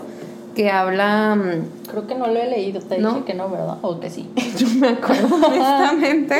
[0.55, 1.35] que habla...
[1.37, 3.11] mm, Creo que no lo he leído, te ¿No?
[3.15, 3.79] dije que no, ¿verdad?
[3.83, 4.31] O que sí.
[4.57, 6.37] yo me acuerdo honestamente.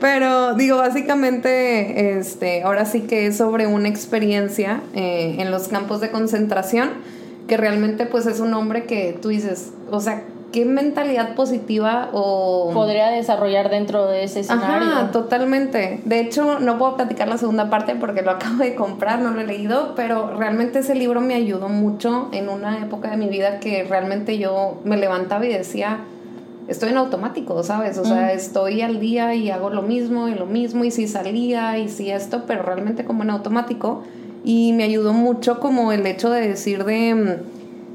[0.00, 6.00] Pero digo, básicamente, este, ahora sí que es sobre una experiencia eh, en los campos
[6.00, 6.90] de concentración,
[7.48, 10.22] que realmente pues es un hombre que tú dices, o sea,
[10.52, 12.70] qué mentalidad positiva o...
[12.72, 14.88] Podría desarrollar dentro de ese escenario.
[14.88, 16.00] Ajá, totalmente.
[16.04, 19.40] De hecho, no puedo platicar la segunda parte porque lo acabo de comprar, no lo
[19.40, 23.60] he leído, pero realmente ese libro me ayudó mucho en una época de mi vida
[23.60, 25.98] que realmente yo me levantaba y decía,
[26.66, 27.98] estoy en automático, ¿sabes?
[27.98, 28.36] O sea, Mm.
[28.36, 32.10] estoy al día y hago lo mismo y lo mismo y si salía y si
[32.10, 34.02] esto, pero realmente como en automático.
[34.44, 37.38] Y me ayudó mucho como el hecho de decir de...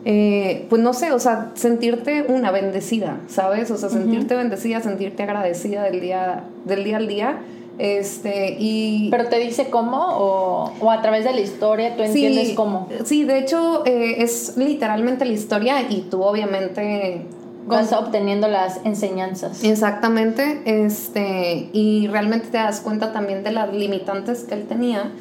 [0.06, 3.72] eh, pues no sé, o sea, sentirte una bendecida, ¿sabes?
[3.72, 7.40] O sea, sentirte bendecida, sentirte agradecida del día, del día al día.
[7.78, 9.10] Este, y.
[9.10, 12.90] Pero te dice cómo o, o a través de la historia tú entiendes sí, cómo.
[13.06, 17.26] Sí, de hecho, eh, es literalmente la historia y tú, obviamente.
[17.66, 19.64] Vas obteniendo las enseñanzas.
[19.64, 25.14] Exactamente, este, y realmente te das cuenta también de las limitantes que él tenía.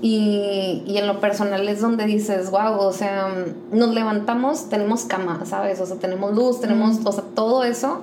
[0.00, 3.34] Y, y en lo personal es donde dices, wow, o sea,
[3.72, 5.80] nos levantamos, tenemos cama, ¿sabes?
[5.80, 8.02] O sea, tenemos luz, tenemos, o sea, todo eso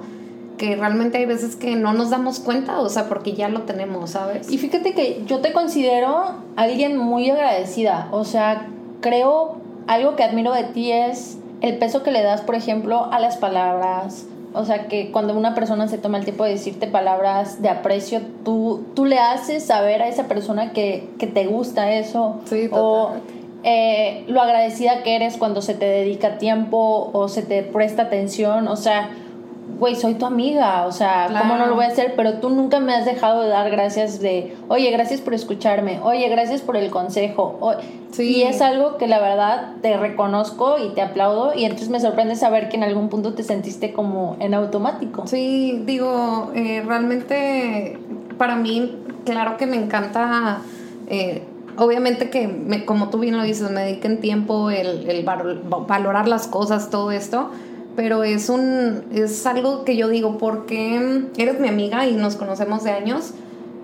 [0.57, 4.11] que realmente hay veces que no nos damos cuenta, o sea, porque ya lo tenemos,
[4.11, 4.49] ¿sabes?
[4.49, 8.07] Y fíjate que yo te considero alguien muy agradecida.
[8.11, 8.67] O sea,
[9.01, 9.57] creo
[9.87, 13.37] algo que admiro de ti es el peso que le das, por ejemplo, a las
[13.37, 14.25] palabras.
[14.55, 18.21] O sea, que cuando una persona se toma el tiempo de decirte palabras de aprecio,
[18.43, 22.39] tú, tú le haces saber a esa persona que, que te gusta eso.
[22.45, 23.11] Sí, o
[23.63, 28.67] eh, lo agradecida que eres cuando se te dedica tiempo o se te presta atención.
[28.67, 29.09] O sea,
[29.79, 32.13] güey, soy tu amiga, o sea, ¿cómo no lo voy a hacer?
[32.15, 36.27] Pero tú nunca me has dejado de dar gracias de, oye, gracias por escucharme, oye,
[36.29, 37.59] gracias por el consejo.
[38.17, 42.35] Y es algo que la verdad te reconozco y te aplaudo y entonces me sorprende
[42.35, 45.27] saber que en algún punto te sentiste como en automático.
[45.27, 47.99] Sí, digo, eh, realmente
[48.37, 50.59] para mí, claro que me encanta...
[51.07, 51.43] Eh,
[51.77, 56.47] obviamente que, me, como tú bien lo dices, me dediquen tiempo, el, el valorar las
[56.47, 57.49] cosas, todo esto,
[57.95, 62.83] pero es un es algo que yo digo porque eres mi amiga y nos conocemos
[62.83, 63.33] de años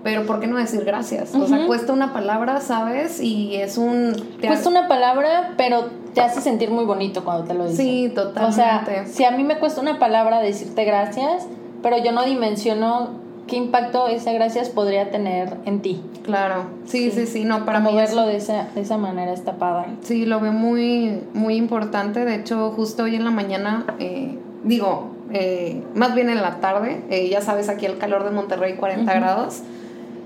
[0.02, 1.34] pero ¿por qué no decir gracias?
[1.34, 3.20] O sea, cuesta una palabra, ¿sabes?
[3.20, 4.16] Y es un...
[4.44, 7.86] Cuesta una palabra, pero te hace sentir muy bonito cuando te lo dicen.
[7.86, 8.48] Sí, totalmente.
[8.48, 11.46] O sea, si a mí me cuesta una palabra decirte gracias,
[11.82, 13.21] pero yo no dimensiono
[13.52, 16.02] qué impacto esa gracias podría tener en ti.
[16.24, 19.88] Claro, sí, sí, sí, no, para moverlo de esa, de esa manera está padre.
[20.00, 22.24] Sí, lo veo muy, muy importante.
[22.24, 27.02] De hecho, justo hoy en la mañana, eh, digo, eh, más bien en la tarde,
[27.10, 29.60] eh, ya sabes, aquí el calor de Monterrey, 40 grados.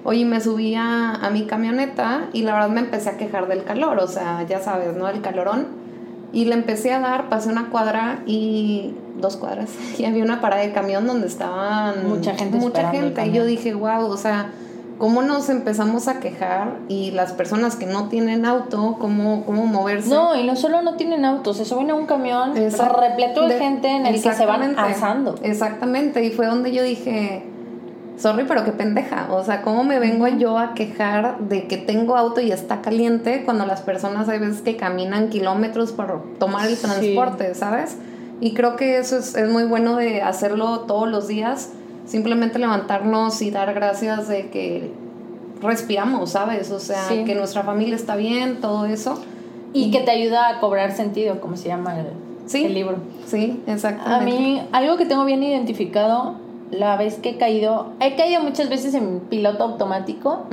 [0.05, 3.65] Hoy me subí a, a, mi camioneta y la verdad me empecé a quejar del
[3.65, 5.09] calor, o sea, ya sabes, ¿no?
[5.09, 5.66] El calorón.
[6.32, 9.70] Y le empecé a dar, pasé una cuadra y dos cuadras.
[9.98, 13.26] Y había una parada de camión donde estaban mucha gente mucha gente.
[13.26, 14.51] Y yo dije wow o sea
[14.98, 20.09] cómo nos empezamos a quejar y las personas que no tienen auto cómo cómo moverse
[20.09, 23.88] no y no solo no tienen auto se suben a un camión repleto de, gente
[23.88, 24.62] en el que se van
[25.43, 26.24] exactamente.
[26.24, 27.44] y fue donde yo dije
[28.18, 29.28] sorry, pero qué pendeja.
[29.30, 33.43] O sea, ¿cómo me vengo yo a quejar de que tengo auto y está caliente
[33.44, 37.97] cuando las personas hay veces que caminan kilómetros para tomar el transporte, ¿sabes?
[38.41, 41.73] Y creo que eso es, es, muy bueno de hacerlo todos los días.
[42.07, 44.93] Simplemente levantarnos y dar gracias de que
[45.61, 46.71] respiramos, ¿sabes?
[46.71, 49.21] O sea, que nuestra familia está bien, todo eso.
[49.73, 52.07] Y, que te ayuda a cobrar sentido, como se llama el,
[52.55, 52.97] el libro.
[53.27, 54.15] Sí, exactamente.
[54.15, 56.37] A mí, algo que tengo bien identificado
[56.71, 60.47] la vez que he caído, he caído muchas veces en piloto automático,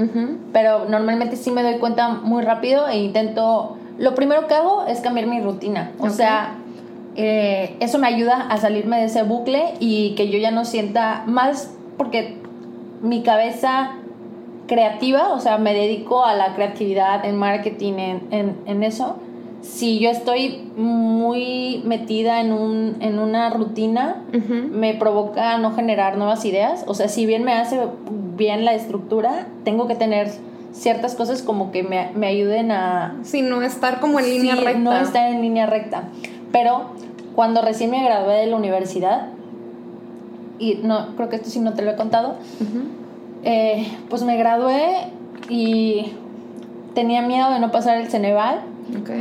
[0.52, 5.00] pero normalmente sí me doy cuenta muy rápido e intento, lo primero que hago es
[5.00, 6.56] cambiar mi rutina, o sea,
[7.16, 11.24] eh, eso me ayuda a salirme de ese bucle y que yo ya no sienta
[11.28, 12.38] más porque
[13.02, 13.92] mi cabeza
[14.68, 17.94] creativa, o sea, me dedico a la creatividad en marketing,
[18.32, 19.18] en, en eso
[19.64, 24.22] si yo estoy muy metida en, un, en una rutina,
[24.72, 26.84] me provoca no generar nuevas ideas.
[26.86, 27.80] O sea, si bien me hace
[28.36, 30.30] bien la estructura, tengo que tener
[30.74, 33.18] ciertas cosas como que me, me ayuden a...
[33.24, 34.80] Sí, no estar como en línea recta.
[34.80, 36.10] No estar en línea recta.
[36.54, 36.92] Pero
[37.36, 39.28] cuando recién me gradué de la universidad,
[40.60, 42.36] y no, creo que esto sí no te lo he contado,
[43.44, 45.10] eh, pues me gradué
[45.50, 46.14] y
[46.94, 48.62] tenía miedo de no pasar el Ceneval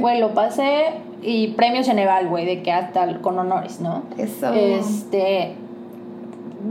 [0.00, 4.02] Güey, lo pasé y premio Ceneval, güey, de que hasta con honores, ¿no?
[4.18, 4.52] Eso.
[4.52, 5.54] Este.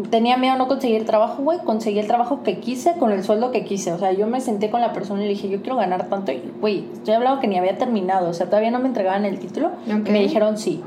[0.09, 1.59] Tenía miedo no conseguir trabajo, güey.
[1.59, 3.93] Conseguí el trabajo que quise con el sueldo que quise.
[3.93, 6.31] O sea, yo me senté con la persona y le dije, yo quiero ganar tanto.
[6.31, 8.29] Y, güey, estoy hablando que ni había terminado.
[8.29, 9.71] O sea, todavía no me entregaban el título.
[9.87, 10.81] Y me dijeron sí.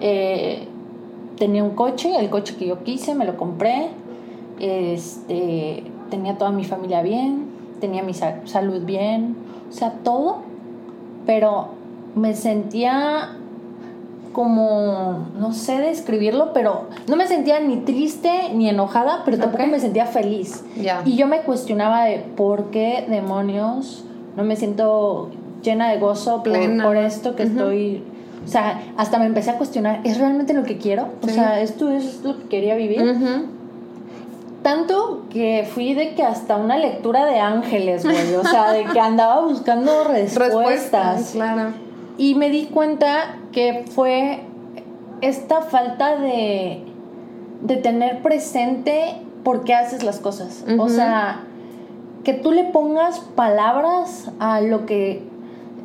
[0.00, 0.66] Eh,
[1.38, 3.88] tenía un coche, el coche que yo quise, me lo compré.
[4.60, 5.84] Este.
[6.10, 7.46] Tenía toda mi familia bien.
[7.80, 9.36] Tenía mi salud bien.
[9.68, 10.52] O sea, todo
[11.26, 11.68] pero
[12.14, 13.36] me sentía
[14.32, 19.78] como, no sé describirlo, pero no me sentía ni triste ni enojada, pero tampoco me
[19.78, 20.64] sentía feliz.
[21.04, 24.04] Y yo me cuestionaba de por qué demonios
[24.36, 25.30] no me siento
[25.62, 28.02] llena de gozo por, esto que estoy...
[28.44, 31.10] O sea, hasta me empecé a cuestionar, ¿es realmente lo que quiero?
[31.22, 33.00] O sea, ¿esto es lo que quería vivir?
[34.62, 38.34] Tanto que fui de que hasta una lectura de ángeles, güey.
[38.36, 41.30] O sea, de que andaba buscando respuestas.
[41.32, 41.70] claro.
[42.18, 44.40] Y me di cuenta que fue
[45.20, 46.82] esta falta de,
[47.62, 50.64] de tener presente por qué haces las cosas.
[50.78, 51.40] O sea,
[52.24, 55.30] que tú le pongas palabras a lo que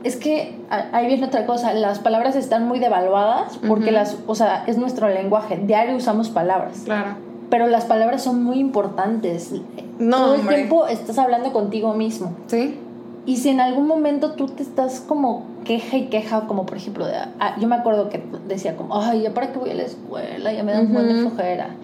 [0.04, 4.64] es que ahí viene otra cosa, las palabras están muy devaluadas porque las, o sea,
[4.68, 6.84] es nuestro lenguaje, diario usamos palabras.
[6.86, 9.54] Claro pero las palabras son muy importantes.
[10.00, 12.34] No, Todo el tiempo estás hablando contigo mismo.
[12.48, 12.80] Sí.
[13.28, 17.06] Y si en algún momento tú te estás como queja y queja, como por ejemplo,
[17.06, 19.84] de, ah, yo me acuerdo que decía como, ay, ¿ya para qué voy a la
[19.84, 20.54] escuela?
[20.54, 21.76] Ya me da un buen de flojera.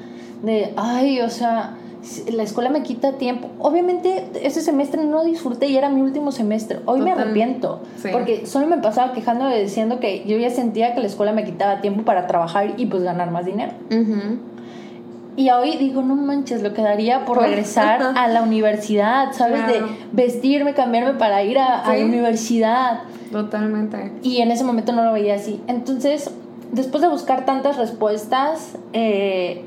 [0.42, 1.76] De, ay, o sea,
[2.32, 3.50] la escuela me quita tiempo.
[3.60, 6.80] Obviamente ese semestre no disfruté y era mi último semestre.
[6.86, 7.82] Hoy me arrepiento.
[8.14, 11.44] Porque solo me pasaba quejando y diciendo que yo ya sentía que la escuela me
[11.44, 13.74] quitaba tiempo para trabajar y pues ganar más dinero.
[15.36, 19.66] Y hoy digo, no manches, lo quedaría por regresar a la universidad, ¿sabes?
[19.68, 23.02] De vestirme, cambiarme para ir a, la universidad.
[23.32, 24.12] Totalmente.
[24.22, 25.62] Y en ese momento no lo veía así.
[25.68, 26.30] Entonces,
[26.72, 29.66] después de buscar tantas respuestas, eh,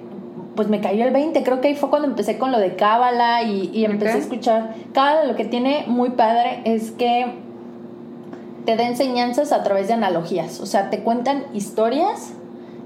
[0.54, 1.42] pues me cayó el 20.
[1.42, 4.74] Creo que ahí fue cuando empecé con lo de Cábala y, y empecé a escuchar.
[4.92, 7.34] Cábala lo que tiene muy padre es que
[8.64, 10.60] te da enseñanzas a través de analogías.
[10.60, 12.32] O sea, te cuentan historias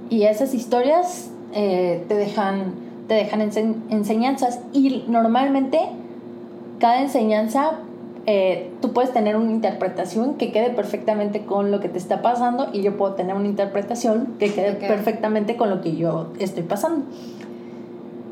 [0.08, 2.74] y esas historias eh, te dejan,
[3.08, 4.60] te dejan ense- enseñanzas.
[4.72, 5.80] Y normalmente
[6.78, 7.72] cada enseñanza
[8.26, 12.68] eh, tú puedes tener una interpretación que quede perfectamente con lo que te está pasando
[12.72, 14.78] y yo puedo tener una interpretación que quede Ok.
[14.80, 17.04] perfectamente con lo que yo estoy pasando.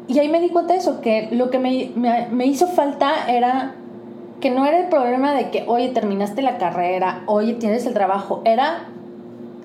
[0.07, 3.31] Y ahí me di cuenta de eso, que lo que me, me- me hizo falta
[3.31, 3.75] era
[4.41, 8.41] que no era el problema de que, oye, terminaste la carrera, oye, tienes el trabajo,
[8.45, 8.85] era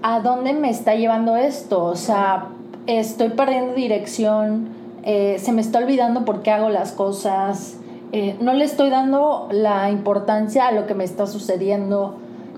[0.01, 2.47] a dónde me está llevando esto, o sea,
[2.87, 4.69] estoy perdiendo dirección,
[5.03, 7.77] eh, se me está olvidando por qué hago las cosas,
[8.11, 12.15] eh, no le estoy dando la importancia a lo que me está sucediendo.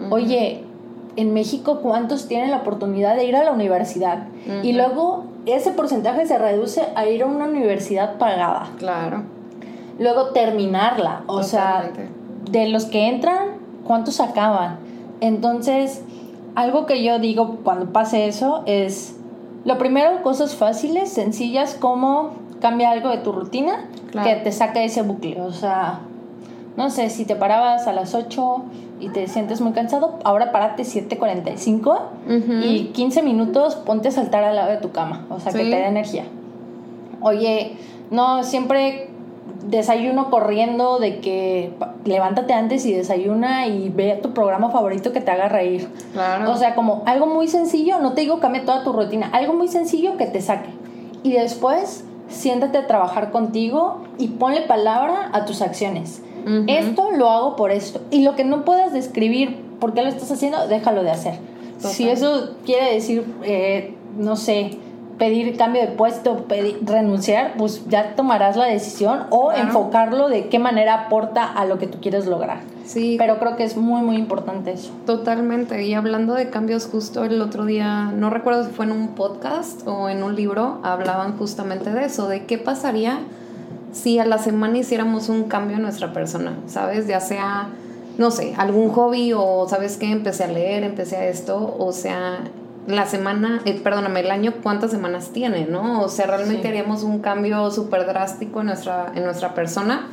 [0.09, 0.63] Oye,
[1.15, 4.27] en México, ¿cuántos tienen la oportunidad de ir a la universidad?
[4.63, 8.67] Y luego ese porcentaje se reduce a ir a una universidad pagada.
[8.77, 9.23] Claro.
[9.97, 11.23] Luego terminarla.
[11.27, 11.89] O sea,
[12.51, 14.79] de los que entran, ¿cuántos acaban?
[15.21, 16.01] Entonces,
[16.55, 19.15] algo que yo digo cuando pase eso es,
[19.65, 22.31] lo primero, cosas fáciles, sencillas, como
[22.61, 24.29] cambia algo de tu rutina Claro.
[24.29, 25.41] que te saca ese bucle.
[25.41, 25.99] O sea,
[26.77, 28.63] no sé, si te parabas a las 8
[29.01, 32.53] y te sientes muy cansado, ahora párate 7.45 Ujú.
[32.63, 35.25] y 15 minutos ponte a saltar al lado de tu cama.
[35.29, 36.23] O sea, que te dé energía.
[37.21, 37.75] Oye,
[38.11, 39.09] no, siempre
[39.67, 41.73] desayuno corriendo de que
[42.05, 45.89] levántate antes y desayuna y ve tu programa favorito que te haga reír.
[46.13, 46.51] Claro.
[46.51, 49.67] O sea, como algo muy sencillo, no te digo cambie toda tu rutina, algo muy
[49.67, 50.69] sencillo que te saque.
[51.23, 56.21] Y después siéntate a trabajar contigo y ponle palabra a tus acciones.
[56.67, 58.01] Esto lo hago por esto.
[58.11, 61.39] Y lo que no puedas describir por qué lo estás haciendo, déjalo de hacer.
[61.77, 61.91] Total.
[61.91, 64.77] Si eso quiere decir, eh, no sé,
[65.17, 69.63] pedir cambio de puesto, pedir, renunciar, pues ya tomarás la decisión o Claro.
[69.67, 72.57] enfocarlo de qué manera aporta a lo que tú quieres lograr.
[72.85, 74.91] sí, Pero creo que es muy, muy importante eso.
[75.05, 75.83] Totalmente.
[75.85, 79.87] Y hablando de cambios, justo el otro día, no recuerdo si fue en un podcast
[79.87, 83.19] o en un libro, hablaban justamente de eso, de qué pasaría
[83.93, 87.07] si a la semana hiciéramos un cambio en nuestra persona, ¿sabes?
[87.07, 87.69] Ya sea,
[88.17, 90.11] no sé, algún hobby o, ¿sabes qué?
[90.11, 92.39] Empecé a leer, empecé a esto, o sea,
[92.87, 96.01] la semana, eh, perdóname, el año, ¿cuántas semanas tiene, no?
[96.01, 96.67] O sea, realmente Sí.
[96.67, 100.07] haríamos un cambio súper drástico en nuestra, en nuestra persona.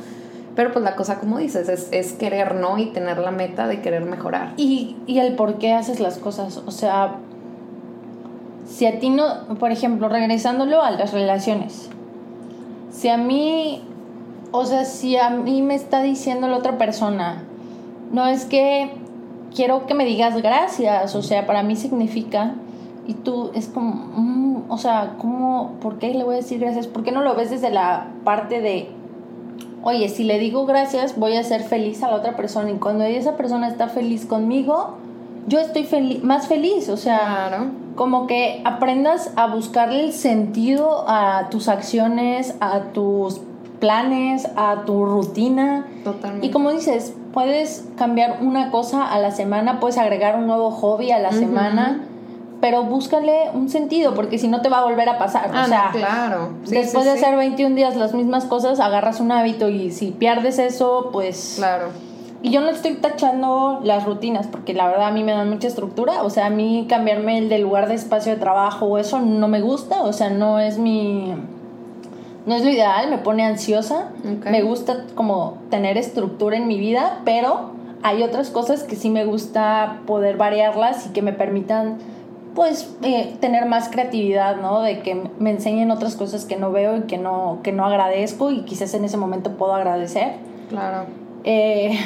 [0.55, 2.77] Pero pues la cosa, como dices, es, es querer, ¿no?
[2.77, 4.53] Y tener la meta de querer mejorar.
[4.57, 6.61] Y, y el por qué haces las cosas.
[6.65, 7.15] O sea,
[8.67, 11.89] si a ti no, por ejemplo, regresándolo a las relaciones,
[12.91, 13.83] si a mí,
[14.51, 17.43] o sea, si a mí me está diciendo la otra persona,
[18.11, 18.91] no es que
[19.55, 22.55] quiero que me digas gracias, o sea, para mí significa,
[23.07, 26.87] y tú es como, mm, o sea, ¿cómo, por qué le voy a decir gracias?
[26.87, 28.89] ¿Por qué no lo ves desde la parte de,
[29.83, 33.03] oye, si le digo gracias, voy a ser feliz a la otra persona, y cuando
[33.03, 34.95] esa persona está feliz conmigo,
[35.47, 35.85] yo estoy
[36.23, 37.65] más feliz, o sea, Claro.
[37.95, 43.41] como que aprendas a buscarle el sentido a tus acciones, a tus
[43.81, 45.85] planes, a tu rutina.
[46.05, 46.47] Totalmente.
[46.47, 51.11] Y como dices, puedes cambiar una cosa a la semana, puedes agregar un nuevo hobby
[51.11, 52.03] a la semana,
[52.61, 55.49] pero búscale un sentido, porque si no te va a volver a pasar.
[55.53, 56.49] Ah, o sea, no, claro.
[56.63, 57.25] Sí, después sí, de sí.
[57.25, 61.55] hacer 21 días las mismas cosas, agarras un hábito y si pierdes eso, pues...
[61.57, 61.89] Claro.
[62.43, 65.69] Y yo no estoy tachando las rutinas, porque la verdad a mí me dan mucha
[65.69, 66.23] estructura.
[66.23, 69.47] O sea, a mí cambiarme el de lugar de espacio de trabajo o eso no
[69.47, 70.03] me gusta.
[70.03, 71.33] O sea, no es mi.
[72.45, 74.09] No es lo ideal, me pone ansiosa.
[74.43, 77.71] Me gusta como tener estructura en mi vida, pero
[78.01, 81.99] hay otras cosas que sí me gusta poder variarlas y que me permitan,
[82.53, 84.81] pues, eh, tener más creatividad, ¿no?
[84.81, 88.51] De que me enseñen otras cosas que no veo y que no, que no agradezco
[88.51, 90.33] y quizás en ese momento puedo agradecer.
[90.69, 91.05] Claro.
[91.45, 91.97] Eh,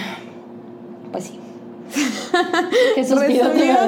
[1.12, 1.40] pues sí.
[2.96, 3.46] Qué suspiro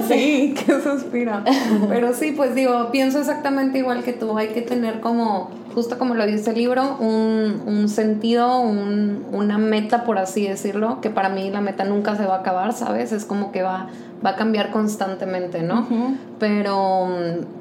[0.08, 1.42] sí, qué suspiro.
[1.90, 4.38] Pero sí, pues digo, pienso exactamente igual que tú.
[4.38, 9.58] Hay que tener como, justo como lo dice el libro, un, un sentido, un, una
[9.58, 13.12] meta, por así decirlo, que para mí la meta nunca se va a acabar, ¿sabes?
[13.12, 13.88] Es como que va,
[14.26, 15.88] va a cambiar constantemente, ¿no?
[16.40, 17.08] Pero,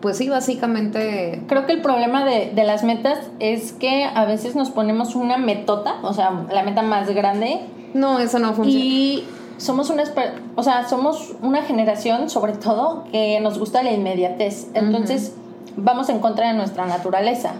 [0.00, 1.42] pues sí, básicamente...
[1.48, 5.36] Creo que el problema de, de las metas es que a veces nos ponemos una
[5.38, 7.60] metota, o sea, la meta más grande,
[7.94, 8.84] No, eso no funciona.
[8.84, 9.24] y
[9.58, 10.04] somos una,
[10.56, 14.68] o sea, somos una generación, sobre todo, que nos gusta la inmediatez.
[14.74, 15.34] Entonces,
[15.76, 17.52] vamos en contra de nuestra naturaleza.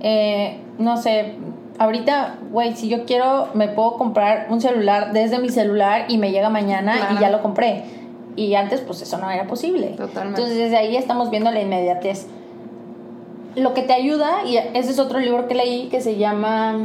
[0.00, 1.34] Eh, no sé,
[1.78, 6.30] ahorita, güey, si yo quiero, me puedo comprar un celular desde mi celular y me
[6.30, 7.14] llega mañana Claro.
[7.16, 7.84] y ya lo compré.
[8.36, 9.88] Y antes, pues eso no era posible.
[9.96, 10.40] Totalmente.
[10.40, 12.26] Entonces, desde ahí estamos viendo la inmediatez.
[13.56, 16.76] lo que te ayuda, y ese es otro libro que leí que se llama.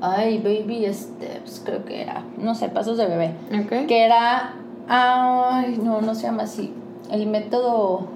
[0.00, 2.22] Ay, Baby Steps, creo que era.
[2.38, 3.34] No sé, Pasos de Bebé.
[3.64, 3.86] Ok.
[3.86, 4.54] Que era.
[4.88, 6.72] Ay, no, no se llama así.
[7.10, 8.14] El método.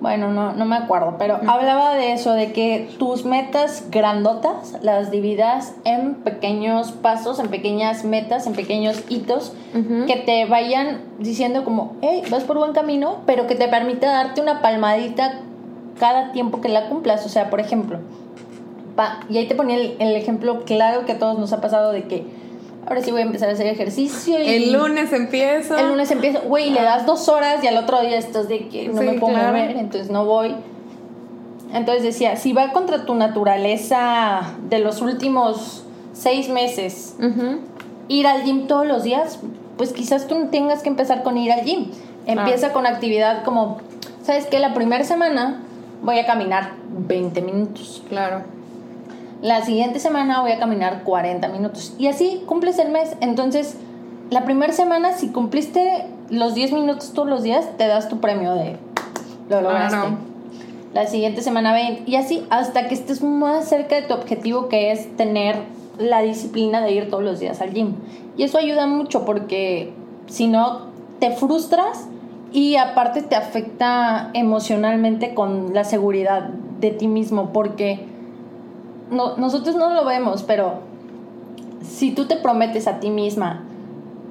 [0.00, 5.10] Bueno, no, no me acuerdo, pero hablaba de eso, de que tus metas grandotas las
[5.10, 11.96] dividas en pequeños pasos, en pequeñas metas, en pequeños hitos, que te vayan diciendo como,
[12.02, 15.40] hey, vas por buen camino, pero que te permita darte una palmadita
[15.98, 17.24] cada tiempo que la cumplas.
[17.24, 18.00] O sea, por ejemplo,
[18.96, 21.92] pa- y ahí te ponía el, el ejemplo claro que a todos nos ha pasado
[21.92, 22.24] de que
[22.86, 25.76] ahora sí voy a empezar a hacer ejercicio y El lunes empiezo.
[25.76, 28.88] el lunes empieza, güey, le das dos horas y al otro día estás de que
[28.88, 29.48] no Sí, me puedo claro.
[29.48, 30.54] mover, entonces no voy.
[31.72, 37.16] Entonces decía, si va contra tu naturaleza de los últimos seis meses,
[38.08, 39.38] ir al gym todos los días,
[39.76, 41.86] pues quizás tú tengas que empezar con ir al gym.
[42.26, 43.78] Empieza con actividad como,
[44.22, 44.58] ¿sabes qué?
[44.60, 45.62] La primera semana
[46.02, 48.02] voy a caminar 20 minutos.
[48.08, 48.42] Claro.
[49.44, 51.94] La siguiente semana voy a caminar 40 minutos.
[51.98, 53.14] Y así cumples el mes.
[53.20, 53.76] Entonces,
[54.30, 58.54] la primera semana, si cumpliste los 10 minutos todos los días, te das tu premio
[58.54, 58.78] de
[59.50, 60.16] lo lograste.
[60.94, 62.10] La siguiente semana 20.
[62.10, 65.56] Y así hasta que estés más cerca de tu objetivo, que es tener
[65.98, 67.96] la disciplina de ir todos los días al gym.
[68.38, 69.92] Y eso ayuda mucho porque
[70.24, 70.86] si no,
[71.20, 72.08] te frustras
[72.50, 76.48] y aparte te afecta emocionalmente con la seguridad
[76.80, 78.13] de ti mismo porque
[79.10, 80.80] no, nosotros no lo vemos, pero
[81.82, 83.62] si tú te prometes a ti misma,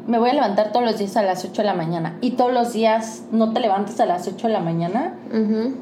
[0.07, 2.51] me voy a levantar todos los días a las 8 de la mañana y todos
[2.51, 5.15] los días no te levantas a las 8 de la mañana,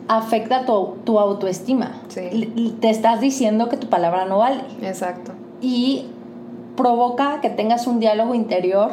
[0.08, 1.94] afecta tu, tu autoestima.
[2.08, 2.76] Sí.
[2.80, 5.32] Te estás diciendo que tu palabra no vale Exacto.
[5.60, 6.06] y
[6.76, 8.92] provoca que tengas un diálogo interior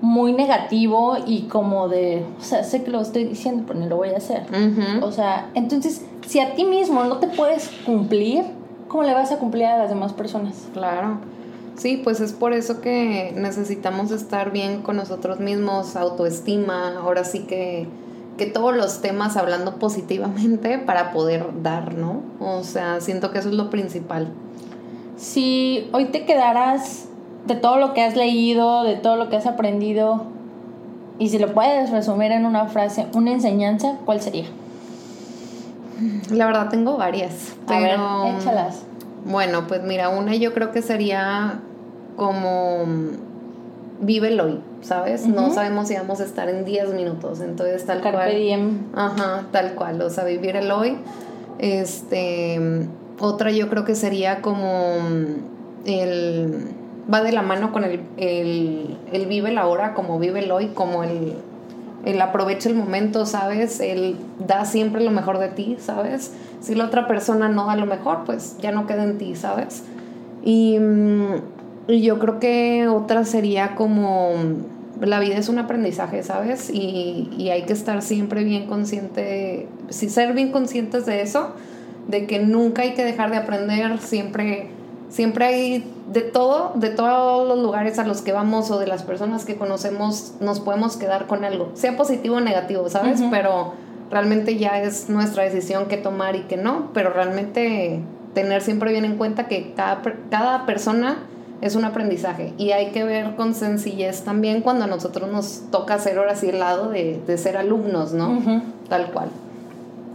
[0.00, 3.96] muy negativo y como de, o sea, sé que lo estoy diciendo, pero no lo
[3.96, 4.42] voy a hacer.
[5.02, 8.44] O sea, entonces, si a ti mismo no te puedes cumplir,
[8.88, 10.66] ¿cómo le vas a cumplir a las demás personas?
[10.72, 11.18] Claro.
[11.76, 17.40] Sí, pues es por eso que necesitamos estar bien con nosotros mismos, autoestima, ahora sí
[17.40, 17.86] que,
[18.38, 22.22] que todos los temas hablando positivamente para poder dar, ¿no?
[22.40, 24.32] O sea, siento que eso es lo principal.
[25.16, 27.08] Si hoy te quedaras
[27.46, 30.24] de todo lo que has leído, de todo lo que has aprendido,
[31.18, 34.46] y si lo puedes resumir en una frase, una enseñanza, ¿cuál sería?
[36.30, 38.82] La verdad tengo varias, A pero ver, échalas.
[39.24, 41.60] bueno, pues mira, una yo creo que sería
[42.16, 43.08] como mm,
[44.00, 45.26] vive el hoy, ¿sabes?
[45.26, 48.34] No sabemos si vamos a estar en 10 minutos, entonces tal Carpe cual.
[48.36, 48.78] diem.
[48.94, 50.98] Ajá, tal cual, o sea, vivir el hoy.
[51.58, 52.86] Este,
[53.18, 56.68] otra yo creo que sería como mm, el,
[57.12, 60.68] va de la mano con el, el, el vive el ahora, como vive el hoy,
[60.68, 61.34] como el,
[62.04, 63.80] el aprovecha el momento, ¿sabes?
[63.80, 64.16] El
[64.46, 66.32] da siempre lo mejor de ti, ¿sabes?
[66.60, 69.82] Si la otra persona no da lo mejor, pues ya no queda en ti, ¿sabes?
[70.44, 71.34] Y, mm,
[71.88, 74.32] y yo creo que otra sería como
[75.00, 76.70] la vida es un aprendizaje, ¿sabes?
[76.70, 81.52] Y, y hay que estar siempre bien consciente, sí, ser bien conscientes de eso,
[82.08, 84.68] de que nunca hay que dejar de aprender, siempre,
[85.08, 89.02] siempre hay de todo, de todos los lugares a los que vamos o de las
[89.02, 93.22] personas que conocemos, nos podemos quedar con algo, sea positivo o negativo, ¿sabes?
[93.30, 93.72] Pero
[94.10, 98.00] realmente ya es nuestra decisión que tomar y que no, pero realmente
[98.34, 101.18] tener siempre bien en cuenta que cada, cada persona
[101.62, 105.94] es un aprendizaje y hay que ver con sencillez también cuando a nosotros nos toca
[105.94, 108.38] hacer ahora sí el lado de, de ser alumnos, ¿no?
[108.88, 109.30] Tal cual.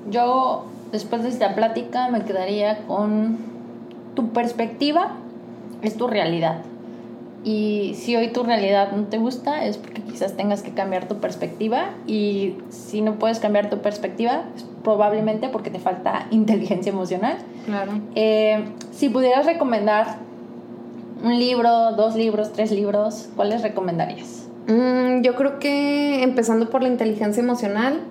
[0.10, 3.51] Yo, después de esta plática, me quedaría con
[4.16, 5.12] tu perspectiva
[5.82, 6.62] es tu realidad.
[7.44, 11.16] Y si hoy tu realidad no te gusta, es porque quizás tengas que cambiar tu
[11.16, 11.90] perspectiva.
[12.06, 17.38] Y si no puedes cambiar tu perspectiva, es probablemente porque te falta inteligencia emocional.
[17.66, 17.94] Claro.
[18.16, 20.18] Eh, si pudieras recomendar
[21.24, 24.48] un libro, dos libros, tres libros, ¿cuáles recomendarías?
[24.68, 28.02] Mm, yo creo que empezando por la inteligencia emocional,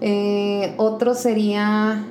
[0.00, 2.04] eh, otro sería,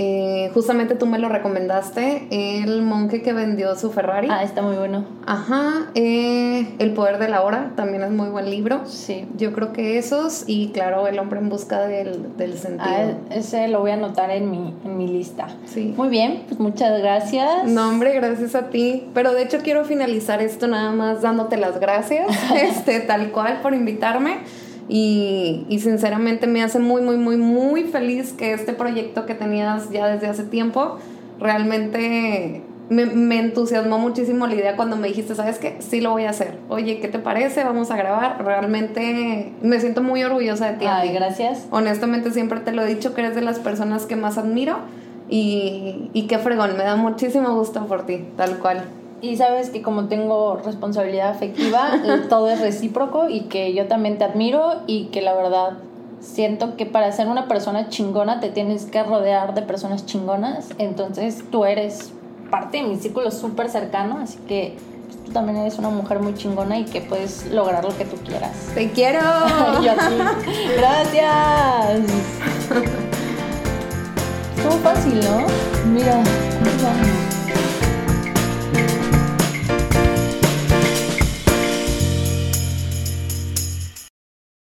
[0.00, 4.28] eh, justamente tú me lo recomendaste, el monje que vendió su Ferrari.
[4.30, 5.04] Ah, está muy bueno.
[5.26, 8.82] Ajá, eh, El poder de la hora, también es muy buen libro.
[8.86, 9.26] Sí.
[9.36, 12.88] Yo creo que esos y claro, El hombre en busca del, del sentido.
[12.88, 15.48] Ah, ese lo voy a anotar en mi, en mi lista.
[15.66, 15.92] Sí.
[15.96, 17.64] Muy bien, pues muchas gracias.
[17.66, 19.08] No, hombre, gracias a ti.
[19.14, 23.74] Pero de hecho quiero finalizar esto nada más dándote las gracias, este, tal cual, por
[23.74, 24.38] invitarme.
[24.88, 29.90] Y, y sinceramente me hace muy, muy, muy, muy feliz que este proyecto que tenías
[29.90, 30.96] ya desde hace tiempo
[31.38, 35.76] realmente me, entusiasmó muchísimo la idea cuando me dijiste, ¿sabes qué?
[35.80, 36.58] Sí lo voy a hacer.
[36.68, 37.64] Oye, ¿qué te parece?
[37.64, 38.42] Vamos a grabar.
[38.44, 40.86] Realmente me siento muy orgullosa de ti.
[40.88, 41.66] Ay, gracias.
[41.70, 44.78] Honestamente siempre te lo he dicho que eres de las personas que más admiro
[45.28, 48.84] y, y qué fregón, me da muchísimo gusto por ti, tal cual.
[49.20, 51.90] Y sabes que como tengo responsabilidad afectiva,
[52.28, 55.78] todo es recíproco y que yo también te admiro y que la verdad
[56.20, 60.70] siento que para ser una persona chingona te tienes que rodear de personas chingonas.
[60.78, 62.12] Entonces tú eres
[62.50, 64.76] parte de mi círculo súper cercano, así que
[65.06, 68.16] pues, tú también eres una mujer muy chingona y que puedes lograr lo que tú
[68.24, 68.52] quieras.
[68.74, 69.20] ¡Te quiero!
[69.82, 69.92] Yo
[70.76, 72.00] ¡Gracias!
[74.56, 75.46] Estuvo fácil, ¿no?
[75.92, 76.22] Mira,